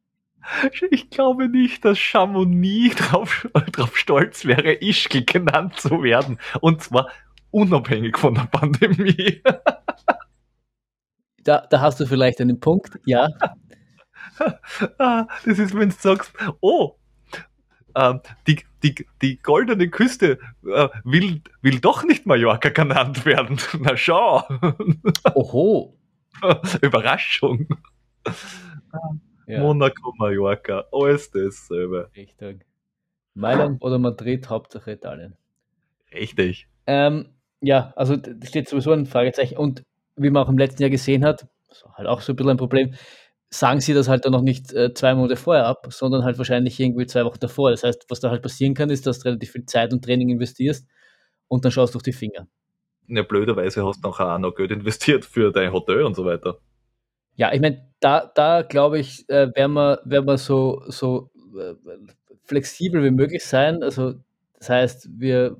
Ich 0.90 1.10
glaube 1.10 1.50
nicht, 1.50 1.84
dass 1.84 1.98
Chamonix 1.98 2.96
drauf, 2.96 3.46
drauf 3.72 3.98
stolz 3.98 4.46
wäre, 4.46 4.72
Ischgl 4.72 5.26
genannt 5.26 5.78
zu 5.78 6.02
werden. 6.02 6.38
Und 6.62 6.82
zwar 6.82 7.10
unabhängig 7.50 8.16
von 8.16 8.34
der 8.34 8.46
Pandemie. 8.50 9.42
Da, 11.44 11.64
da 11.70 11.80
hast 11.80 12.00
du 12.00 12.06
vielleicht 12.06 12.40
einen 12.40 12.58
Punkt, 12.58 12.98
ja. 13.06 13.28
Ah, 14.98 15.28
das 15.44 15.60
ist, 15.60 15.76
wenn 15.76 15.90
du 15.90 15.94
sagst, 15.94 16.32
oh, 16.60 16.96
die, 18.46 18.60
die, 18.82 19.06
die 19.22 19.38
goldene 19.38 19.88
Küste 19.88 20.38
äh, 20.64 20.88
will, 21.04 21.40
will 21.62 21.80
doch 21.80 22.04
nicht 22.04 22.26
Mallorca 22.26 22.68
genannt 22.68 23.24
werden. 23.24 23.58
Na 23.80 23.96
schau. 23.96 24.44
Oho. 25.34 25.96
Überraschung. 26.82 27.66
Ja. 29.46 29.60
Monaco, 29.60 30.12
Mallorca, 30.18 30.84
alles 30.92 31.30
dasselbe. 31.30 32.10
Richtig. 32.14 32.66
Mailand 33.34 33.82
oder 33.82 33.98
Madrid, 33.98 34.48
Hauptsache 34.48 34.92
Italien. 34.92 35.36
Richtig. 36.12 36.68
Ähm, 36.86 37.28
ja, 37.60 37.92
also 37.96 38.16
das 38.16 38.48
steht 38.48 38.68
sowieso 38.68 38.92
ein 38.92 39.06
Fragezeichen. 39.06 39.56
Und 39.56 39.84
wie 40.16 40.30
man 40.30 40.44
auch 40.44 40.48
im 40.48 40.58
letzten 40.58 40.82
Jahr 40.82 40.90
gesehen 40.90 41.24
hat, 41.24 41.46
halt 41.94 42.08
auch 42.08 42.20
so 42.20 42.32
ein 42.32 42.36
bisschen 42.36 42.50
ein 42.50 42.56
Problem, 42.56 42.94
sagen 43.58 43.80
sie 43.80 43.94
das 43.94 44.08
halt 44.08 44.24
dann 44.24 44.32
noch 44.32 44.42
nicht 44.42 44.72
äh, 44.72 44.92
zwei 44.92 45.14
Monate 45.14 45.36
vorher 45.36 45.66
ab, 45.66 45.86
sondern 45.90 46.24
halt 46.24 46.38
wahrscheinlich 46.38 46.78
irgendwie 46.78 47.06
zwei 47.06 47.24
Wochen 47.24 47.40
davor. 47.40 47.70
Das 47.70 47.82
heißt, 47.82 48.06
was 48.08 48.20
da 48.20 48.30
halt 48.30 48.42
passieren 48.42 48.74
kann, 48.74 48.90
ist, 48.90 49.06
dass 49.06 49.20
du 49.20 49.28
relativ 49.28 49.52
viel 49.52 49.64
Zeit 49.64 49.92
und 49.92 50.04
Training 50.04 50.28
investierst 50.28 50.86
und 51.48 51.64
dann 51.64 51.72
schaust 51.72 51.94
du 51.94 51.98
durch 51.98 52.04
die 52.04 52.12
Finger. 52.12 52.46
Ja, 53.08 53.22
blöderweise 53.22 53.86
hast 53.86 54.04
du 54.04 54.08
auch 54.08 54.38
noch 54.38 54.54
Geld 54.54 54.72
investiert 54.72 55.24
für 55.24 55.52
dein 55.52 55.72
Hotel 55.72 56.02
und 56.02 56.14
so 56.14 56.24
weiter. 56.24 56.58
Ja, 57.36 57.52
ich 57.52 57.60
meine, 57.60 57.88
da, 58.00 58.30
da 58.34 58.62
glaube 58.62 58.98
ich, 58.98 59.28
äh, 59.28 59.54
werden 59.54 59.74
wir, 59.74 60.00
werden 60.04 60.26
wir 60.26 60.38
so, 60.38 60.82
so 60.88 61.30
äh, 61.58 61.74
flexibel 62.44 63.04
wie 63.04 63.10
möglich 63.10 63.44
sein. 63.44 63.82
Also, 63.82 64.14
das 64.54 64.70
heißt, 64.70 65.08
wir, 65.18 65.56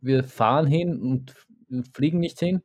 wir 0.00 0.24
fahren 0.24 0.66
hin 0.66 1.00
und 1.00 1.34
fliegen 1.94 2.18
nicht 2.18 2.38
hin. 2.38 2.62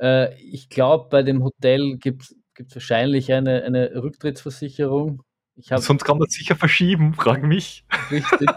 Äh, 0.00 0.34
ich 0.40 0.68
glaube, 0.68 1.08
bei 1.10 1.22
dem 1.22 1.42
Hotel 1.42 1.96
gibt 1.96 2.22
es 2.22 2.36
wahrscheinlich 2.72 3.32
eine, 3.32 3.62
eine 3.62 4.02
Rücktrittsversicherung. 4.02 5.22
Hab, 5.70 5.80
Sonst 5.80 6.04
kann 6.04 6.18
man 6.18 6.28
sicher 6.28 6.56
verschieben, 6.56 7.14
frag 7.14 7.42
mich. 7.42 7.84
Richtig. 8.10 8.48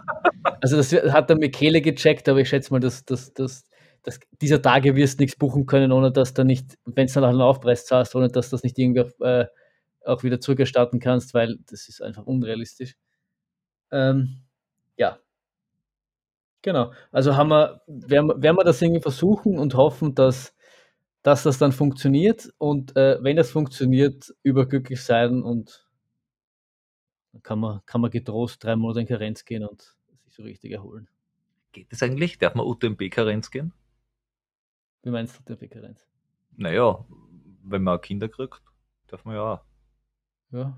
Also 0.62 0.78
das 0.78 0.92
hat 1.14 1.30
der 1.30 1.38
Michele 1.38 1.82
gecheckt, 1.82 2.28
aber 2.28 2.40
ich 2.40 2.50
schätze 2.50 2.74
mal, 2.74 2.80
dass, 2.80 3.06
dass, 3.06 3.34
dass 3.34 3.64
das, 4.08 4.20
dieser 4.42 4.62
Tage 4.62 4.96
wirst 4.96 5.20
du 5.20 5.24
nichts 5.24 5.38
buchen 5.38 5.66
können, 5.66 5.92
ohne 5.92 6.12
dass 6.12 6.34
du 6.34 6.44
nicht, 6.44 6.78
wenn 6.86 7.06
es 7.06 7.14
dann 7.14 7.24
auch 7.24 7.30
einen 7.30 7.42
Aufpreis 7.42 7.86
zahlst, 7.86 8.16
ohne 8.16 8.30
dass 8.30 8.50
du 8.50 8.56
das 8.56 8.64
nicht 8.64 8.78
irgendwie 8.80 9.02
äh, 9.24 9.46
auch 10.06 10.24
wieder 10.24 10.40
zurückerstatten 10.40 11.00
kannst, 11.00 11.34
weil 11.34 11.58
das 11.70 11.90
ist 11.90 12.02
einfach 12.02 12.26
unrealistisch. 12.26 12.96
Ähm, 13.92 14.44
ja. 14.96 15.20
Genau. 16.62 16.94
Also 17.12 17.36
haben 17.36 17.50
wir, 17.50 17.82
werden, 17.88 18.42
werden 18.42 18.58
wir 18.58 18.64
das 18.64 18.82
irgendwie 18.82 19.02
versuchen 19.02 19.60
und 19.60 19.76
hoffen, 19.76 20.16
dass, 20.16 20.56
dass 21.28 21.44
das 21.44 21.58
dann 21.58 21.74
funktioniert 21.74 22.54
und 22.58 22.96
äh, 22.96 23.22
wenn 23.22 23.36
das 23.36 23.52
funktioniert, 23.52 24.34
überglücklich 24.44 25.04
sein 25.04 25.44
und 25.44 25.86
dann 27.34 27.44
kann 27.44 27.60
man, 27.60 27.82
kann 27.86 28.00
man 28.00 28.10
getrost 28.12 28.64
drei 28.64 28.78
Monate 28.78 29.02
in 29.02 29.08
Karenz 29.08 29.44
gehen 29.44 29.66
und 29.66 29.98
sich 30.24 30.34
so 30.34 30.44
richtig 30.44 30.72
erholen. 30.72 31.10
Geht 31.74 31.92
das 31.92 32.02
eigentlich? 32.02 32.38
Darf 32.38 32.56
man 32.56 32.66
UTMB-Karenz 32.66 33.52
gehen? 33.52 33.74
Wie 35.04 35.10
meinst 35.10 35.38
du 35.38 35.54
UTMB-Karenz? 35.54 36.08
Naja, 36.56 37.04
wenn 37.64 37.84
man 37.84 38.00
Kinder 38.00 38.30
kriegt, 38.30 38.62
darf 39.08 39.26
man 39.26 39.36
ja 39.36 39.42
auch. 39.56 39.62
Ja. 40.52 40.78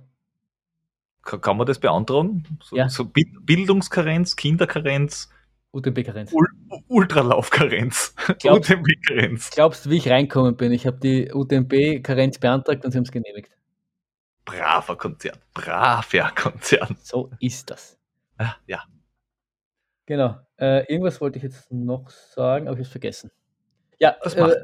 Kann, 1.21 1.41
kann 1.41 1.57
man 1.57 1.67
das 1.67 1.77
beantragen? 1.77 2.57
So, 2.63 2.75
Ja. 2.75 2.89
so 2.89 3.05
Bi- 3.05 3.37
Bildungskarenz, 3.39 4.35
Kinderkarenz, 4.35 5.29
UTMB-Karenz. 5.73 6.33
Ul 6.69 6.83
Ultralaufkarenz, 6.87 8.13
UTMB-Karenz. 8.43 9.49
Glaubst 9.51 9.85
du, 9.85 9.89
wie 9.89 9.97
ich 9.97 10.09
reinkommen 10.09 10.55
bin? 10.55 10.71
Ich 10.71 10.85
habe 10.85 10.99
die 10.99 11.31
UTMB-Karenz 11.33 12.39
beantragt 12.39 12.85
und 12.85 12.91
sie 12.91 12.97
haben 12.97 13.05
es 13.05 13.11
genehmigt. 13.11 13.51
Braver 14.45 14.95
Konzern, 14.97 15.37
braver 15.53 16.31
Konzern. 16.35 16.97
So 17.01 17.31
ist 17.39 17.69
das. 17.69 17.97
Ah, 18.37 18.55
Ja, 18.67 18.83
Genau. 20.05 20.37
Äh, 20.57 20.91
irgendwas 20.91 21.21
wollte 21.21 21.37
ich 21.37 21.43
jetzt 21.43 21.71
noch 21.71 22.09
sagen, 22.09 22.67
aber 22.67 22.73
ich 22.73 22.79
habe 22.79 22.81
es 22.81 22.89
vergessen. 22.89 23.29
Ja, 23.99 24.15
das 24.23 24.33
äh, 24.33 24.41
macht 24.41 24.55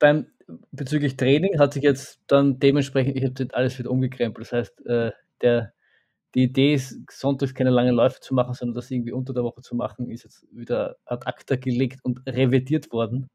beim 0.00 0.26
bezüglich 0.72 1.16
Training 1.16 1.58
hat 1.60 1.72
sich 1.72 1.84
jetzt 1.84 2.20
dann 2.26 2.58
dementsprechend, 2.58 3.16
ich 3.16 3.24
habe 3.24 3.46
alles 3.54 3.78
wieder 3.78 3.90
umgekrempelt. 3.90 4.46
Das 4.46 4.52
heißt, 4.52 4.86
äh, 4.86 5.12
der, 5.40 5.72
die 6.36 6.44
Idee 6.44 6.74
ist, 6.74 7.00
sonntags 7.10 7.54
keine 7.54 7.70
langen 7.70 7.96
Läufe 7.96 8.20
zu 8.20 8.34
machen, 8.34 8.54
sondern 8.54 8.76
das 8.76 8.90
irgendwie 8.92 9.12
unter 9.12 9.34
der 9.34 9.44
Woche 9.44 9.62
zu 9.62 9.76
machen, 9.76 10.10
ist 10.10 10.24
jetzt 10.24 10.46
wieder 10.52 10.98
ad 11.06 11.26
acta 11.26 11.56
gelegt 11.56 12.00
und 12.04 12.22
revidiert 12.28 12.92
worden, 12.92 13.28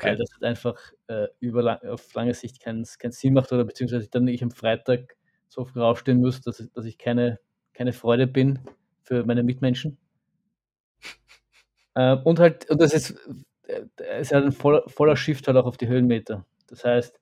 weil 0.00 0.14
okay. 0.14 0.16
das 0.16 0.30
halt 0.34 0.44
einfach 0.44 0.80
äh, 1.08 1.28
über 1.40 1.62
lang, 1.62 1.78
auf 1.88 2.12
lange 2.14 2.34
Sicht 2.34 2.60
keinen 2.60 2.84
keinen 2.98 3.12
Sinn 3.12 3.34
macht 3.34 3.52
oder 3.52 3.64
beziehungsweise 3.64 4.04
ich 4.04 4.10
dann 4.10 4.24
nicht 4.24 4.42
am 4.42 4.50
Freitag 4.50 5.16
so 5.48 5.64
früh 5.64 5.80
aufstehen 5.82 6.20
muss, 6.20 6.40
dass, 6.42 6.60
ich- 6.60 6.72
dass 6.72 6.84
ich 6.86 6.98
keine, 6.98 7.40
keine 7.74 7.92
Freude 7.92 8.26
bin 8.26 8.60
für 9.02 9.24
meine 9.24 9.42
Mitmenschen. 9.44 9.98
Ähm, 11.96 12.20
und 12.24 12.38
halt, 12.40 12.70
und 12.70 12.80
das 12.80 12.92
ist, 12.94 13.10
äh, 13.64 13.82
es 13.96 14.28
ist 14.28 14.32
halt 14.34 14.44
ein 14.46 14.52
voller, 14.52 14.82
voller 14.88 15.16
Shift 15.16 15.46
halt 15.48 15.56
auch 15.56 15.66
auf 15.66 15.76
die 15.76 15.88
Höhenmeter. 15.88 16.46
Das 16.68 16.84
heißt, 16.84 17.16
äh, 17.16 17.20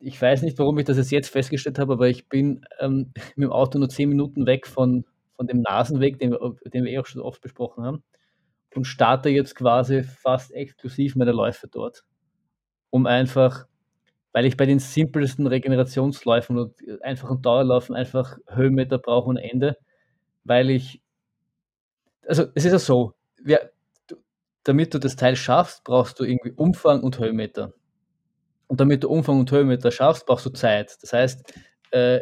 ich 0.00 0.20
weiß 0.20 0.42
nicht, 0.42 0.58
warum 0.58 0.78
ich 0.78 0.86
das 0.86 1.10
jetzt, 1.10 1.28
festgestellt 1.28 1.78
habe, 1.78 1.94
aber 1.94 2.08
ich 2.08 2.28
bin 2.28 2.64
ähm, 2.80 3.12
mit 3.36 3.46
dem 3.46 3.52
Auto 3.52 3.78
nur 3.78 3.88
10 3.88 4.08
Minuten 4.08 4.46
weg 4.46 4.66
von, 4.66 5.04
von 5.36 5.46
dem 5.46 5.60
Nasenweg, 5.60 6.18
den 6.18 6.32
wir, 6.32 6.56
den 6.72 6.84
wir 6.84 6.92
eh 6.92 6.98
auch 6.98 7.06
schon 7.06 7.22
oft 7.22 7.40
besprochen 7.40 7.84
haben, 7.84 8.02
und 8.74 8.84
starte 8.84 9.28
jetzt 9.28 9.54
quasi 9.54 10.02
fast 10.02 10.52
exklusiv 10.52 11.16
meine 11.16 11.32
Läufe 11.32 11.68
dort. 11.68 12.04
Um 12.90 13.06
einfach, 13.06 13.66
weil 14.32 14.46
ich 14.46 14.56
bei 14.56 14.66
den 14.66 14.78
simpelsten 14.78 15.46
Regenerationsläufen 15.46 16.58
und 16.58 16.74
einfachen 17.02 17.42
Dauerlaufen 17.42 17.94
einfach 17.94 18.38
Höhenmeter 18.46 18.98
brauche 18.98 19.28
ohne 19.28 19.42
Ende, 19.42 19.76
weil 20.44 20.70
ich, 20.70 21.02
also 22.26 22.44
es 22.54 22.64
ist 22.64 22.72
ja 22.72 22.78
so, 22.78 23.14
du, 23.44 24.16
damit 24.64 24.94
du 24.94 24.98
das 24.98 25.16
Teil 25.16 25.36
schaffst, 25.36 25.84
brauchst 25.84 26.20
du 26.20 26.24
irgendwie 26.24 26.52
Umfang 26.52 27.02
und 27.02 27.18
Höhenmeter. 27.18 27.72
Und 28.68 28.80
damit 28.80 29.02
du 29.02 29.08
Umfang 29.08 29.40
und 29.40 29.50
Höhenmeter 29.50 29.90
schaffst, 29.90 30.26
brauchst 30.26 30.46
du 30.46 30.50
Zeit. 30.50 30.96
Das 31.02 31.12
heißt, 31.12 31.52
äh, 31.90 32.20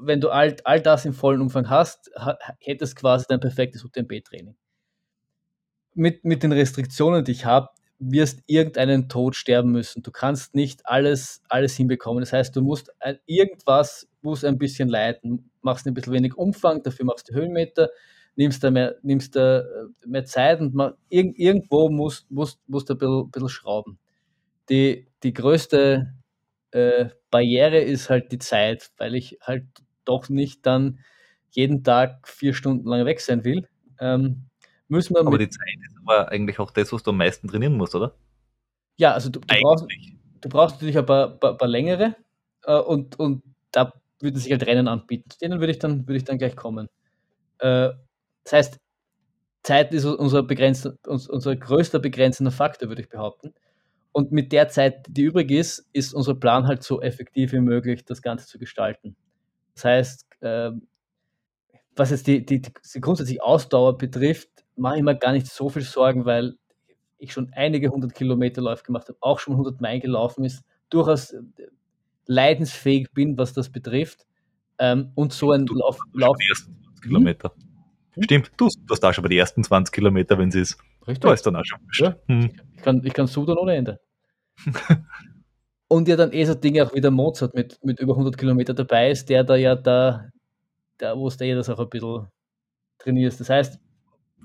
wenn 0.00 0.20
du 0.20 0.30
all, 0.30 0.56
all 0.64 0.80
das 0.80 1.04
im 1.04 1.14
vollen 1.14 1.40
Umfang 1.40 1.70
hast, 1.70 2.10
ha, 2.16 2.36
hättest 2.60 2.96
quasi 2.96 3.26
dein 3.28 3.40
perfektes 3.40 3.84
UTMB-Training. 3.84 4.56
Mit, 5.94 6.24
mit 6.24 6.42
den 6.42 6.52
Restriktionen, 6.52 7.24
die 7.24 7.32
ich 7.32 7.44
habe, 7.44 7.68
wirst 7.98 8.42
irgendeinen 8.46 9.08
Tod 9.08 9.36
sterben 9.36 9.70
müssen. 9.70 10.02
Du 10.02 10.10
kannst 10.10 10.54
nicht 10.54 10.80
alles, 10.84 11.42
alles 11.48 11.76
hinbekommen. 11.76 12.20
Das 12.20 12.32
heißt, 12.32 12.54
du 12.56 12.60
musst 12.60 12.92
irgendwas 13.26 14.08
muss 14.20 14.44
ein 14.44 14.58
bisschen 14.58 14.88
leiden. 14.88 15.50
Machst 15.62 15.86
ein 15.86 15.94
bisschen 15.94 16.12
wenig 16.12 16.36
Umfang, 16.36 16.82
dafür 16.82 17.06
machst 17.06 17.30
du 17.30 17.34
Höhenmeter, 17.34 17.90
nimmst 18.36 18.64
da 18.64 18.70
mehr, 18.70 18.96
nimmst 19.02 19.36
da 19.36 19.60
äh, 19.60 19.64
mehr 20.06 20.24
Zeit 20.24 20.60
und 20.60 20.74
mach, 20.74 20.92
irg, 21.08 21.38
irgendwo 21.38 21.88
musst, 21.88 22.30
musst, 22.30 22.58
musst 22.68 22.88
du 22.88 22.94
ein 22.94 22.98
bisschen, 22.98 23.30
bisschen 23.30 23.48
schrauben. 23.48 23.98
Die, 24.68 25.08
die 25.22 25.32
größte 25.32 26.14
äh, 26.72 27.06
Barriere 27.30 27.78
ist 27.80 28.10
halt 28.10 28.32
die 28.32 28.38
Zeit, 28.38 28.90
weil 28.96 29.14
ich 29.14 29.38
halt 29.42 29.64
doch 30.04 30.28
nicht 30.28 30.66
dann 30.66 31.00
jeden 31.50 31.84
Tag 31.84 32.28
vier 32.28 32.54
Stunden 32.54 32.88
lang 32.88 33.04
weg 33.06 33.20
sein 33.20 33.44
will. 33.44 33.68
Ähm, 34.00 34.48
müssen 34.88 35.14
wir 35.14 35.20
Aber 35.20 35.38
die 35.38 35.48
Zeit 35.48 35.76
ist 35.86 35.96
aber 36.02 36.30
eigentlich 36.30 36.58
auch 36.58 36.70
das, 36.70 36.92
was 36.92 37.02
du 37.02 37.10
am 37.10 37.18
meisten 37.18 37.48
trainieren 37.48 37.76
musst, 37.76 37.94
oder? 37.94 38.14
ja, 38.96 39.12
also 39.12 39.28
du, 39.30 39.40
du, 39.40 39.46
brauchst, 39.60 39.86
du 40.40 40.48
brauchst 40.48 40.76
natürlich 40.76 40.98
ein 40.98 41.06
paar, 41.06 41.28
paar, 41.38 41.56
paar 41.56 41.68
längere 41.68 42.16
äh, 42.64 42.78
und, 42.78 43.18
und 43.18 43.42
da 43.72 43.92
würden 44.20 44.36
sich 44.38 44.50
halt 44.52 44.66
Rennen 44.66 44.88
anbieten. 44.88 45.28
Zu 45.30 45.38
denen 45.38 45.60
würde 45.60 45.72
ich 45.72 45.78
dann, 45.78 46.06
würde 46.06 46.16
ich 46.16 46.24
dann 46.24 46.38
gleich 46.38 46.56
kommen. 46.56 46.88
Äh, 47.58 47.90
das 48.44 48.52
heißt, 48.52 48.80
Zeit 49.62 49.94
ist 49.94 50.04
unser, 50.04 50.42
begrenzt, 50.42 50.86
uns- 51.06 51.28
unser 51.28 51.56
größter 51.56 51.98
begrenzender 51.98 52.52
Faktor, 52.52 52.88
würde 52.88 53.02
ich 53.02 53.08
behaupten. 53.08 53.54
Und 54.14 54.30
mit 54.30 54.52
der 54.52 54.68
Zeit, 54.68 55.06
die 55.08 55.22
übrig 55.22 55.50
ist, 55.50 55.88
ist 55.92 56.14
unser 56.14 56.36
Plan 56.36 56.68
halt 56.68 56.84
so 56.84 57.02
effektiv 57.02 57.52
wie 57.52 57.58
möglich, 57.58 58.04
das 58.04 58.22
Ganze 58.22 58.46
zu 58.46 58.60
gestalten. 58.60 59.16
Das 59.74 59.84
heißt, 59.84 60.26
ähm, 60.40 60.86
was 61.96 62.10
jetzt 62.10 62.28
die, 62.28 62.46
die, 62.46 62.62
die 62.62 63.00
grundsätzlich 63.00 63.42
Ausdauer 63.42 63.98
betrifft, 63.98 64.48
mache 64.76 64.98
ich 64.98 65.02
mir 65.02 65.16
gar 65.16 65.32
nicht 65.32 65.48
so 65.48 65.68
viel 65.68 65.82
Sorgen, 65.82 66.24
weil 66.24 66.54
ich 67.18 67.32
schon 67.32 67.52
einige 67.54 67.88
hundert 67.88 68.14
Kilometer 68.14 68.62
Läufe 68.62 68.84
gemacht 68.84 69.08
habe, 69.08 69.18
auch 69.20 69.40
schon 69.40 69.54
100 69.54 69.80
Meilen 69.80 70.00
gelaufen 70.00 70.44
ist, 70.44 70.62
durchaus 70.90 71.32
äh, 71.32 71.40
leidensfähig 72.26 73.08
bin, 73.12 73.36
was 73.36 73.52
das 73.52 73.68
betrifft. 73.68 74.26
Ähm, 74.78 75.10
und 75.16 75.32
so 75.32 75.50
ein 75.50 75.66
Du- 75.66 75.74
Lauf, 75.74 75.98
Du 76.12 76.20
Lauf 76.20 76.36
die 76.38 76.48
ersten 76.48 76.72
20 76.84 77.02
Kilometer. 77.02 77.52
Hm? 78.14 78.22
Stimmt, 78.22 78.52
du, 78.56 78.68
du 78.68 78.92
hast 78.92 79.04
auch 79.04 79.12
schon 79.12 79.22
bei 79.22 79.28
die 79.28 79.38
ersten 79.38 79.64
20 79.64 79.92
Kilometer, 79.92 80.38
wenn 80.38 80.50
es 80.50 80.54
ist. 80.54 80.78
Da 81.20 81.32
ist 81.32 81.46
dann 81.46 81.56
auch 81.56 81.64
schon. 81.64 81.78
Ja. 81.92 82.16
Hm. 82.26 82.50
Ich 82.76 82.82
kann, 82.82 83.02
ich 83.04 83.12
kann 83.12 83.26
sudern 83.26 83.58
ohne 83.58 83.74
Ende. 83.74 84.00
Und 85.88 86.08
ja 86.08 86.16
dann 86.16 86.32
eh 86.32 86.44
so 86.44 86.54
Dinge 86.54 86.84
auch 86.84 86.94
wie 86.94 87.00
der 87.00 87.10
Mozart 87.10 87.54
mit, 87.54 87.78
mit 87.84 88.00
über 88.00 88.14
100 88.14 88.36
Kilometer 88.38 88.74
dabei 88.74 89.10
ist, 89.10 89.28
der 89.28 89.44
da 89.44 89.54
ja 89.54 89.74
da, 89.74 90.28
da 90.98 91.16
wo 91.16 91.28
es 91.28 91.36
der 91.36 91.56
das 91.56 91.68
auch 91.68 91.78
ein 91.78 91.88
bisschen 91.88 92.26
trainierst. 92.98 93.40
Das 93.40 93.50
heißt, 93.50 93.78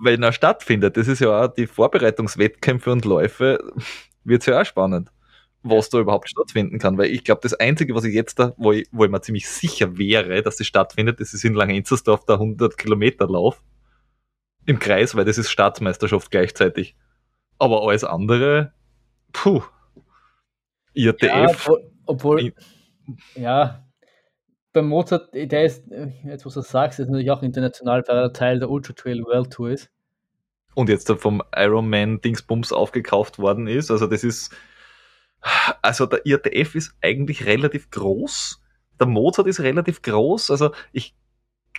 Wenn 0.02 0.22
er 0.22 0.34
stattfindet, 0.34 0.98
das 0.98 1.08
ist 1.08 1.20
ja 1.20 1.46
auch 1.46 1.48
die 1.48 1.68
Vorbereitungswettkämpfe 1.68 2.92
und 2.92 3.06
Läufe, 3.06 3.60
wird 4.24 4.42
es 4.42 4.48
ja 4.48 4.62
auch 4.62 4.66
spannend, 4.66 5.12
was 5.64 5.90
da 5.90 6.00
überhaupt 6.00 6.30
stattfinden 6.30 6.78
kann. 6.78 6.98
Weil 6.98 7.10
ich 7.10 7.24
glaube, 7.24 7.42
das 7.42 7.54
Einzige, 7.54 7.96
was 7.96 8.04
ich 8.04 8.14
jetzt 8.14 8.38
da, 8.38 8.54
wo 8.58 8.74
ich, 8.74 8.88
wo 8.92 9.06
ich 9.06 9.12
mir 9.12 9.22
ziemlich 9.22 9.48
sicher 9.50 9.98
wäre, 9.98 10.42
dass 10.44 10.58
das 10.58 10.68
stattfindet, 10.68 11.20
das 11.20 11.34
ist 11.34 11.46
in 11.46 11.54
Langenzersdorf 11.54 12.26
der 12.26 12.36
100 12.36 12.78
Kilometer 12.78 13.28
Lauf 13.28 13.64
im 14.70 14.80
Kreis, 14.80 15.16
weil 15.16 15.26
das 15.26 15.38
ist 15.38 15.50
Staatsmeisterschaft 15.50 16.32
gleichzeitig. 16.32 16.96
Aber 17.58 17.82
alles 17.82 18.04
andere, 18.04 18.74
puh, 19.34 19.62
ja, 20.94 21.12
IRTF, 21.12 21.68
obwohl, 21.68 21.92
obwohl 22.06 22.40
Ich- 22.42 22.54
ja, 23.36 23.86
beim 24.72 24.88
Mozart, 24.88 25.34
der 25.34 25.66
ist, 25.66 25.84
jetzt 26.24 26.46
wo 26.46 26.50
du 26.50 26.62
sagst, 26.62 27.00
ist 27.00 27.08
natürlich 27.08 27.32
auch 27.32 27.42
international, 27.42 28.04
weil 28.08 28.18
er 28.18 28.34
Teil 28.34 28.60
der 28.60 28.70
Ultra 28.70 28.94
Trail 28.94 29.24
World 29.24 29.52
Tour 29.52 29.72
ist. 29.72 29.90
und 30.76 30.88
jetzt 30.88 31.12
vom 31.12 31.42
Ironman 31.54 32.22
Dingsbums 32.22 32.72
aufgekauft 32.72 33.40
worden 33.40 33.68
ist. 33.68 33.92
Also 33.92 34.08
das 34.08 34.24
ist, 34.24 34.56
also 35.82 36.06
der 36.06 36.26
IRTF 36.26 36.76
ist 36.76 36.96
eigentlich 37.02 37.46
relativ 37.46 37.90
groß. 37.90 38.62
Der 39.00 39.08
Mozart 39.08 39.48
ist 39.48 39.60
relativ 39.60 40.02
groß. 40.04 40.52
Also 40.52 40.72
ich 40.94 41.16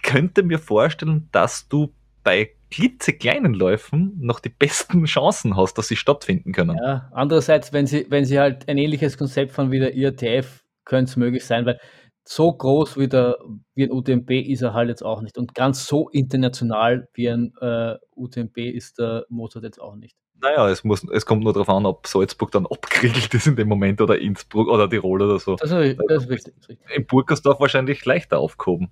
könnte 0.03 0.43
mir 0.43 0.59
vorstellen, 0.59 1.29
dass 1.33 1.69
du 1.69 1.95
bei 2.25 2.55
klitzekleinen 2.71 3.55
Läufen 3.55 4.17
noch 4.19 4.41
die 4.41 4.49
besten 4.49 5.05
Chancen 5.05 5.57
hast, 5.57 5.75
dass 5.79 5.89
sie 5.89 5.97
stattfinden 5.97 6.53
können. 6.53 6.77
Ja, 6.83 7.11
andererseits, 7.13 7.73
wenn 7.73 7.87
sie, 7.87 8.07
wenn 8.09 8.25
sie 8.25 8.39
halt 8.39 8.69
ein 8.69 8.79
ähnliches 8.79 9.19
Konzept 9.19 9.53
von 9.53 9.71
wie 9.71 9.79
der 9.79 9.95
IRTF, 9.95 10.65
könnte 10.85 11.11
es 11.11 11.17
möglich 11.17 11.45
sein, 11.45 11.67
weil 11.67 11.79
so 12.25 12.53
groß 12.53 12.97
wie, 12.97 13.09
der, 13.09 13.39
wie 13.75 13.85
ein 13.85 13.91
UTMB 13.91 14.31
ist 14.31 14.63
er 14.63 14.75
halt 14.75 14.89
jetzt 14.89 15.03
auch 15.03 15.21
nicht. 15.21 15.37
Und 15.37 15.55
ganz 15.55 15.87
so 15.87 16.09
international 16.11 17.09
wie 17.15 17.29
ein 17.29 17.53
äh, 17.61 17.97
UTMB 18.15 18.57
ist 18.59 18.99
der 18.99 19.25
Mozart 19.29 19.65
jetzt 19.65 19.81
auch 19.81 19.97
nicht. 19.97 20.17
Naja, 20.41 20.69
es, 20.71 20.85
muss, 20.85 21.05
es 21.13 21.27
kommt 21.27 21.45
nur 21.45 21.53
darauf 21.53 21.69
an, 21.69 21.87
ob 21.87 22.07
Salzburg 22.07 22.51
dann 22.53 22.67
abgeriegelt 22.71 23.35
ist 23.35 23.47
in 23.47 23.57
dem 23.57 23.69
Moment 23.69 24.01
oder 24.01 24.19
Innsbruck 24.19 24.69
oder 24.69 24.89
Tirol 24.89 25.23
oder 25.23 25.39
so. 25.39 25.57
Das 25.57 25.71
ist, 25.71 25.99
das 26.09 26.25
ist 26.25 26.31
richtig. 26.31 26.55
Das 26.55 26.63
ist 26.63 26.69
richtig. 26.69 26.97
In 26.97 27.07
Burgersdorf 27.07 27.61
wahrscheinlich 27.61 28.05
leichter 28.05 28.39
aufgehoben, 28.39 28.91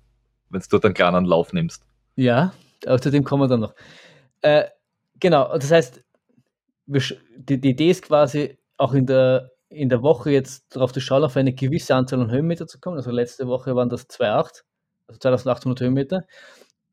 wenn 0.49 0.61
du 0.61 0.67
dort 0.69 0.85
einen 0.85 0.93
kleinen 0.93 1.25
Lauf 1.25 1.53
nimmst. 1.53 1.85
Ja, 2.15 2.53
aber 2.85 2.99
zu 2.99 3.11
dem 3.11 3.23
kommen 3.23 3.43
wir 3.43 3.47
dann 3.47 3.61
noch. 3.61 3.75
Äh, 4.41 4.65
genau, 5.19 5.57
das 5.57 5.71
heißt, 5.71 6.03
die, 6.87 7.61
die 7.61 7.69
Idee 7.69 7.91
ist 7.91 8.03
quasi 8.03 8.57
auch 8.77 8.93
in 8.93 9.05
der, 9.05 9.51
in 9.69 9.89
der 9.89 10.01
Woche 10.01 10.31
jetzt 10.31 10.75
darauf 10.75 10.91
zu 10.93 10.99
schauen, 10.99 11.23
auf 11.23 11.37
eine 11.37 11.53
gewisse 11.53 11.95
Anzahl 11.95 12.21
an 12.21 12.31
Höhenmeter 12.31 12.67
zu 12.67 12.79
kommen. 12.79 12.97
Also 12.97 13.11
letzte 13.11 13.47
Woche 13.47 13.75
waren 13.75 13.89
das 13.89 14.09
2,8, 14.09 14.63
also 15.07 15.19
2800 15.19 15.81
Höhenmeter. 15.81 16.25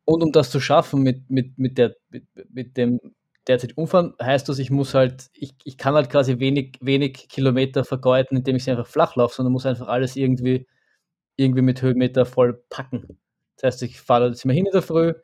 Und 0.04 0.22
um 0.22 0.32
das 0.32 0.50
zu 0.50 0.60
schaffen 0.60 1.02
mit, 1.02 1.30
mit, 1.30 1.58
mit, 1.58 1.78
der, 1.78 1.96
mit, 2.10 2.24
mit 2.52 2.76
dem 2.76 3.00
derzeit 3.46 3.76
umfahren, 3.76 4.14
heißt 4.20 4.48
das, 4.48 4.58
ich 4.58 4.70
muss 4.70 4.94
halt, 4.94 5.30
ich, 5.32 5.54
ich 5.64 5.78
kann 5.78 5.94
halt 5.94 6.10
quasi 6.10 6.38
wenig, 6.38 6.78
wenig 6.80 7.28
Kilometer 7.28 7.84
vergeuden, 7.84 8.36
indem 8.36 8.56
ich 8.56 8.64
sie 8.64 8.70
einfach 8.72 8.86
flach 8.86 9.16
laufe, 9.16 9.34
sondern 9.34 9.52
muss 9.52 9.66
einfach 9.66 9.88
alles 9.88 10.16
irgendwie, 10.16 10.66
irgendwie 11.36 11.62
mit 11.62 11.82
Höhenmeter 11.82 12.26
voll 12.26 12.62
packen. 12.70 13.18
Das 13.56 13.74
heißt, 13.74 13.82
ich 13.84 14.00
fahre 14.00 14.28
jetzt 14.28 14.44
immer 14.44 14.54
hin 14.54 14.66
in 14.66 14.72
der 14.72 14.82
Früh, 14.82 15.14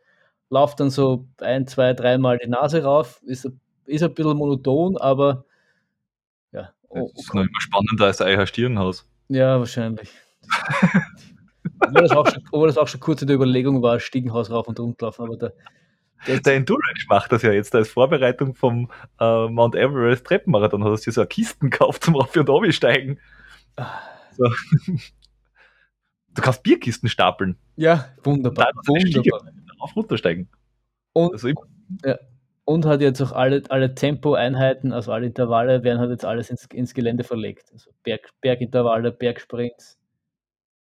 laufe 0.52 0.76
dann 0.76 0.90
so 0.90 1.26
ein, 1.38 1.66
zwei, 1.66 1.94
dreimal 1.94 2.38
die 2.38 2.48
Nase 2.48 2.82
rauf, 2.84 3.22
ist, 3.24 3.50
ist 3.86 4.02
ein 4.02 4.14
bisschen 4.14 4.36
monoton, 4.36 4.98
aber 4.98 5.44
ja. 6.52 6.70
Das 6.90 7.10
ist 7.16 7.34
noch 7.34 7.42
immer 7.42 7.60
spannender 7.60 8.04
als 8.04 8.20
ein 8.20 8.46
Stirnhaus. 8.46 9.08
Ja, 9.28 9.58
wahrscheinlich. 9.58 10.10
obwohl, 11.80 12.02
das 12.02 12.10
auch 12.10 12.28
schon, 12.28 12.42
obwohl 12.50 12.66
das 12.66 12.76
auch 12.76 12.86
schon 12.86 13.00
kurz 13.00 13.22
in 13.22 13.28
der 13.28 13.36
Überlegung 13.36 13.80
war, 13.80 13.98
Stiegenhaus 13.98 14.50
rauf 14.50 14.68
und 14.68 14.78
runter 14.78 15.06
laufen, 15.06 15.22
aber 15.24 15.36
der, 15.38 15.54
der, 16.26 16.40
der 16.40 16.54
Endurance 16.54 17.06
macht 17.08 17.32
das 17.32 17.40
ja 17.40 17.52
jetzt 17.52 17.74
als 17.74 17.88
Vorbereitung 17.88 18.54
vom 18.54 18.90
äh, 19.18 19.48
Mount 19.48 19.74
Everest 19.74 20.26
Treppenmarathon. 20.26 20.84
Hast 20.84 21.06
du 21.06 21.10
dir 21.10 21.14
so 21.14 21.22
eine 21.22 21.28
Kisten 21.28 21.70
gekauft 21.70 22.04
zum 22.04 22.14
Rauf- 22.14 22.36
und 22.36 22.48
Runtersteigen. 22.48 23.18
Ah. 23.76 24.00
So. 24.36 24.50
Du 26.34 26.42
kannst 26.42 26.62
Bierkisten 26.62 27.08
stapeln. 27.08 27.56
Ja, 27.76 28.08
wunderbar. 28.22 28.72
wunderbar. 28.86 29.52
Auf 29.78 29.96
runtersteigen. 29.96 30.48
Und, 31.12 31.32
also 31.32 31.48
ja, 32.04 32.18
und 32.64 32.86
hat 32.86 33.00
jetzt 33.00 33.20
auch 33.20 33.32
alle, 33.32 33.62
alle 33.68 33.94
Tempoeinheiten, 33.94 34.92
also 34.92 35.12
alle 35.12 35.26
Intervalle, 35.26 35.82
werden 35.82 35.98
halt 35.98 36.10
jetzt 36.10 36.24
alles 36.24 36.50
ins, 36.50 36.66
ins 36.72 36.94
Gelände 36.94 37.24
verlegt. 37.24 37.70
Also 37.72 37.90
Berg, 38.02 38.30
Bergintervalle, 38.40 39.12
Bergsprints, 39.12 39.98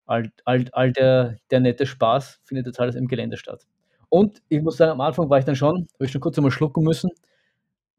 all, 0.06 0.32
all, 0.46 0.66
all 0.72 0.92
der, 0.92 1.38
der 1.52 1.60
nette 1.60 1.86
Spaß 1.86 2.42
findet 2.44 2.66
jetzt 2.66 2.80
alles 2.80 2.96
im 2.96 3.08
Gelände 3.08 3.38
statt. 3.38 3.68
Und 4.10 4.42
ich 4.50 4.62
muss 4.62 4.78
sagen, 4.78 4.92
am 4.92 5.02
Anfang 5.02 5.30
war 5.30 5.40
ich 5.40 5.46
dann 5.46 5.56
schon, 5.56 5.88
habe 5.94 6.06
ich 6.06 6.12
schon 6.12 6.22
kurz 6.22 6.38
einmal 6.38 6.52
schlucken 6.52 6.84
müssen, 6.84 7.12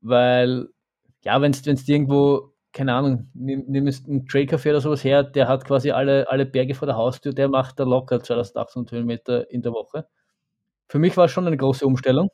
weil, 0.01 0.69
ja, 1.25 1.41
wenn 1.41 1.53
es 1.53 1.89
irgendwo, 1.89 2.53
keine 2.73 2.95
Ahnung, 2.95 3.31
nimm, 3.35 3.65
nimm 3.67 3.87
einen 3.87 4.27
Trailcafé 4.27 4.71
oder 4.71 4.81
sowas 4.81 5.03
her, 5.03 5.23
der 5.23 5.49
hat 5.49 5.65
quasi 5.65 5.91
alle, 5.91 6.29
alle 6.29 6.47
Berge 6.47 6.75
vor 6.75 6.87
der 6.87 6.97
Haustür, 6.97 7.33
der 7.33 7.49
macht 7.49 7.81
da 7.81 7.85
locker 7.85 8.23
2800 8.23 8.93
Höhenmeter 8.93 9.51
in 9.51 9.63
der 9.63 9.73
Woche. 9.73 10.07
Für 10.89 10.99
mich 10.99 11.17
war 11.17 11.27
es 11.27 11.31
schon 11.31 11.47
eine 11.47 11.57
große 11.57 11.87
Umstellung, 11.87 12.31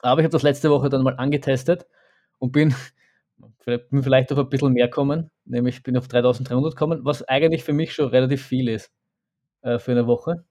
aber 0.00 0.20
ich 0.20 0.24
habe 0.24 0.32
das 0.32 0.42
letzte 0.42 0.70
Woche 0.70 0.88
dann 0.88 1.02
mal 1.02 1.16
angetestet 1.16 1.86
und 2.38 2.52
bin, 2.52 2.74
bin 3.90 4.02
vielleicht 4.02 4.32
auf 4.32 4.38
ein 4.38 4.48
bisschen 4.48 4.72
mehr 4.72 4.88
kommen, 4.88 5.30
nämlich 5.44 5.82
bin 5.82 5.96
auf 5.96 6.08
3300 6.08 6.72
gekommen, 6.74 7.00
was 7.04 7.22
eigentlich 7.22 7.64
für 7.64 7.72
mich 7.72 7.94
schon 7.94 8.08
relativ 8.08 8.44
viel 8.44 8.68
ist 8.68 8.92
äh, 9.62 9.78
für 9.78 9.92
eine 9.92 10.06
Woche. 10.06 10.44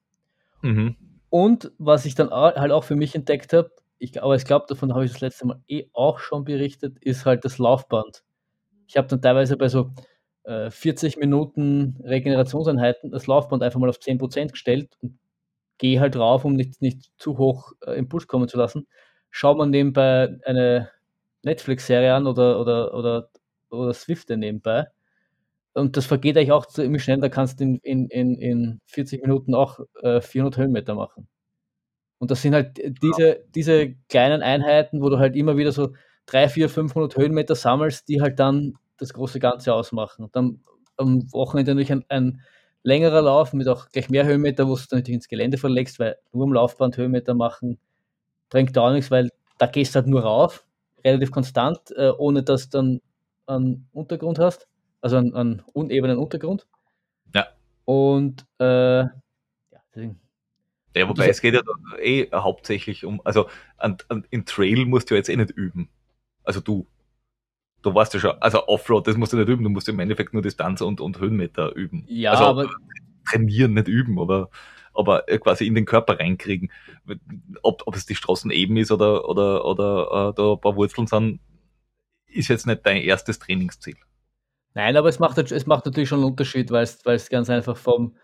Mhm. 0.61 0.95
Und 1.29 1.71
was 1.77 2.05
ich 2.05 2.15
dann 2.15 2.31
halt 2.31 2.71
auch 2.71 2.83
für 2.83 2.95
mich 2.95 3.15
entdeckt 3.15 3.53
habe, 3.53 3.71
ich, 3.97 4.21
aber 4.21 4.35
ich 4.35 4.45
glaube, 4.45 4.65
davon 4.67 4.93
habe 4.93 5.05
ich 5.05 5.11
das 5.11 5.21
letzte 5.21 5.47
Mal 5.47 5.61
eh 5.67 5.89
auch 5.93 6.19
schon 6.19 6.43
berichtet, 6.43 6.99
ist 6.99 7.25
halt 7.25 7.45
das 7.45 7.57
Laufband. 7.59 8.24
Ich 8.87 8.97
habe 8.97 9.07
dann 9.07 9.21
teilweise 9.21 9.57
bei 9.57 9.67
so 9.67 9.91
äh, 10.43 10.69
40 10.69 11.17
Minuten 11.17 11.97
Regenerationseinheiten 12.03 13.11
das 13.11 13.27
Laufband 13.27 13.63
einfach 13.63 13.79
mal 13.79 13.89
auf 13.89 13.99
10% 13.99 14.51
gestellt 14.51 14.97
und 15.01 15.17
gehe 15.77 15.99
halt 15.99 16.15
rauf, 16.15 16.45
um 16.45 16.55
nicht, 16.55 16.81
nicht 16.81 17.11
zu 17.17 17.37
hoch 17.37 17.73
äh, 17.85 17.93
im 17.93 18.07
Push 18.09 18.27
kommen 18.27 18.47
zu 18.47 18.57
lassen. 18.57 18.87
Schaut 19.31 19.57
man 19.57 19.69
nebenbei 19.69 20.37
eine 20.45 20.89
Netflix-Serie 21.43 22.13
an 22.13 22.27
oder, 22.27 22.59
oder, 22.59 22.93
oder, 22.93 23.29
oder 23.69 23.93
Swift 23.93 24.29
nebenbei 24.29 24.87
und 25.75 25.97
das 25.97 26.05
vergeht 26.05 26.37
eigentlich 26.37 26.53
auch 26.53 26.65
ziemlich 26.65 27.03
schnell, 27.03 27.19
da 27.19 27.27
kannst 27.27 27.59
du 27.59 27.65
in, 27.65 27.79
in, 27.83 28.07
in, 28.07 28.35
in 28.39 28.81
40 28.85 29.21
Minuten 29.21 29.53
auch 29.53 29.81
äh, 30.01 30.21
400 30.21 30.57
Höhenmeter 30.57 30.95
machen. 30.95 31.27
Und 32.17 32.31
das 32.31 32.41
sind 32.41 32.53
halt 32.53 32.79
diese, 33.03 33.43
diese 33.53 33.93
kleinen 34.07 34.41
Einheiten, 34.41 35.01
wo 35.01 35.09
du 35.09 35.19
halt 35.19 35.35
immer 35.35 35.57
wieder 35.57 35.73
so 35.73 35.93
3, 36.27 36.49
4, 36.49 36.69
500 36.69 37.17
Höhenmeter 37.17 37.55
sammelst, 37.55 38.07
die 38.07 38.21
halt 38.21 38.39
dann 38.39 38.75
das 38.97 39.13
große 39.13 39.39
Ganze 39.39 39.73
ausmachen. 39.73 40.25
Und 40.25 40.35
dann 40.35 40.61
am 40.97 41.31
Wochenende 41.33 41.71
natürlich 41.71 41.91
ein, 41.91 42.05
ein 42.09 42.41
längerer 42.83 43.21
Lauf 43.21 43.53
mit 43.53 43.67
auch 43.67 43.89
gleich 43.89 44.09
mehr 44.09 44.25
Höhenmeter, 44.25 44.67
wo 44.67 44.75
du 44.75 44.81
natürlich 44.91 45.15
ins 45.15 45.27
Gelände 45.27 45.57
verlegst, 45.57 45.99
weil 45.99 46.17
nur 46.31 46.45
am 46.45 46.53
Laufband 46.53 46.97
Höhenmeter 46.97 47.33
machen 47.33 47.79
bringt 48.49 48.77
auch 48.77 48.91
nichts, 48.91 49.11
weil 49.11 49.31
da 49.57 49.65
gehst 49.65 49.95
du 49.95 49.97
halt 49.97 50.07
nur 50.07 50.21
rauf, 50.21 50.65
relativ 51.03 51.31
konstant, 51.31 51.79
äh, 51.97 52.11
ohne 52.17 52.43
dass 52.43 52.69
du 52.69 52.77
dann 52.77 53.01
einen 53.47 53.89
Untergrund 53.91 54.39
hast 54.39 54.67
also 55.05 55.17
einen, 55.17 55.35
einen 55.35 55.63
unebenen 55.73 56.17
Untergrund. 56.17 56.65
Ja. 57.35 57.45
Und 57.85 58.43
äh, 58.59 59.01
ja, 59.01 59.11
deswegen. 59.93 60.19
Ja, 60.95 61.07
wobei 61.07 61.27
es 61.27 61.41
geht 61.41 61.53
ja 61.53 61.61
eh 61.99 62.27
hauptsächlich 62.33 63.05
um, 63.05 63.21
also 63.23 63.47
an, 63.77 63.97
an, 64.07 64.25
in 64.31 64.45
Trail 64.45 64.85
musst 64.85 65.11
du 65.11 65.15
jetzt 65.15 65.29
eh 65.29 65.35
nicht 65.35 65.51
üben. 65.51 65.89
Also 66.45 66.61
du. 66.61 66.87
Du 67.81 67.93
weißt 67.93 68.15
ja 68.15 68.19
schon, 68.19 68.31
also 68.41 68.67
Offroad, 68.67 69.05
das 69.05 69.15
musst 69.15 69.33
du 69.33 69.37
nicht 69.37 69.47
üben, 69.47 69.63
du 69.63 69.69
musst 69.69 69.87
im 69.87 69.99
Endeffekt 69.99 70.33
nur 70.33 70.41
Distanz 70.41 70.81
und, 70.81 70.99
und 70.99 71.19
Höhenmeter 71.19 71.75
üben. 71.75 72.03
Ja, 72.07 72.31
also, 72.31 72.45
aber. 72.45 72.69
Trainieren, 73.29 73.73
nicht 73.73 73.87
üben, 73.87 74.19
aber, 74.19 74.49
aber 74.93 75.21
quasi 75.39 75.67
in 75.67 75.75
den 75.75 75.85
Körper 75.85 76.19
reinkriegen. 76.19 76.71
Ob, 77.61 77.83
ob 77.85 77.95
es 77.95 78.07
die 78.07 78.15
Straßen 78.15 78.49
eben 78.49 78.77
ist 78.77 78.91
oder, 78.91 79.29
oder, 79.29 79.65
oder 79.65 80.29
äh, 80.29 80.33
da 80.35 80.53
ein 80.53 80.61
paar 80.61 80.75
Wurzeln 80.75 81.05
sind, 81.05 81.39
ist 82.27 82.47
jetzt 82.47 82.67
nicht 82.67 82.85
dein 82.85 82.97
erstes 82.97 83.39
Trainingsziel. 83.39 83.97
Nein, 84.73 84.97
aber 84.97 85.07
es 85.07 85.19
macht, 85.19 85.37
es 85.37 85.65
macht 85.65 85.85
natürlich 85.85 86.09
schon 86.09 86.19
einen 86.19 86.31
Unterschied, 86.31 86.69
weil 86.69 86.83
es, 86.83 87.05
weil 87.05 87.15
es 87.15 87.29
ganz 87.29 87.49
einfach 87.49 87.77
vom, 87.77 88.17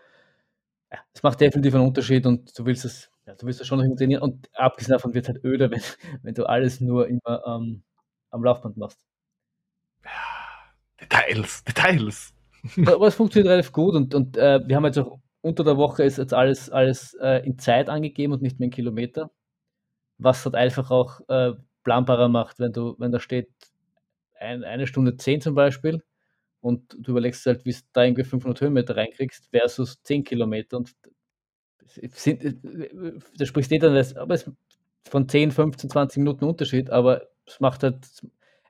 ja, 0.92 0.98
es 1.14 1.22
macht 1.22 1.40
definitiv 1.40 1.74
einen 1.74 1.86
Unterschied 1.86 2.26
und 2.26 2.56
du 2.58 2.66
willst 2.66 2.84
es, 2.84 3.10
ja, 3.26 3.34
du 3.34 3.46
willst 3.46 3.62
es 3.62 3.66
schon 3.66 3.78
noch 3.78 3.96
trainieren 3.96 4.22
und 4.22 4.50
abgesehen 4.54 4.92
davon 4.92 5.14
wird 5.14 5.24
es 5.24 5.28
halt 5.30 5.44
öder, 5.44 5.70
wenn, 5.70 5.80
wenn 6.22 6.34
du 6.34 6.44
alles 6.44 6.80
nur 6.80 7.08
immer 7.08 7.42
ähm, 7.46 7.82
am 8.32 8.42
Laufband 8.42 8.76
machst. 8.76 8.98
Details, 11.00 11.64
Details. 11.64 12.34
Aber 12.86 13.06
es 13.06 13.14
funktioniert 13.14 13.50
relativ 13.50 13.72
gut 13.72 13.94
und, 13.94 14.14
und 14.14 14.36
äh, 14.36 14.60
wir 14.66 14.76
haben 14.76 14.84
jetzt 14.84 14.98
auch 14.98 15.18
unter 15.40 15.64
der 15.64 15.76
Woche 15.76 16.04
ist 16.04 16.18
jetzt 16.18 16.34
alles, 16.34 16.70
alles 16.70 17.14
äh, 17.14 17.44
in 17.44 17.58
Zeit 17.58 17.88
angegeben 17.88 18.32
und 18.32 18.42
nicht 18.42 18.60
mehr 18.60 18.66
in 18.66 18.70
Kilometer. 18.70 19.30
Was 20.18 20.44
halt 20.44 20.54
einfach 20.54 20.90
auch 20.90 21.20
äh, 21.28 21.52
planbarer 21.82 22.28
macht, 22.28 22.60
wenn 22.60 22.72
du, 22.72 22.94
wenn 22.98 23.10
da 23.10 23.18
steht 23.18 23.50
ein, 24.38 24.62
eine 24.62 24.86
Stunde 24.86 25.16
zehn 25.16 25.40
zum 25.40 25.54
Beispiel, 25.56 26.02
und 26.62 26.96
du 26.98 27.10
überlegst 27.10 27.44
halt, 27.44 27.64
wie 27.66 27.72
du 27.72 27.78
da 27.92 28.04
irgendwie 28.04 28.24
500 28.24 28.60
Höhenmeter 28.60 28.96
reinkriegst 28.96 29.48
versus 29.50 30.00
10 30.04 30.24
Kilometer 30.24 30.78
und 30.78 30.94
sind, 31.86 32.44
äh, 32.44 33.18
da 33.36 33.44
sprichst 33.44 33.72
du 33.72 33.78
dann, 33.80 33.96
aber 34.16 34.34
es 34.34 34.50
von 35.10 35.28
10, 35.28 35.50
15, 35.50 35.90
20 35.90 36.18
Minuten 36.18 36.44
Unterschied, 36.44 36.88
aber 36.90 37.28
es 37.52 37.60
macht 37.60 37.82
halt, 37.82 37.98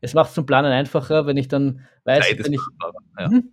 es 0.01 0.15
macht 0.15 0.33
zum 0.33 0.47
Planen 0.47 0.73
einfacher, 0.73 1.27
wenn 1.27 1.37
ich 1.37 1.49
dann 1.49 1.87
weiß, 2.05 2.27
Zeit 2.27 2.45
wenn 2.45 2.53
ich, 2.53 2.61
ja. 3.19 3.31
hm? 3.31 3.53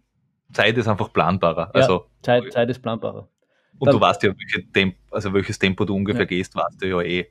Zeit 0.51 0.77
ist 0.77 0.87
einfach 0.87 1.13
planbarer. 1.13 1.73
Also, 1.75 1.93
ja, 1.93 2.05
Zeit, 2.23 2.51
Zeit 2.51 2.69
ist 2.69 2.81
planbarer. 2.81 3.29
Und 3.77 3.85
dann, 3.85 3.95
du 3.95 4.01
weißt 4.01 4.23
ja, 4.23 4.33
welche 4.37 4.69
Temp 4.71 4.95
also 5.11 5.33
welches 5.33 5.59
Tempo 5.59 5.85
du 5.85 5.95
ungefähr 5.95 6.21
ja. 6.21 6.27
gehst, 6.27 6.55
weißt 6.55 6.81
du 6.81 6.87
ja 6.87 7.01
eh. 7.01 7.27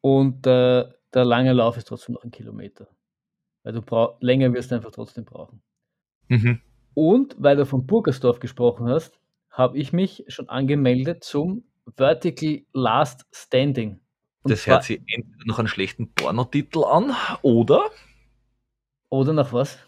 Und 0.00 0.46
äh, 0.46 0.84
der 1.14 1.24
lange 1.24 1.52
Lauf 1.52 1.76
ist 1.76 1.88
trotzdem 1.88 2.14
noch 2.14 2.24
ein 2.24 2.30
Kilometer. 2.30 2.88
Weil 3.62 3.72
du 3.72 3.82
länger 4.20 4.52
wirst 4.52 4.70
du 4.70 4.76
einfach 4.76 4.90
trotzdem 4.90 5.24
brauchen. 5.24 5.62
Mhm. 6.28 6.60
Und 6.94 7.36
weil 7.38 7.56
du 7.56 7.66
von 7.66 7.86
Burgersdorf 7.86 8.40
gesprochen 8.40 8.88
hast, 8.88 9.18
habe 9.50 9.76
ich 9.76 9.92
mich 9.92 10.24
schon 10.28 10.48
angemeldet 10.48 11.24
zum 11.24 11.64
Vertical 11.96 12.62
Last 12.72 13.26
Standing. 13.32 14.00
Und 14.42 14.52
das 14.52 14.66
hört 14.66 14.84
sich 14.84 15.00
entweder 15.06 15.44
noch 15.46 15.58
einen 15.58 15.68
schlechten 15.68 16.12
Pornotitel 16.12 16.84
an, 16.84 17.14
oder? 17.42 17.90
Oder 19.10 19.32
nach 19.32 19.52
was? 19.52 19.78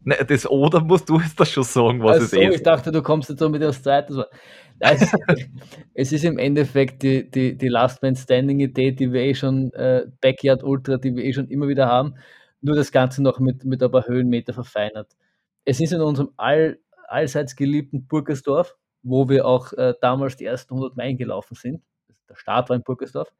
Ne, 0.00 0.16
das 0.26 0.48
oder 0.48 0.80
musst 0.80 1.08
du 1.08 1.18
jetzt 1.18 1.38
das 1.40 1.50
schon 1.50 1.64
sagen, 1.64 2.02
was 2.02 2.12
also, 2.12 2.24
es 2.24 2.32
ist. 2.32 2.56
Ich 2.56 2.62
dachte, 2.62 2.92
du 2.92 3.02
kommst 3.02 3.28
jetzt 3.30 3.40
so 3.40 3.48
mit 3.48 3.62
der 3.62 3.72
Zeit. 3.72 4.10
Es, 4.78 5.12
es 5.94 6.12
ist 6.12 6.24
im 6.24 6.38
Endeffekt 6.38 7.02
die, 7.02 7.28
die, 7.28 7.56
die 7.56 7.68
Last 7.68 8.02
Man 8.02 8.14
Standing 8.14 8.60
Idee, 8.60 8.92
die 8.92 9.12
wir 9.12 9.22
eh 9.22 9.34
schon, 9.34 9.72
äh, 9.72 10.06
Backyard 10.20 10.62
Ultra, 10.62 10.98
die 10.98 11.14
wir 11.16 11.24
eh 11.24 11.32
schon 11.32 11.48
immer 11.48 11.68
wieder 11.68 11.88
haben. 11.88 12.14
Nur 12.60 12.76
das 12.76 12.92
Ganze 12.92 13.22
noch 13.22 13.40
mit, 13.40 13.64
mit 13.64 13.82
ein 13.82 13.90
paar 13.90 14.06
Höhenmeter 14.06 14.52
verfeinert. 14.52 15.16
Es 15.64 15.80
ist 15.80 15.92
in 15.92 16.00
unserem 16.00 16.30
all, 16.36 16.78
allseits 17.08 17.56
geliebten 17.56 18.06
Burgersdorf, 18.06 18.76
wo 19.02 19.28
wir 19.28 19.46
auch 19.46 19.72
äh, 19.72 19.94
damals 20.00 20.36
die 20.36 20.44
ersten 20.44 20.74
100 20.74 20.96
Meilen 20.96 21.18
gelaufen 21.18 21.54
sind. 21.54 21.82
Der 22.28 22.36
Start 22.36 22.68
war 22.68 22.76
in 22.76 22.82
Burgersdorf. 22.82 23.32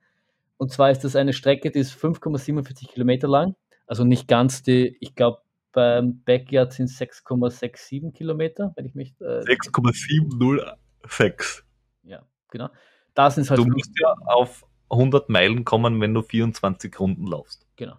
Und 0.57 0.73
zwar 0.73 0.91
ist 0.91 1.05
das 1.05 1.15
eine 1.17 1.33
Strecke, 1.33 1.71
die 1.71 1.79
ist 1.79 1.93
5,47 1.93 2.89
Kilometer 2.89 3.29
lang. 3.29 3.55
Also 3.87 4.05
nicht 4.05 4.29
ganz 4.29 4.63
die, 4.63 4.97
ich 5.01 5.15
glaube, 5.15 5.41
beim 5.73 6.23
Backyard 6.25 6.73
sind 6.73 6.91
6,67 6.91 8.13
Kilometer, 8.13 8.73
wenn 8.77 8.85
ich 8.85 8.95
mich. 8.95 9.15
Äh, 9.21 9.43
6,706. 9.43 11.65
Ja, 12.03 12.27
genau. 12.51 12.69
Da 13.15 13.31
sind 13.31 13.49
halt 13.49 13.61
du 13.61 13.67
musst 13.67 13.93
ja 14.01 14.13
auf 14.27 14.67
100 14.91 15.29
Meilen 15.29 15.65
kommen, 15.65 16.01
wenn 16.01 16.13
du 16.15 16.23
24 16.23 16.99
Runden 16.99 17.27
laufst. 17.27 17.67
Genau. 17.77 17.99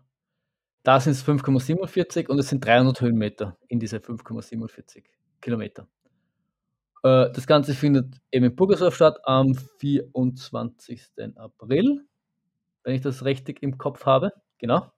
Da 0.84 1.00
sind 1.00 1.14
es 1.14 1.26
5,47 1.26 2.28
und 2.28 2.40
es 2.40 2.50
sind 2.50 2.66
300 2.66 3.00
Höhenmeter 3.02 3.58
in 3.68 3.80
diese 3.80 3.98
5,47 3.98 5.04
Kilometer. 5.42 5.88
Äh, 7.04 7.32
das 7.32 7.48
Ganze 7.48 7.74
findet 7.74 8.16
eben 8.32 8.46
in 8.46 8.56
Burgersdorf 8.56 8.96
statt 8.96 9.20
am 9.24 9.56
24. 9.56 11.08
April, 11.36 12.06
wenn 12.84 12.96
ich 12.96 13.02
das 13.02 13.24
richtig 13.26 13.64
im 13.64 13.78
Kopf 13.78 14.06
habe. 14.06 14.34
Genau. 14.58 14.92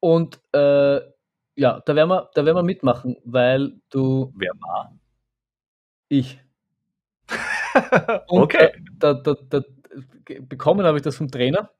Und 0.00 0.40
äh, 0.52 1.00
ja, 1.56 1.80
da 1.80 1.94
werden, 1.94 2.08
wir, 2.08 2.30
da 2.34 2.44
werden 2.44 2.56
wir 2.56 2.62
mitmachen, 2.62 3.16
weil 3.24 3.80
du. 3.90 4.32
Wer 4.36 4.52
war? 4.60 4.98
Ich. 6.08 6.40
Okay. 8.26 8.72
Da, 8.98 9.14
da, 9.14 9.36
da, 9.48 9.62
bekommen 10.40 10.84
habe 10.84 10.98
ich 10.98 11.04
das 11.04 11.16
vom 11.16 11.30
Trainer 11.30 11.70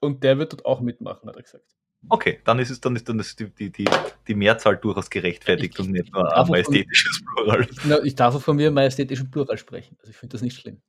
und 0.00 0.22
der 0.22 0.38
wird 0.38 0.52
dort 0.52 0.64
auch 0.64 0.80
mitmachen, 0.80 1.28
hat 1.28 1.36
er 1.36 1.42
gesagt. 1.42 1.76
Okay, 2.08 2.40
dann 2.44 2.58
ist 2.58 2.70
es 2.70 2.80
dann 2.80 2.96
ist, 2.96 3.08
dann 3.08 3.18
ist 3.18 3.38
die, 3.38 3.50
die, 3.50 3.70
die, 3.70 3.84
die 4.26 4.34
Mehrzahl 4.34 4.76
durchaus 4.76 5.10
gerechtfertigt 5.10 5.74
ich, 5.74 5.80
und 5.80 5.92
nicht 5.92 6.12
nur 6.12 6.34
ein 6.34 6.48
majestätisches 6.48 7.22
Plural. 7.24 7.68
Ich 8.04 8.14
darf 8.14 8.42
von 8.42 8.56
mir 8.56 8.70
majestätischen 8.70 9.30
Plural 9.30 9.58
sprechen. 9.58 9.96
Also 10.00 10.10
ich 10.10 10.16
finde 10.16 10.32
das 10.32 10.42
nicht 10.42 10.56
schlimm. 10.58 10.80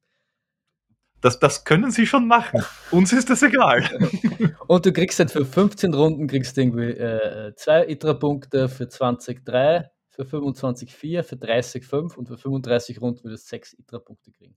Das, 1.20 1.38
das 1.40 1.64
können 1.66 1.92
sie 1.92 2.08
schon 2.08 2.28
machen. 2.28 2.64
Uns 2.90 3.14
ist 3.14 3.30
das 3.30 3.44
egal. 3.44 3.84
und 4.68 4.86
du 4.86 4.92
kriegst 4.92 5.20
dann 5.20 5.30
für 5.30 5.46
15 5.46 5.94
Runden 5.94 6.28
kriegst 6.28 6.58
du 6.58 6.62
irgendwie 6.62 6.92
äh, 6.92 7.54
zwei 7.56 7.88
ITRA-Punkte, 7.88 8.70
für 8.70 8.88
20 8.88 9.46
3, 9.46 9.92
für 10.10 10.26
25 10.26 10.96
4, 10.96 11.24
für 11.24 11.38
30 11.38 11.86
5 11.86 12.18
und 12.18 12.28
für 12.28 12.38
35 12.38 13.02
Runden 13.02 13.24
würdest 13.24 13.46
du 13.46 13.50
sechs 13.50 13.74
ITRA-Punkte 13.74 14.32
kriegen. 14.32 14.56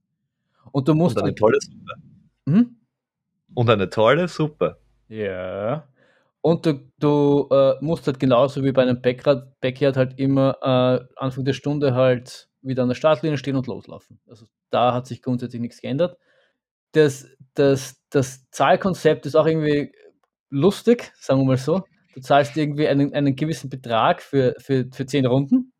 Und 0.71 0.87
du 0.87 0.95
musst. 0.95 1.17
Und 1.17 1.23
eine 1.23 1.35
tolle 1.35 1.59
Suppe. 1.61 1.93
Hm? 2.47 2.75
Und 3.53 3.69
eine 3.69 3.89
tolle 3.89 4.27
Suppe. 4.27 4.79
Ja. 5.07 5.87
Und 6.45 6.63
du, 6.67 6.79
du 6.99 7.47
äh, 7.49 7.73
musst 7.81 8.05
halt 8.05 8.19
genauso 8.19 8.63
wie 8.63 8.71
bei 8.71 8.83
einem 8.83 9.01
Backyard, 9.01 9.59
Backyard 9.61 9.97
halt 9.97 10.19
immer 10.19 10.55
äh, 10.61 11.03
Anfang 11.15 11.43
der 11.43 11.53
Stunde 11.53 11.95
halt 11.95 12.49
wieder 12.61 12.83
an 12.83 12.89
der 12.89 12.93
Startlinie 12.93 13.39
stehen 13.39 13.55
und 13.55 13.65
loslaufen. 13.65 14.19
Also 14.27 14.45
da 14.69 14.93
hat 14.93 15.07
sich 15.07 15.23
grundsätzlich 15.23 15.59
nichts 15.59 15.81
geändert. 15.81 16.19
Das, 16.91 17.27
das, 17.55 17.99
das 18.11 18.47
Zahlkonzept 18.51 19.25
ist 19.25 19.33
auch 19.33 19.47
irgendwie 19.47 19.91
lustig, 20.51 21.11
sagen 21.19 21.39
wir 21.41 21.45
mal 21.45 21.57
so. 21.57 21.81
Du 22.13 22.21
zahlst 22.21 22.55
irgendwie 22.55 22.87
einen, 22.87 23.11
einen 23.15 23.35
gewissen 23.35 23.71
Betrag 23.71 24.21
für, 24.21 24.53
für, 24.59 24.85
für 24.93 25.07
zehn 25.07 25.25
Runden. 25.25 25.73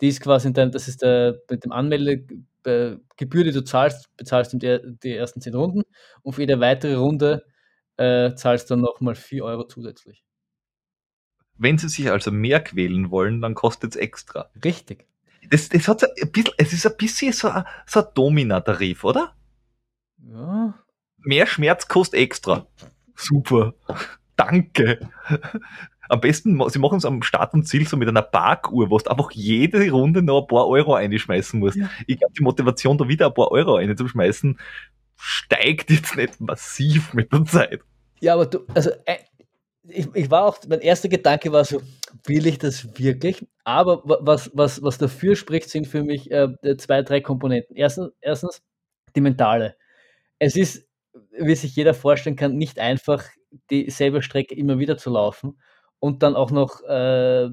Die 0.00 0.08
ist 0.08 0.20
quasi, 0.20 0.52
dein, 0.52 0.72
das 0.72 0.88
ist 0.88 1.02
der, 1.02 1.38
mit 1.48 1.64
dem 1.64 1.70
Anmelde, 1.70 2.26
äh, 2.66 2.96
die 3.20 3.52
du 3.52 3.62
zahlst, 3.62 4.08
bezahlst 4.16 4.52
du 4.52 4.58
die, 4.58 4.80
die 5.00 5.14
ersten 5.14 5.40
zehn 5.40 5.54
Runden 5.54 5.84
und 6.22 6.32
für 6.32 6.40
jede 6.40 6.58
weitere 6.58 6.96
Runde 6.96 7.44
äh, 7.96 8.34
zahlst 8.34 8.70
du 8.70 8.74
dann 8.74 8.82
nochmal 8.82 9.14
4 9.14 9.44
Euro 9.44 9.64
zusätzlich. 9.64 10.24
Wenn 11.58 11.78
sie 11.78 11.88
sich 11.88 12.10
also 12.10 12.30
mehr 12.30 12.60
quälen 12.60 13.10
wollen, 13.10 13.40
dann 13.40 13.54
kostet 13.54 13.94
es 13.94 13.96
extra. 13.96 14.50
Richtig. 14.64 15.06
Das, 15.50 15.68
das 15.68 15.88
hat 15.88 16.02
ein 16.04 16.32
bisschen, 16.32 16.54
es 16.56 16.72
ist 16.72 16.86
ein 16.86 16.96
bisschen 16.96 17.32
so 17.32 17.48
ein, 17.48 17.64
so 17.86 18.00
ein 18.00 18.06
Domina-Tarif, 18.14 19.04
oder? 19.04 19.34
Ja. 20.18 20.74
Mehr 21.18 21.46
Schmerz 21.46 21.88
kostet 21.88 22.20
extra. 22.20 22.66
Super. 23.14 23.74
Danke. 24.36 25.08
Am 26.08 26.20
besten, 26.20 26.60
sie 26.68 26.78
machen 26.78 26.98
es 26.98 27.04
am 27.04 27.22
Start 27.22 27.54
und 27.54 27.66
Ziel 27.66 27.86
so 27.86 27.96
mit 27.96 28.08
einer 28.08 28.22
Parkuhr, 28.22 28.90
wo 28.90 28.98
du 28.98 29.10
einfach 29.10 29.30
jede 29.30 29.90
Runde 29.90 30.22
noch 30.22 30.42
ein 30.42 30.46
paar 30.46 30.66
Euro 30.66 30.94
einschmeißen 30.94 31.58
musst. 31.60 31.76
Ja. 31.76 31.88
Ich 32.06 32.18
glaube, 32.18 32.34
die 32.36 32.42
Motivation, 32.42 32.98
da 32.98 33.08
wieder 33.08 33.26
ein 33.26 33.34
paar 33.34 33.50
Euro 33.50 33.76
einzuschmeißen, 33.76 34.58
steigt 35.16 35.90
jetzt 35.90 36.16
nicht 36.16 36.40
massiv 36.40 37.14
mit 37.14 37.32
der 37.32 37.44
Zeit. 37.44 37.80
Ja, 38.20 38.34
aber 38.34 38.46
du, 38.46 38.64
also 38.74 38.90
äh, 39.04 39.18
ich, 39.88 40.08
ich 40.14 40.30
war 40.30 40.44
auch, 40.44 40.58
mein 40.68 40.80
erster 40.80 41.08
Gedanke 41.08 41.52
war 41.52 41.64
so, 41.64 41.82
will 42.24 42.46
ich 42.46 42.58
das 42.58 42.98
wirklich? 42.98 43.46
Aber 43.64 44.02
was, 44.04 44.50
was, 44.54 44.82
was 44.82 44.98
dafür 44.98 45.36
spricht, 45.36 45.68
sind 45.70 45.86
für 45.86 46.02
mich 46.02 46.30
äh, 46.30 46.48
zwei, 46.78 47.02
drei 47.02 47.20
Komponenten. 47.20 47.76
Erstens, 47.76 48.12
erstens 48.20 48.62
die 49.14 49.20
mentale. 49.20 49.76
Es 50.38 50.56
ist, 50.56 50.88
wie 51.32 51.54
sich 51.54 51.76
jeder 51.76 51.94
vorstellen 51.94 52.36
kann, 52.36 52.56
nicht 52.56 52.78
einfach 52.78 53.24
dieselbe 53.70 54.22
Strecke 54.22 54.54
immer 54.54 54.78
wieder 54.78 54.96
zu 54.96 55.10
laufen 55.10 55.60
und 55.98 56.22
dann 56.22 56.36
auch 56.36 56.50
noch 56.50 56.82
äh, 56.84 57.50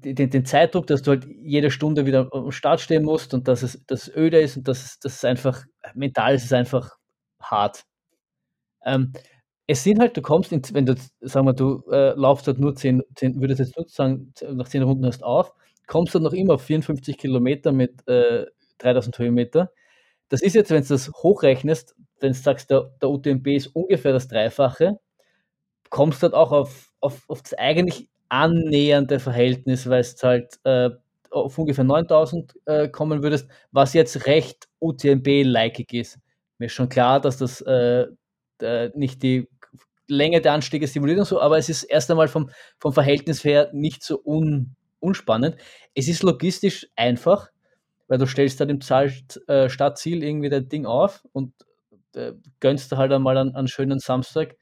den, 0.00 0.30
den, 0.30 0.44
Zeitdruck, 0.44 0.86
dass 0.86 1.02
du 1.02 1.12
halt 1.12 1.26
jede 1.26 1.70
Stunde 1.70 2.06
wieder 2.06 2.28
am 2.32 2.50
Start 2.52 2.80
stehen 2.80 3.04
musst 3.04 3.34
und 3.34 3.48
dass 3.48 3.62
es, 3.62 3.84
dass 3.86 4.08
es 4.08 4.16
öde 4.16 4.40
ist 4.40 4.56
und 4.56 4.68
dass 4.68 4.84
es, 4.84 4.98
dass 4.98 5.16
es 5.16 5.24
einfach, 5.24 5.64
mental 5.94 6.34
ist 6.34 6.44
es 6.44 6.52
einfach 6.52 6.96
hart. 7.40 7.84
Ähm, 8.84 9.12
es 9.66 9.82
sind 9.82 9.98
halt, 10.00 10.16
du 10.16 10.22
kommst, 10.22 10.52
in, 10.52 10.62
wenn 10.72 10.86
du, 10.86 10.94
sagen 11.20 11.46
wir, 11.46 11.52
du 11.52 11.82
äh, 11.90 12.12
laufst 12.14 12.46
halt 12.46 12.58
nur 12.58 12.74
10, 12.74 13.02
10, 13.16 13.40
würdest 13.40 13.60
jetzt 13.60 13.76
nur 13.76 13.86
sagen, 13.88 14.32
nach 14.52 14.68
10 14.68 14.82
Runden 14.82 15.06
hast 15.06 15.24
auf, 15.24 15.52
kommst 15.86 16.14
du 16.14 16.18
halt 16.18 16.24
noch 16.24 16.32
immer 16.32 16.54
auf 16.54 16.62
54 16.62 17.18
Kilometer 17.18 17.72
mit 17.72 18.06
äh, 18.08 18.46
3000 18.78 19.18
Höhenmeter. 19.18 19.72
Das 20.28 20.42
ist 20.42 20.54
jetzt, 20.54 20.70
wenn 20.70 20.82
du 20.82 20.88
das 20.88 21.10
hochrechnest, 21.10 21.96
wenn 22.20 22.32
du 22.32 22.38
sagst, 22.38 22.70
der, 22.70 22.92
der 23.00 23.10
UTMB 23.10 23.46
ist 23.48 23.68
ungefähr 23.68 24.12
das 24.12 24.28
Dreifache, 24.28 24.98
kommst 25.90 26.22
halt 26.22 26.34
auch 26.34 26.52
auf, 26.52 26.92
auf, 27.00 27.24
auf 27.28 27.42
das 27.42 27.54
eigentlich 27.54 28.08
annähernde 28.28 29.20
Verhältnis, 29.20 29.88
weil 29.88 30.00
es 30.00 30.22
halt 30.22 30.58
äh, 30.64 30.90
auf 31.30 31.58
ungefähr 31.58 31.84
9000 31.84 32.54
äh, 32.66 32.88
kommen 32.88 33.22
würdest, 33.22 33.48
was 33.72 33.92
jetzt 33.94 34.26
recht 34.26 34.68
UTMB-like 34.80 35.92
ist. 35.92 36.18
Mir 36.58 36.66
ist 36.66 36.72
schon 36.72 36.88
klar, 36.88 37.20
dass 37.20 37.36
das 37.38 37.60
äh, 37.62 38.06
nicht 38.94 39.22
die 39.22 39.48
Länge 40.08 40.40
der 40.40 40.52
Anstiege 40.52 40.86
simuliert 40.86 41.18
und 41.18 41.24
so, 41.26 41.40
aber 41.40 41.58
es 41.58 41.68
ist 41.68 41.82
erst 41.82 42.10
einmal 42.10 42.28
vom, 42.28 42.50
vom 42.78 42.92
Verhältnis 42.92 43.44
her 43.44 43.70
nicht 43.72 44.02
so 44.02 44.20
un, 44.24 44.76
unspannend. 45.00 45.56
Es 45.94 46.08
ist 46.08 46.22
logistisch 46.22 46.86
einfach, 46.96 47.50
weil 48.08 48.18
du 48.18 48.26
stellst 48.26 48.60
dann 48.60 48.70
im 48.70 48.80
Zahl, 48.80 49.12
äh, 49.48 49.68
Stadtziel 49.68 50.22
irgendwie 50.22 50.48
dein 50.48 50.68
Ding 50.68 50.86
auf 50.86 51.24
und 51.32 51.52
äh, 52.14 52.32
gönnst 52.60 52.92
du 52.92 52.96
halt 52.96 53.12
einmal 53.12 53.36
einen, 53.36 53.54
einen 53.56 53.68
schönen 53.68 53.98
Samstag 53.98 54.56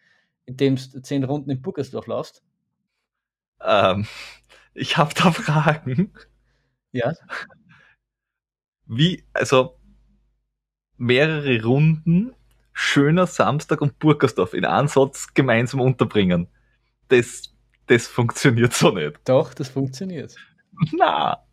indem 0.46 0.76
du 0.76 1.02
zehn 1.02 1.24
Runden 1.24 1.50
im 1.50 1.62
Burgersdorf 1.62 2.06
laufst? 2.06 2.42
Ähm, 3.64 4.06
ich 4.74 4.96
habe 4.96 5.14
da 5.14 5.32
Fragen. 5.32 6.12
Ja. 6.92 7.12
Wie, 8.86 9.24
also 9.32 9.78
mehrere 10.96 11.62
Runden, 11.62 12.34
schöner 12.72 13.26
Samstag 13.26 13.80
und 13.80 13.98
Burgersdorf 13.98 14.54
in 14.54 14.64
einen 14.64 14.88
Satz 14.88 15.32
gemeinsam 15.34 15.80
unterbringen. 15.80 16.48
Das, 17.08 17.54
das 17.86 18.06
funktioniert 18.06 18.72
so 18.72 18.90
nicht. 18.90 19.20
Doch, 19.24 19.54
das 19.54 19.68
funktioniert. 19.68 20.34
Na. 20.92 21.44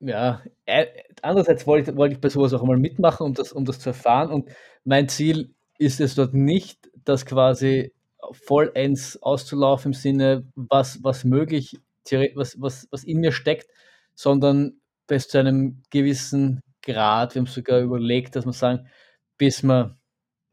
Ja, 0.00 0.42
äh, 0.64 0.86
andererseits 1.20 1.66
wollte 1.66 1.90
ich, 1.90 1.96
wollte 1.96 2.14
ich 2.14 2.20
bei 2.20 2.30
sowas 2.30 2.54
auch 2.54 2.62
mal 2.62 2.78
mitmachen, 2.78 3.26
um 3.26 3.34
das, 3.34 3.52
um 3.52 3.64
das 3.64 3.80
zu 3.80 3.90
erfahren. 3.90 4.30
Und 4.30 4.48
mein 4.84 5.08
Ziel 5.08 5.54
ist 5.78 6.00
es 6.00 6.14
dort 6.14 6.32
nicht, 6.32 6.90
das 7.04 7.26
quasi 7.26 7.92
vollends 8.32 9.20
auszulaufen 9.22 9.90
im 9.90 9.94
Sinne, 9.94 10.44
was, 10.54 11.02
was 11.02 11.24
möglich, 11.24 11.78
was, 12.34 12.60
was, 12.60 12.88
was 12.90 13.04
in 13.04 13.20
mir 13.20 13.32
steckt, 13.32 13.70
sondern 14.14 14.80
bis 15.06 15.28
zu 15.28 15.38
einem 15.38 15.82
gewissen 15.90 16.62
Grad, 16.82 17.34
wir 17.34 17.40
haben 17.40 17.46
sogar 17.46 17.80
überlegt, 17.80 18.36
dass 18.36 18.46
wir 18.46 18.52
sagen, 18.52 18.88
bis 19.36 19.62
wir 19.62 19.98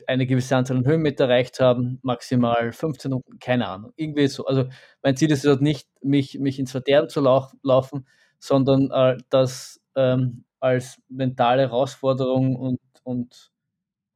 eine 0.07 0.25
gewisse 0.25 0.55
Anzahl 0.55 0.77
an 0.77 0.85
Höhenmeter 0.85 1.25
erreicht 1.25 1.59
haben, 1.59 1.99
maximal 2.01 2.71
15, 2.71 3.21
keine 3.39 3.67
Ahnung, 3.67 3.91
irgendwie 3.95 4.27
so. 4.27 4.45
Also 4.45 4.65
mein 5.03 5.17
Ziel 5.17 5.31
ist 5.31 5.45
dort 5.45 5.61
nicht, 5.61 5.87
mich, 6.01 6.39
mich 6.39 6.59
ins 6.59 6.71
Verderben 6.71 7.09
zu 7.09 7.21
lau 7.21 7.47
laufen, 7.61 8.07
sondern 8.39 8.89
äh, 8.91 9.17
das 9.29 9.81
ähm, 9.95 10.45
als 10.59 11.01
mentale 11.09 11.63
Herausforderung 11.63 12.55
und, 12.55 12.79
und 13.03 13.51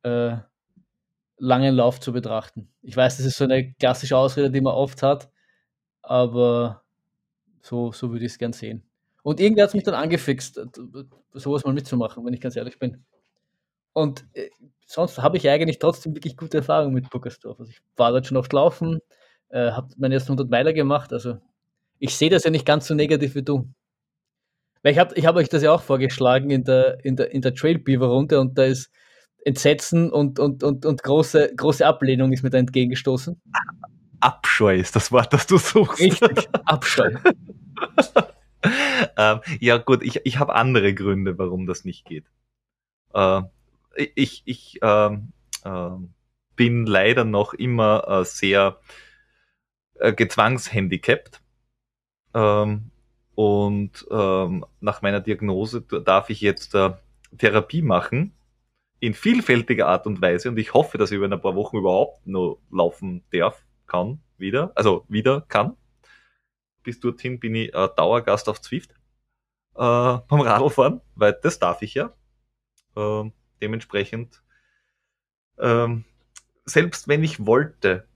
äh, 0.04 0.38
langen 1.42 1.76
Lauf 1.76 2.00
zu 2.00 2.14
betrachten. 2.14 2.70
Ich 2.84 2.96
weiß, 2.96 3.18
das 3.18 3.26
ist 3.26 3.38
so 3.38 3.46
eine 3.46 3.74
klassische 3.74 4.16
Ausrede, 4.16 4.52
die 4.52 4.62
man 4.62 4.76
oft 4.76 5.02
hat, 5.02 5.30
aber 6.04 6.84
so, 7.62 7.92
so 7.92 8.12
würde 8.12 8.26
ich 8.26 8.34
es 8.34 8.38
gern 8.38 8.54
sehen. 8.54 8.84
Und 9.24 9.40
irgendwer 9.40 9.66
hat 9.66 9.74
mich 9.74 9.84
dann 9.84 9.96
angefixt, 9.96 10.62
sowas 11.34 11.66
mal 11.66 11.74
mitzumachen, 11.74 12.24
wenn 12.26 12.34
ich 12.34 12.42
ganz 12.42 12.56
ehrlich 12.56 12.78
bin. 12.78 13.04
Und 13.94 14.26
äh, 14.34 14.50
sonst 14.86 15.18
habe 15.18 15.38
ich 15.38 15.50
eigentlich 15.50 15.80
trotzdem 15.80 16.16
wirklich 16.16 16.38
gute 16.38 16.58
Erfahrungen 16.58 16.94
mit 16.94 17.10
Buckersdorf. 17.10 17.60
Also 17.60 17.72
ich 17.72 17.82
war 17.98 18.12
dort 18.12 18.28
schon 18.28 18.38
oft 18.38 18.54
laufen, 18.54 19.00
äh, 19.50 19.72
habe 19.72 19.90
meine 19.98 20.14
ersten 20.14 20.32
100 20.32 20.50
Meiler 20.50 20.74
gemacht. 20.74 21.12
Also 21.12 21.40
ich 22.00 22.16
sehe 22.16 22.30
das 22.30 22.44
ja 22.44 22.52
nicht 22.52 22.66
ganz 22.66 22.88
so 22.88 22.94
negativ 22.94 23.36
wie 23.36 23.44
du. 23.44 23.68
Weil 24.84 24.94
ich 24.94 25.00
habe 25.00 25.16
ich 25.16 25.26
hab 25.26 25.36
euch 25.36 25.50
das 25.50 25.64
ja 25.64 25.72
auch 25.72 25.82
vorgeschlagen 25.82 26.52
in 26.52 26.64
der, 26.64 27.04
in 27.04 27.16
der, 27.16 27.32
in 27.32 27.42
der 27.42 27.56
Trail 27.56 27.80
Beaver 27.80 28.08
Runde 28.08 28.40
und 28.40 28.58
da 28.58 28.66
ist 28.66 28.92
Entsetzen 29.44 30.12
und, 30.12 30.40
und, 30.40 30.64
und, 30.64 30.86
und 30.86 31.04
große, 31.04 31.54
große 31.56 31.86
Ablehnung 31.86 32.32
ist 32.32 32.44
mir 32.44 32.50
da 32.50 32.58
entgegengestoßen. 32.58 33.42
Abscheu 34.20 34.76
ist 34.76 34.96
das 34.96 35.12
Wort, 35.12 35.34
das 35.34 35.48
du 35.48 35.58
suchst. 35.58 36.00
Richtig, 36.00 36.48
Abscheu. 36.66 37.12
ähm, 39.18 39.40
ja 39.60 39.78
gut, 39.78 40.04
ich, 40.04 40.22
ich 40.26 40.38
habe 40.40 40.56
andere 40.56 40.94
Gründe, 40.94 41.38
warum 41.38 41.66
das 41.66 41.86
nicht 41.86 42.06
geht. 42.06 42.26
Äh, 43.14 43.42
ich 44.16 44.44
ich 44.46 44.80
ähm, 44.84 45.34
äh, 45.64 45.90
bin 46.56 46.86
leider 46.86 47.24
noch 47.24 47.54
immer 47.54 48.08
äh, 48.08 48.26
sehr 48.26 48.80
äh, 49.96 50.14
gezwangshandicapt. 50.14 51.42
Ähm, 52.34 52.92
Und 53.36 54.06
ähm, 54.12 54.66
nach 54.82 55.02
meiner 55.02 55.20
Diagnose 55.22 55.82
darf 55.82 56.30
ich 56.30 56.42
jetzt 56.42 56.76
äh, 56.76 56.92
Therapie 57.38 57.82
machen 57.82 58.34
in 59.02 59.16
vielfältiger 59.16 59.88
Art 59.88 60.06
und 60.06 60.22
Weise 60.22 60.48
und 60.48 60.60
ich 60.60 60.76
hoffe, 60.76 61.00
dass 61.00 61.12
ich 61.12 61.18
über 61.18 61.26
ein 61.26 61.42
paar 61.42 61.56
Wochen 61.56 61.78
überhaupt 61.78 62.26
nur 62.28 62.62
laufen 62.72 63.24
darf, 63.32 63.66
kann, 63.88 64.22
wieder, 64.38 64.72
also 64.76 65.06
wieder 65.10 65.42
kann. 65.42 65.76
Bis 66.84 67.00
dorthin 67.00 67.40
bin 67.40 67.56
ich 67.56 67.74
äh, 67.74 67.90
Dauergast 67.98 68.48
auf 68.48 68.62
Zwift 68.62 68.92
äh, 69.74 69.76
beim 69.76 70.42
Radlfahren, 70.42 71.02
weil 71.16 71.34
das 71.42 71.58
darf 71.58 71.82
ich 71.82 71.96
ja. 71.96 72.14
Äh, 72.96 73.32
dementsprechend, 73.60 74.44
ähm, 75.58 76.06
selbst 76.66 77.08
wenn 77.08 77.24
ich 77.24 77.44
wollte, 77.44 78.08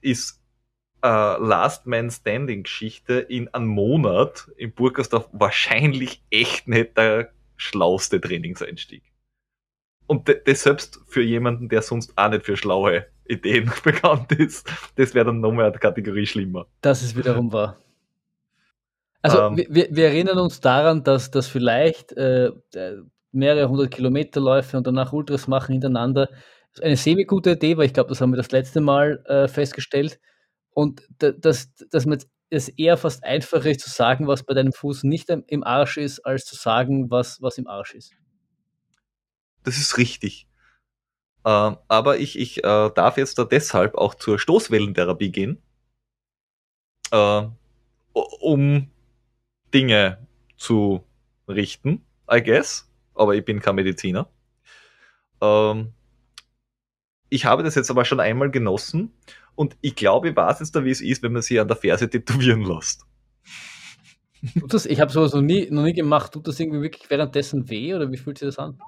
ist 0.00 0.40
äh, 1.02 1.08
Last 1.08 1.86
Man 1.86 2.08
Standing 2.12 2.62
Geschichte 2.62 3.14
in 3.14 3.52
einem 3.52 3.66
Monat 3.66 4.48
in 4.56 4.72
Burgersdorf 4.72 5.28
wahrscheinlich 5.32 6.22
echt 6.30 6.68
nicht 6.68 6.96
der 6.96 7.32
schlauste 7.56 8.20
Trainingseinstieg. 8.20 9.02
Und 10.08 10.28
das 10.46 10.62
selbst 10.62 11.00
für 11.06 11.22
jemanden, 11.22 11.68
der 11.68 11.82
sonst 11.82 12.16
auch 12.16 12.30
nicht 12.30 12.44
für 12.44 12.56
schlaue 12.56 13.06
Ideen 13.26 13.70
bekannt 13.84 14.32
ist, 14.32 14.68
das 14.96 15.14
wäre 15.14 15.26
dann 15.26 15.40
nochmal 15.40 15.66
eine 15.66 15.78
Kategorie 15.78 16.26
schlimmer. 16.26 16.66
Das 16.80 17.02
ist 17.02 17.16
wiederum 17.16 17.52
wahr. 17.52 17.76
Also 19.22 19.42
ähm, 19.42 19.56
wir, 19.68 19.88
wir, 19.90 20.06
erinnern 20.06 20.38
uns 20.38 20.60
daran, 20.60 21.04
dass 21.04 21.30
das 21.30 21.46
vielleicht 21.46 22.12
äh, 22.14 22.52
mehrere 23.32 23.68
hundert 23.68 23.90
Kilometerläufe 23.90 24.76
und 24.76 24.86
danach 24.86 25.12
Ultras 25.12 25.46
machen 25.46 25.72
hintereinander 25.72 26.28
eine 26.80 26.96
semi-gute 26.96 27.52
Idee 27.52 27.76
war. 27.76 27.84
Ich 27.84 27.92
glaube, 27.92 28.08
das 28.08 28.20
haben 28.20 28.32
wir 28.32 28.36
das 28.36 28.50
letzte 28.50 28.80
Mal 28.80 29.22
äh, 29.26 29.48
festgestellt. 29.48 30.18
Und 30.70 31.02
dass, 31.18 31.74
dass 31.90 32.06
man 32.06 32.18
es 32.50 32.68
eher 32.68 32.96
fast 32.96 33.24
einfacher 33.24 33.70
ist 33.70 33.80
zu 33.80 33.90
sagen, 33.90 34.26
was 34.26 34.44
bei 34.44 34.54
deinem 34.54 34.72
Fuß 34.72 35.04
nicht 35.04 35.28
im 35.28 35.64
Arsch 35.64 35.96
ist, 35.96 36.20
als 36.20 36.44
zu 36.44 36.54
sagen, 36.54 37.10
was, 37.10 37.42
was 37.42 37.58
im 37.58 37.66
Arsch 37.66 37.94
ist. 37.94 38.12
Das 39.68 39.76
ist 39.76 39.98
richtig. 39.98 40.48
Äh, 41.44 41.76
aber 41.88 42.18
ich, 42.18 42.38
ich 42.38 42.64
äh, 42.64 42.90
darf 42.94 43.18
jetzt 43.18 43.38
da 43.38 43.44
deshalb 43.44 43.96
auch 43.96 44.14
zur 44.14 44.38
Stoßwellentherapie 44.38 45.30
gehen, 45.30 45.60
äh, 47.10 47.42
um 48.14 48.90
Dinge 49.74 50.26
zu 50.56 51.04
richten, 51.46 52.02
I 52.32 52.42
guess. 52.42 52.90
Aber 53.14 53.34
ich 53.34 53.44
bin 53.44 53.60
kein 53.60 53.74
Mediziner. 53.74 54.30
Ähm, 55.42 55.92
ich 57.28 57.44
habe 57.44 57.62
das 57.62 57.74
jetzt 57.74 57.90
aber 57.90 58.06
schon 58.06 58.20
einmal 58.20 58.50
genossen 58.50 59.12
und 59.54 59.76
ich 59.82 59.96
glaube, 59.96 60.30
ich 60.30 60.36
weiß 60.36 60.60
jetzt 60.60 60.74
da, 60.74 60.82
wie 60.82 60.90
es 60.90 61.02
ist, 61.02 61.22
wenn 61.22 61.34
man 61.34 61.42
sich 61.42 61.60
an 61.60 61.68
der 61.68 61.76
Ferse 61.76 62.08
tätowieren 62.08 62.62
lässt. 62.64 63.04
Tut 64.58 64.72
das, 64.72 64.86
ich 64.86 64.98
habe 64.98 65.12
sowas 65.12 65.34
noch 65.34 65.42
nie, 65.42 65.68
noch 65.70 65.82
nie 65.82 65.92
gemacht. 65.92 66.32
Tut 66.32 66.48
das 66.48 66.58
irgendwie 66.58 66.80
wirklich 66.80 67.10
währenddessen 67.10 67.68
weh 67.68 67.94
oder 67.94 68.10
wie 68.10 68.16
fühlt 68.16 68.38
sich 68.38 68.48
das 68.48 68.58
an? 68.58 68.80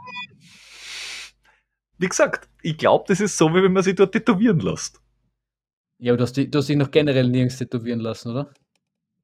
Wie 2.01 2.09
gesagt, 2.09 2.49
ich 2.63 2.79
glaube, 2.79 3.05
das 3.09 3.21
ist 3.21 3.37
so, 3.37 3.51
wie 3.51 3.63
wenn 3.63 3.75
man 3.75 3.83
sich 3.83 3.95
dort 3.95 4.13
tätowieren 4.13 4.59
lässt. 4.61 5.03
Ja, 5.99 6.13
aber 6.13 6.17
du 6.17 6.23
hast, 6.23 6.35
du 6.35 6.59
hast 6.59 6.67
dich 6.67 6.77
noch 6.79 6.91
generell 6.91 7.29
nirgends 7.29 7.59
tätowieren 7.59 8.01
lassen, 8.01 8.31
oder? 8.31 8.51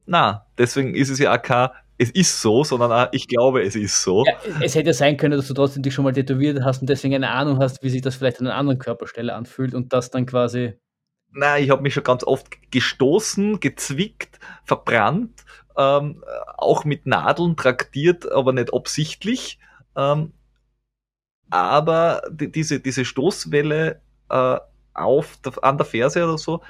Na, 0.05 0.47
deswegen 0.59 0.95
ist 0.95 1.09
es 1.09 1.19
ja 1.19 1.35
auch 1.35 1.41
kein, 1.41 1.71
es 1.97 2.11
ist 2.11 2.39
so, 2.43 2.65
sondern 2.65 2.93
auch, 2.93 3.09
ich 3.13 3.29
glaube, 3.29 3.63
es 3.63 3.77
ist 3.77 4.03
so. 4.03 4.27
Ja, 4.27 4.35
es 4.61 4.75
hätte 4.75 4.93
sein 4.93 5.17
können, 5.17 5.39
dass 5.39 5.49
du 5.49 5.55
trotzdem 5.55 5.83
dich 5.83 5.95
schon 5.95 6.05
mal 6.05 6.13
tätowiert 6.13 6.63
hast 6.63 6.83
und 6.83 6.91
deswegen 6.91 7.15
eine 7.15 7.31
Ahnung 7.31 7.61
hast, 7.61 7.83
wie 7.83 7.89
sich 7.89 8.03
das 8.03 8.17
vielleicht 8.17 8.41
an 8.41 8.47
einer 8.47 8.57
anderen 8.57 8.79
Körperstelle 8.79 9.35
anfühlt 9.35 9.73
und 9.73 9.95
das 9.95 10.11
dann 10.11 10.27
quasi. 10.27 10.75
Na, 11.33 11.59
ich 11.59 11.71
habe 11.71 11.81
mich 11.81 11.95
schon 11.95 12.05
ganz 12.05 12.25
oft 12.25 12.71
gestoßen, 12.71 13.59
gezwickt, 13.59 14.39
verbrannt, 14.65 15.47
ähm, 15.79 16.23
auch 16.59 16.85
mit 16.85 17.07
Nadeln 17.07 17.57
traktiert, 17.57 18.31
aber 18.31 18.53
nicht 18.53 18.75
absichtlich. 18.75 19.59
Ähm, 19.97 20.35
aber 21.51 22.23
die, 22.31 22.51
diese, 22.51 22.81
diese 22.81 23.05
Stoßwelle 23.05 24.01
äh, 24.29 24.59
auf 24.95 25.37
der, 25.39 25.53
an 25.63 25.77
der 25.77 25.87
Ferse 25.87 26.25
oder 26.25 26.39
so, 26.39 26.63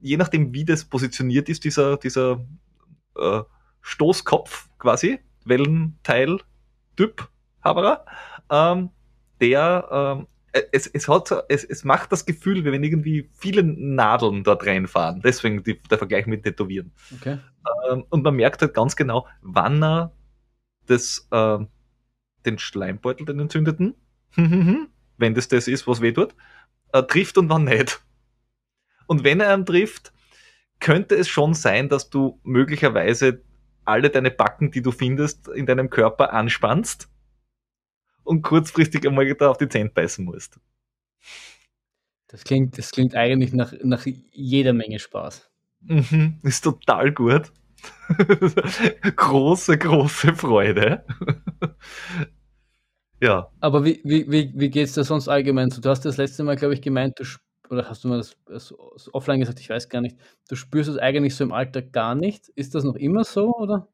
je 0.00 0.16
nachdem, 0.16 0.52
wie 0.52 0.64
das 0.64 0.84
positioniert 0.84 1.48
ist, 1.48 1.64
dieser, 1.64 1.96
dieser 1.96 2.44
äh, 3.16 3.42
Stoßkopf 3.80 4.68
quasi, 4.78 5.20
Wellenteil-Typ, 5.44 7.28
Haberer, 7.62 8.04
ähm, 8.50 8.90
der 9.40 9.88
ähm, 9.90 10.26
äh, 10.54 10.62
es, 10.72 10.86
es, 10.86 11.08
hat, 11.08 11.32
es, 11.48 11.64
es 11.64 11.84
macht 11.84 12.12
das 12.12 12.24
Gefühl, 12.24 12.64
wie 12.64 12.72
wenn 12.72 12.84
irgendwie 12.84 13.28
viele 13.32 13.62
Nadeln 13.64 14.44
dort 14.44 14.64
reinfahren. 14.64 15.20
Deswegen 15.20 15.62
die, 15.64 15.80
der 15.82 15.98
Vergleich 15.98 16.26
mit 16.26 16.44
Tätowieren. 16.44 16.92
Okay. 17.16 17.38
Ähm, 17.90 18.04
und 18.08 18.22
man 18.22 18.36
merkt 18.36 18.62
halt 18.62 18.72
ganz 18.72 18.94
genau, 18.96 19.26
wann 19.42 19.82
er 19.82 20.12
das, 20.86 21.26
äh, 21.30 21.58
den 22.46 22.58
Schleimbeutel, 22.58 23.26
den 23.26 23.40
entzündeten, 23.40 23.94
wenn 25.16 25.34
das 25.34 25.48
das 25.48 25.68
ist, 25.68 25.86
was 25.86 26.00
weh 26.00 26.12
tut, 26.12 26.34
äh, 26.92 27.02
trifft 27.02 27.38
und 27.38 27.48
wann 27.48 27.64
nicht. 27.64 28.00
Und 29.06 29.24
wenn 29.24 29.40
er 29.40 29.52
einen 29.52 29.66
trifft, 29.66 30.12
könnte 30.80 31.14
es 31.14 31.28
schon 31.28 31.54
sein, 31.54 31.88
dass 31.88 32.10
du 32.10 32.40
möglicherweise 32.42 33.42
alle 33.84 34.10
deine 34.10 34.30
Backen, 34.30 34.70
die 34.70 34.82
du 34.82 34.92
findest, 34.92 35.48
in 35.48 35.66
deinem 35.66 35.90
Körper 35.90 36.32
anspannst 36.32 37.08
und 38.22 38.42
kurzfristig 38.42 39.06
einmal 39.06 39.32
da 39.34 39.50
auf 39.50 39.58
die 39.58 39.68
Zähne 39.68 39.90
beißen 39.90 40.24
musst. 40.24 40.58
Das 42.28 42.44
klingt, 42.44 42.78
das 42.78 42.90
klingt 42.90 43.14
eigentlich 43.14 43.52
nach, 43.52 43.72
nach 43.82 44.06
jeder 44.32 44.72
Menge 44.72 44.98
Spaß. 44.98 45.50
Mhm, 45.82 46.40
ist 46.42 46.62
total 46.62 47.12
gut. 47.12 47.52
große, 49.16 49.78
große 49.78 50.34
Freude. 50.34 51.04
Ja. 53.20 53.48
Aber 53.60 53.84
wie, 53.84 54.00
wie, 54.04 54.30
wie, 54.30 54.52
wie 54.54 54.70
geht 54.70 54.86
es 54.86 54.94
dir 54.94 55.04
sonst 55.04 55.28
allgemein? 55.28 55.70
Du 55.70 55.88
hast 55.88 56.04
das 56.04 56.16
letzte 56.16 56.42
Mal, 56.42 56.56
glaube 56.56 56.74
ich, 56.74 56.82
gemeint, 56.82 57.18
du 57.18 57.24
oder 57.70 57.88
hast 57.88 58.04
du 58.04 58.08
mal 58.08 58.18
das, 58.18 58.36
das, 58.46 58.74
offline 59.12 59.40
gesagt, 59.40 59.60
ich 59.60 59.70
weiß 59.70 59.88
gar 59.88 60.00
nicht, 60.00 60.16
du 60.48 60.56
spürst 60.56 60.90
es 60.90 60.98
eigentlich 60.98 61.34
so 61.34 61.44
im 61.44 61.52
Alltag 61.52 61.92
gar 61.92 62.14
nicht. 62.14 62.48
Ist 62.50 62.74
das 62.74 62.84
noch 62.84 62.96
immer 62.96 63.24
so, 63.24 63.54
oder? 63.54 63.88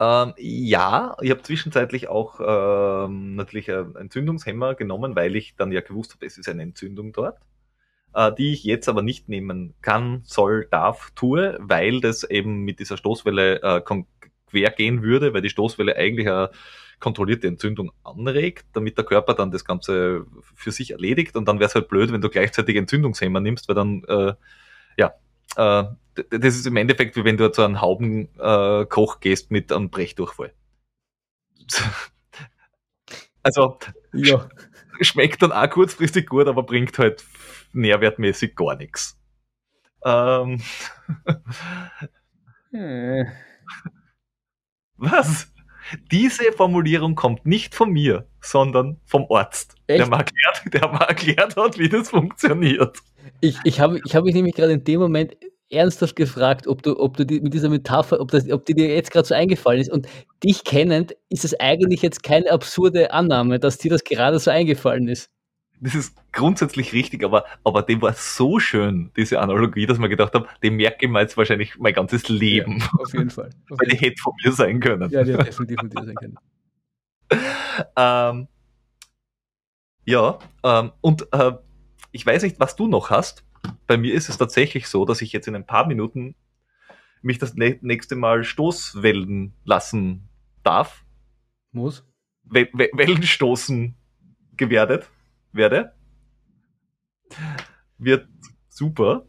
Ähm, 0.00 0.32
ja, 0.38 1.16
ich 1.20 1.30
habe 1.30 1.42
zwischenzeitlich 1.42 2.08
auch 2.08 2.40
ähm, 2.40 3.36
natürlich 3.36 3.70
einen 3.70 3.96
Entzündungshemmer 3.96 4.74
genommen, 4.74 5.14
weil 5.14 5.36
ich 5.36 5.56
dann 5.56 5.72
ja 5.72 5.82
gewusst 5.82 6.14
habe, 6.14 6.26
es 6.26 6.38
ist 6.38 6.48
eine 6.48 6.62
Entzündung 6.62 7.12
dort, 7.12 7.38
äh, 8.14 8.32
die 8.32 8.52
ich 8.52 8.64
jetzt 8.64 8.88
aber 8.88 9.02
nicht 9.02 9.28
nehmen 9.28 9.74
kann, 9.82 10.22
soll, 10.24 10.66
darf, 10.70 11.10
tue, 11.14 11.58
weil 11.60 12.00
das 12.00 12.24
eben 12.24 12.62
mit 12.62 12.80
dieser 12.80 12.96
Stoßwelle 12.96 13.62
äh, 13.62 13.80
quer 14.46 14.70
gehen 14.70 15.02
würde, 15.02 15.34
weil 15.34 15.42
die 15.42 15.50
Stoßwelle 15.50 15.96
eigentlich 15.96 16.28
eine 16.28 16.50
kontrollierte 17.00 17.48
Entzündung 17.48 17.90
anregt, 18.04 18.66
damit 18.74 18.96
der 18.98 19.04
Körper 19.04 19.34
dann 19.34 19.50
das 19.50 19.64
Ganze 19.64 20.26
für 20.54 20.70
sich 20.70 20.92
erledigt 20.92 21.34
und 21.36 21.48
dann 21.48 21.58
wäre 21.58 21.68
es 21.68 21.74
halt 21.74 21.88
blöd, 21.88 22.12
wenn 22.12 22.20
du 22.20 22.28
gleichzeitig 22.28 22.76
Entzündungshemmer 22.76 23.40
nimmst, 23.40 23.68
weil 23.68 23.74
dann, 23.74 24.04
äh, 24.04 24.34
ja, 24.96 25.14
äh, 25.56 25.84
das 26.30 26.56
ist 26.56 26.66
im 26.66 26.76
Endeffekt 26.76 27.16
wie 27.16 27.24
wenn 27.24 27.38
du 27.38 27.50
zu 27.50 27.62
einem 27.62 27.80
Haubenkoch 27.80 29.16
äh, 29.16 29.18
gehst 29.20 29.50
mit 29.50 29.72
einem 29.72 29.90
Brechdurchfall. 29.90 30.52
also, 33.42 33.78
ja. 34.12 34.48
schmeckt 35.00 35.42
dann 35.42 35.52
auch 35.52 35.70
kurzfristig 35.70 36.28
gut, 36.28 36.46
aber 36.46 36.62
bringt 36.62 36.98
halt 36.98 37.24
nährwertmäßig 37.72 38.54
gar 38.54 38.76
nichts. 38.76 39.18
Ähm. 40.04 40.60
Hm. 42.70 43.26
Was? 44.96 45.50
Diese 46.10 46.52
Formulierung 46.52 47.14
kommt 47.14 47.46
nicht 47.46 47.74
von 47.74 47.90
mir, 47.90 48.26
sondern 48.40 48.98
vom 49.06 49.26
Arzt, 49.30 49.74
der 49.88 50.06
mal, 50.06 50.18
erklärt, 50.18 50.74
der 50.74 50.88
mal 50.88 51.04
erklärt 51.04 51.56
hat, 51.56 51.78
wie 51.78 51.88
das 51.88 52.10
funktioniert. 52.10 52.98
Ich, 53.40 53.56
ich 53.64 53.80
habe 53.80 54.00
ich 54.04 54.14
hab 54.14 54.24
mich 54.24 54.34
nämlich 54.34 54.54
gerade 54.54 54.72
in 54.72 54.84
dem 54.84 55.00
Moment 55.00 55.36
ernsthaft 55.70 56.16
gefragt, 56.16 56.66
ob 56.66 56.82
du, 56.82 56.98
ob 56.98 57.16
du 57.16 57.24
die, 57.24 57.40
mit 57.40 57.54
dieser 57.54 57.68
Metapher, 57.68 58.20
ob, 58.20 58.30
das, 58.30 58.50
ob 58.50 58.66
die 58.66 58.74
dir 58.74 58.94
jetzt 58.94 59.10
gerade 59.10 59.26
so 59.26 59.34
eingefallen 59.34 59.80
ist. 59.80 59.90
Und 59.90 60.08
dich 60.42 60.64
kennend 60.64 61.14
ist 61.28 61.44
es 61.44 61.58
eigentlich 61.58 62.02
jetzt 62.02 62.22
keine 62.22 62.50
absurde 62.50 63.12
Annahme, 63.12 63.60
dass 63.60 63.78
dir 63.78 63.90
das 63.90 64.04
gerade 64.04 64.38
so 64.38 64.50
eingefallen 64.50 65.08
ist 65.08 65.30
das 65.80 65.94
ist 65.94 66.16
grundsätzlich 66.32 66.92
richtig, 66.92 67.24
aber, 67.24 67.44
aber 67.64 67.82
dem 67.82 68.02
war 68.02 68.12
so 68.12 68.58
schön, 68.58 69.10
diese 69.16 69.40
Analogie, 69.40 69.86
dass 69.86 69.98
man 69.98 70.10
gedacht 70.10 70.34
hat, 70.34 70.46
dem 70.62 70.76
merke 70.76 71.06
ich 71.06 71.10
mir 71.10 71.20
jetzt 71.20 71.36
wahrscheinlich 71.36 71.78
mein 71.78 71.94
ganzes 71.94 72.28
Leben. 72.28 72.80
Ja, 72.80 72.90
auf 72.98 73.12
jeden 73.14 73.30
Fall. 73.30 73.50
Auf 73.70 73.78
Weil 73.80 73.88
die 73.88 73.96
hätte 73.96 74.20
von 74.20 74.34
mir 74.44 74.52
sein 74.52 74.80
können. 74.80 75.10
Ja, 75.10 75.24
die 75.24 75.32
hätte 75.32 75.44
definitiv 75.44 75.80
von 75.80 75.90
dir 75.90 76.04
sein 76.04 76.14
können. 76.14 76.38
ähm, 77.96 78.48
ja, 80.04 80.38
ähm, 80.64 80.92
und 81.00 81.32
äh, 81.32 81.52
ich 82.12 82.26
weiß 82.26 82.42
nicht, 82.42 82.60
was 82.60 82.76
du 82.76 82.86
noch 82.86 83.10
hast. 83.10 83.44
Bei 83.86 83.96
mir 83.96 84.14
ist 84.14 84.28
es 84.28 84.36
tatsächlich 84.36 84.86
so, 84.86 85.04
dass 85.04 85.22
ich 85.22 85.32
jetzt 85.32 85.48
in 85.48 85.54
ein 85.54 85.66
paar 85.66 85.86
Minuten 85.86 86.34
mich 87.22 87.38
das 87.38 87.54
nächste 87.54 88.16
Mal 88.16 88.44
Stoßwellen 88.44 89.54
lassen 89.64 90.28
darf. 90.62 91.04
Muss? 91.72 92.04
We 92.44 92.68
Wellen 92.72 93.22
stoßen 93.22 93.94
gewerdet 94.56 95.08
werde. 95.52 95.92
Wird 97.98 98.28
super. 98.68 99.26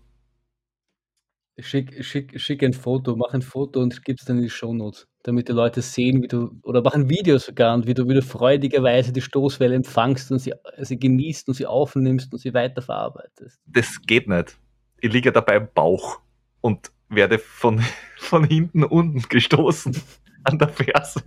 Schick, 1.60 2.04
schick, 2.04 2.40
schick 2.40 2.64
ein 2.64 2.74
Foto, 2.74 3.16
mach 3.16 3.34
ein 3.34 3.42
Foto 3.42 3.82
und 3.82 4.04
gib 4.04 4.18
es 4.20 4.26
dann 4.26 4.38
in 4.38 4.44
die 4.44 4.50
Shownotes, 4.50 5.08
damit 5.24 5.48
die 5.48 5.52
Leute 5.52 5.82
sehen, 5.82 6.24
wie 6.24 6.28
du, 6.28 6.60
oder 6.64 6.82
mach 6.82 6.94
ein 6.94 7.10
Video 7.10 7.38
sogar 7.38 7.76
und 7.76 7.86
wie 7.86 7.94
du 7.94 8.08
wieder 8.08 8.22
freudigerweise 8.22 9.12
die 9.12 9.22
Stoßwelle 9.22 9.76
empfangst 9.76 10.32
und 10.32 10.40
sie, 10.40 10.54
sie 10.80 10.98
genießt 10.98 11.50
und 11.50 11.54
sie 11.54 11.68
aufnimmst 11.68 12.34
und 12.34 12.40
sie 12.40 12.54
weiterverarbeitest. 12.54 13.60
Das 13.66 14.02
geht 14.02 14.28
nicht. 14.28 14.58
Ich 15.02 15.12
liege 15.12 15.32
dabei 15.32 15.58
im 15.58 15.68
Bauch 15.74 16.22
und 16.62 16.92
werde 17.10 17.38
von, 17.38 17.84
von 18.18 18.44
hinten 18.46 18.84
unten 18.84 19.22
gestoßen 19.22 19.96
an 20.44 20.58
der 20.58 20.70
Ferse. 20.70 21.22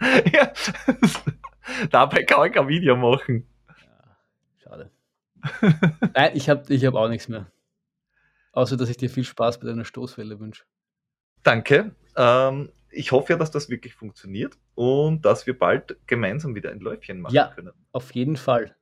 ja. 0.32 0.52
Dabei 1.90 2.22
kann 2.24 2.46
ich 2.46 2.54
kein 2.54 2.68
Video 2.68 2.96
machen. 2.96 3.46
Nein, 6.14 6.32
ich 6.34 6.48
habe 6.48 6.72
ich 6.72 6.84
hab 6.84 6.94
auch 6.94 7.08
nichts 7.08 7.28
mehr. 7.28 7.50
Außer, 8.52 8.76
dass 8.76 8.88
ich 8.88 8.96
dir 8.96 9.10
viel 9.10 9.24
Spaß 9.24 9.60
bei 9.60 9.66
deiner 9.66 9.84
Stoßwelle 9.84 10.40
wünsche. 10.40 10.64
Danke. 11.42 11.94
Ähm, 12.16 12.70
ich 12.90 13.12
hoffe 13.12 13.32
ja, 13.32 13.38
dass 13.38 13.50
das 13.50 13.68
wirklich 13.68 13.94
funktioniert 13.94 14.58
und 14.74 15.24
dass 15.24 15.46
wir 15.46 15.58
bald 15.58 15.96
gemeinsam 16.06 16.54
wieder 16.54 16.70
ein 16.70 16.80
Läufchen 16.80 17.20
machen 17.20 17.34
ja, 17.34 17.52
können. 17.54 17.72
Auf 17.92 18.14
jeden 18.14 18.36
Fall. 18.36 18.74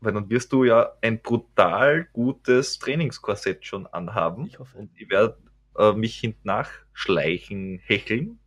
Weil 0.00 0.12
dann 0.12 0.30
wirst 0.30 0.52
du 0.52 0.64
ja 0.64 0.92
ein 1.00 1.20
brutal 1.20 2.06
gutes 2.12 2.78
Trainingskorsett 2.78 3.64
schon 3.64 3.86
anhaben. 3.86 4.46
Ich 4.46 4.58
hoffe. 4.58 4.76
Und 4.76 4.90
ich 4.96 5.08
werde 5.10 5.38
äh, 5.76 5.92
mich 5.92 6.18
hinten 6.18 6.46
nachschleichen, 6.46 7.78
hecheln. 7.84 8.40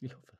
Ich 0.00 0.14
hoffe. 0.14 0.32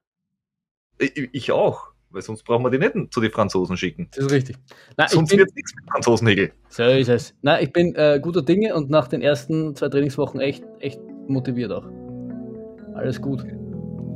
Ich, 0.99 1.31
ich 1.33 1.53
auch. 1.53 1.90
Weil 2.11 2.23
sonst 2.23 2.43
brauchen 2.43 2.65
wir 2.65 2.71
die 2.71 2.79
nicht 2.79 3.13
zu 3.13 3.21
den 3.21 3.31
Franzosen 3.31 3.77
schicken. 3.77 4.09
Das 4.15 4.27
ist 4.27 4.33
richtig. 4.33 4.57
Na, 4.97 5.07
sonst 5.07 5.37
wird 5.37 5.55
nichts 5.55 5.75
mit 5.77 5.85
Franzosenhegel. 5.91 6.53
So 6.69 6.83
ist 6.83 7.09
es. 7.09 7.35
Na, 7.43 7.61
ich 7.61 7.73
bin 7.73 7.95
äh, 7.95 8.19
guter 8.21 8.43
Dinge 8.43 8.75
und 8.75 8.91
nach 8.91 9.07
den 9.07 9.23
ersten 9.23 9.77
zwei 9.77 9.89
Trainingswochen 9.89 10.41
echt, 10.41 10.65
echt 10.81 11.01
motiviert 11.29 11.71
auch. 11.71 11.87
Alles 12.95 13.21
gut. 13.21 13.45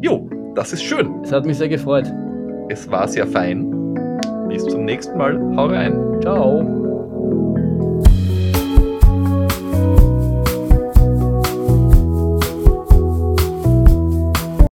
Jo, 0.02 0.28
das 0.54 0.72
ist 0.72 0.82
schön. 0.82 1.22
Es 1.22 1.32
hat 1.32 1.46
mich 1.46 1.56
sehr 1.56 1.68
gefreut. 1.68 2.12
Es 2.68 2.90
war 2.90 3.06
sehr 3.06 3.26
fein. 3.26 3.70
Bis 4.48 4.64
zum 4.64 4.84
nächsten 4.84 5.16
Mal. 5.16 5.38
Hau 5.56 5.66
rein. 5.66 6.20
Ciao. 6.20 6.83